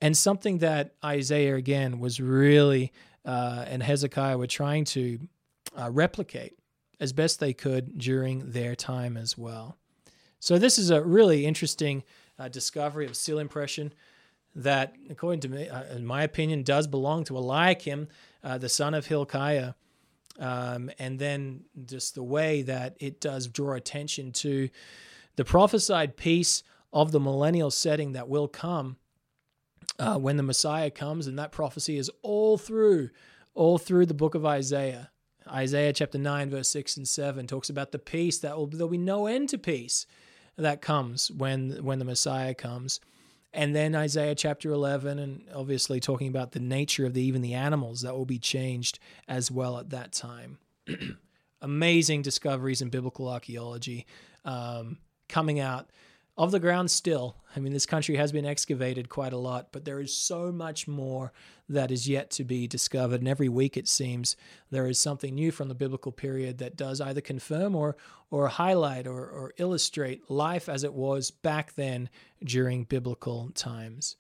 And 0.00 0.16
something 0.16 0.58
that 0.58 0.94
Isaiah, 1.04 1.56
again, 1.56 1.98
was 1.98 2.20
really, 2.20 2.92
uh, 3.24 3.64
and 3.66 3.82
Hezekiah 3.82 4.38
were 4.38 4.46
trying 4.46 4.84
to 4.86 5.18
uh, 5.76 5.90
replicate 5.90 6.58
as 7.00 7.12
best 7.12 7.40
they 7.40 7.52
could 7.52 7.98
during 7.98 8.52
their 8.52 8.74
time 8.74 9.16
as 9.16 9.36
well. 9.36 9.76
So, 10.38 10.58
this 10.58 10.78
is 10.78 10.90
a 10.90 11.02
really 11.02 11.46
interesting 11.46 12.04
uh, 12.38 12.48
discovery 12.48 13.06
of 13.06 13.16
seal 13.16 13.38
impression 13.38 13.92
that, 14.54 14.94
according 15.10 15.40
to 15.40 15.48
me, 15.48 15.68
uh, 15.68 15.84
in 15.94 16.04
my 16.04 16.22
opinion, 16.22 16.62
does 16.62 16.86
belong 16.86 17.24
to 17.24 17.36
Eliakim, 17.36 18.08
uh, 18.42 18.58
the 18.58 18.68
son 18.68 18.94
of 18.94 19.06
Hilkiah. 19.06 19.74
Um, 20.38 20.90
and 20.98 21.18
then 21.18 21.62
just 21.86 22.14
the 22.14 22.22
way 22.22 22.62
that 22.62 22.96
it 22.98 23.20
does 23.20 23.46
draw 23.46 23.74
attention 23.74 24.32
to 24.32 24.68
the 25.36 25.44
prophesied 25.44 26.16
peace 26.16 26.62
of 26.92 27.12
the 27.12 27.20
millennial 27.20 27.70
setting 27.70 28.12
that 28.12 28.28
will 28.28 28.48
come 28.48 28.96
uh, 29.98 30.18
when 30.18 30.36
the 30.36 30.42
Messiah 30.42 30.90
comes, 30.90 31.26
and 31.26 31.38
that 31.38 31.52
prophecy 31.52 31.98
is 31.98 32.10
all 32.22 32.58
through, 32.58 33.10
all 33.54 33.78
through 33.78 34.06
the 34.06 34.14
book 34.14 34.34
of 34.34 34.44
Isaiah. 34.44 35.10
Isaiah 35.48 35.92
chapter 35.92 36.18
9, 36.18 36.50
verse 36.50 36.68
6 36.68 36.96
and 36.96 37.06
7 37.06 37.46
talks 37.46 37.70
about 37.70 37.92
the 37.92 37.98
peace 37.98 38.38
that 38.38 38.56
will 38.56 38.66
there'll 38.66 38.88
be 38.88 38.98
no 38.98 39.26
end 39.26 39.50
to 39.50 39.58
peace 39.58 40.06
that 40.56 40.80
comes 40.80 41.30
when 41.30 41.84
when 41.84 41.98
the 41.98 42.04
Messiah 42.04 42.54
comes. 42.54 43.00
And 43.54 43.74
then 43.74 43.94
Isaiah 43.94 44.34
chapter 44.34 44.72
11, 44.72 45.18
and 45.20 45.44
obviously 45.54 46.00
talking 46.00 46.26
about 46.26 46.52
the 46.52 46.60
nature 46.60 47.06
of 47.06 47.14
the, 47.14 47.22
even 47.22 47.40
the 47.40 47.54
animals 47.54 48.00
that 48.00 48.14
will 48.14 48.26
be 48.26 48.38
changed 48.38 48.98
as 49.28 49.48
well 49.50 49.78
at 49.78 49.90
that 49.90 50.12
time. 50.12 50.58
Amazing 51.62 52.22
discoveries 52.22 52.82
in 52.82 52.88
biblical 52.88 53.28
archaeology 53.28 54.06
um, 54.44 54.98
coming 55.28 55.60
out 55.60 55.88
of 56.36 56.50
the 56.50 56.60
ground 56.60 56.90
still. 56.90 57.36
I 57.54 57.60
mean, 57.60 57.72
this 57.72 57.86
country 57.86 58.16
has 58.16 58.32
been 58.32 58.44
excavated 58.44 59.08
quite 59.08 59.32
a 59.32 59.38
lot, 59.38 59.68
but 59.70 59.84
there 59.84 60.00
is 60.00 60.16
so 60.16 60.50
much 60.50 60.88
more 60.88 61.32
that 61.68 61.92
is 61.92 62.08
yet 62.08 62.30
to 62.32 62.44
be 62.44 62.66
discovered. 62.66 63.20
And 63.20 63.28
every 63.28 63.48
week, 63.48 63.76
it 63.76 63.86
seems, 63.86 64.36
there 64.70 64.88
is 64.88 64.98
something 64.98 65.34
new 65.34 65.52
from 65.52 65.68
the 65.68 65.74
biblical 65.74 66.10
period 66.10 66.58
that 66.58 66.76
does 66.76 67.00
either 67.00 67.20
confirm 67.20 67.76
or, 67.76 67.96
or 68.30 68.48
highlight 68.48 69.06
or, 69.06 69.28
or 69.28 69.54
illustrate 69.58 70.28
life 70.28 70.68
as 70.68 70.82
it 70.82 70.92
was 70.92 71.30
back 71.30 71.74
then 71.74 72.10
during 72.42 72.82
biblical 72.82 73.50
times. 73.54 74.16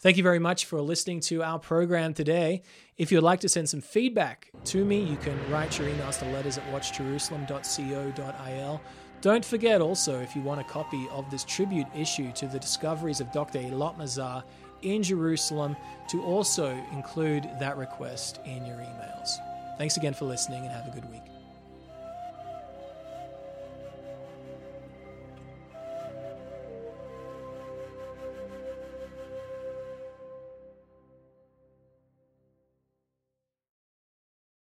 Thank 0.00 0.16
you 0.16 0.22
very 0.22 0.38
much 0.38 0.64
for 0.66 0.80
listening 0.80 1.20
to 1.20 1.42
our 1.42 1.58
program 1.58 2.14
today. 2.14 2.62
If 2.96 3.12
you'd 3.12 3.22
like 3.22 3.40
to 3.40 3.48
send 3.48 3.68
some 3.68 3.80
feedback 3.80 4.50
to 4.66 4.84
me, 4.84 5.02
you 5.02 5.16
can 5.16 5.36
write 5.50 5.76
your 5.78 5.88
emails 5.88 6.18
to 6.18 6.26
letters 6.26 6.58
at 6.58 6.64
watchjerusalem.co.il. 6.72 8.80
Don't 9.24 9.42
forget 9.42 9.80
also, 9.80 10.20
if 10.20 10.36
you 10.36 10.42
want 10.42 10.60
a 10.60 10.64
copy 10.64 11.08
of 11.10 11.30
this 11.30 11.44
tribute 11.44 11.86
issue 11.96 12.30
to 12.32 12.46
the 12.46 12.58
discoveries 12.58 13.20
of 13.22 13.32
Dr. 13.32 13.58
Mazar 13.58 14.42
in 14.82 15.02
Jerusalem, 15.02 15.78
to 16.10 16.22
also 16.22 16.76
include 16.92 17.48
that 17.58 17.78
request 17.78 18.40
in 18.44 18.66
your 18.66 18.76
emails. 18.76 19.38
Thanks 19.78 19.96
again 19.96 20.12
for 20.12 20.26
listening 20.26 20.64
and 20.64 20.72
have 20.74 20.86
a 20.86 20.90
good 20.90 21.10
week. 21.10 21.33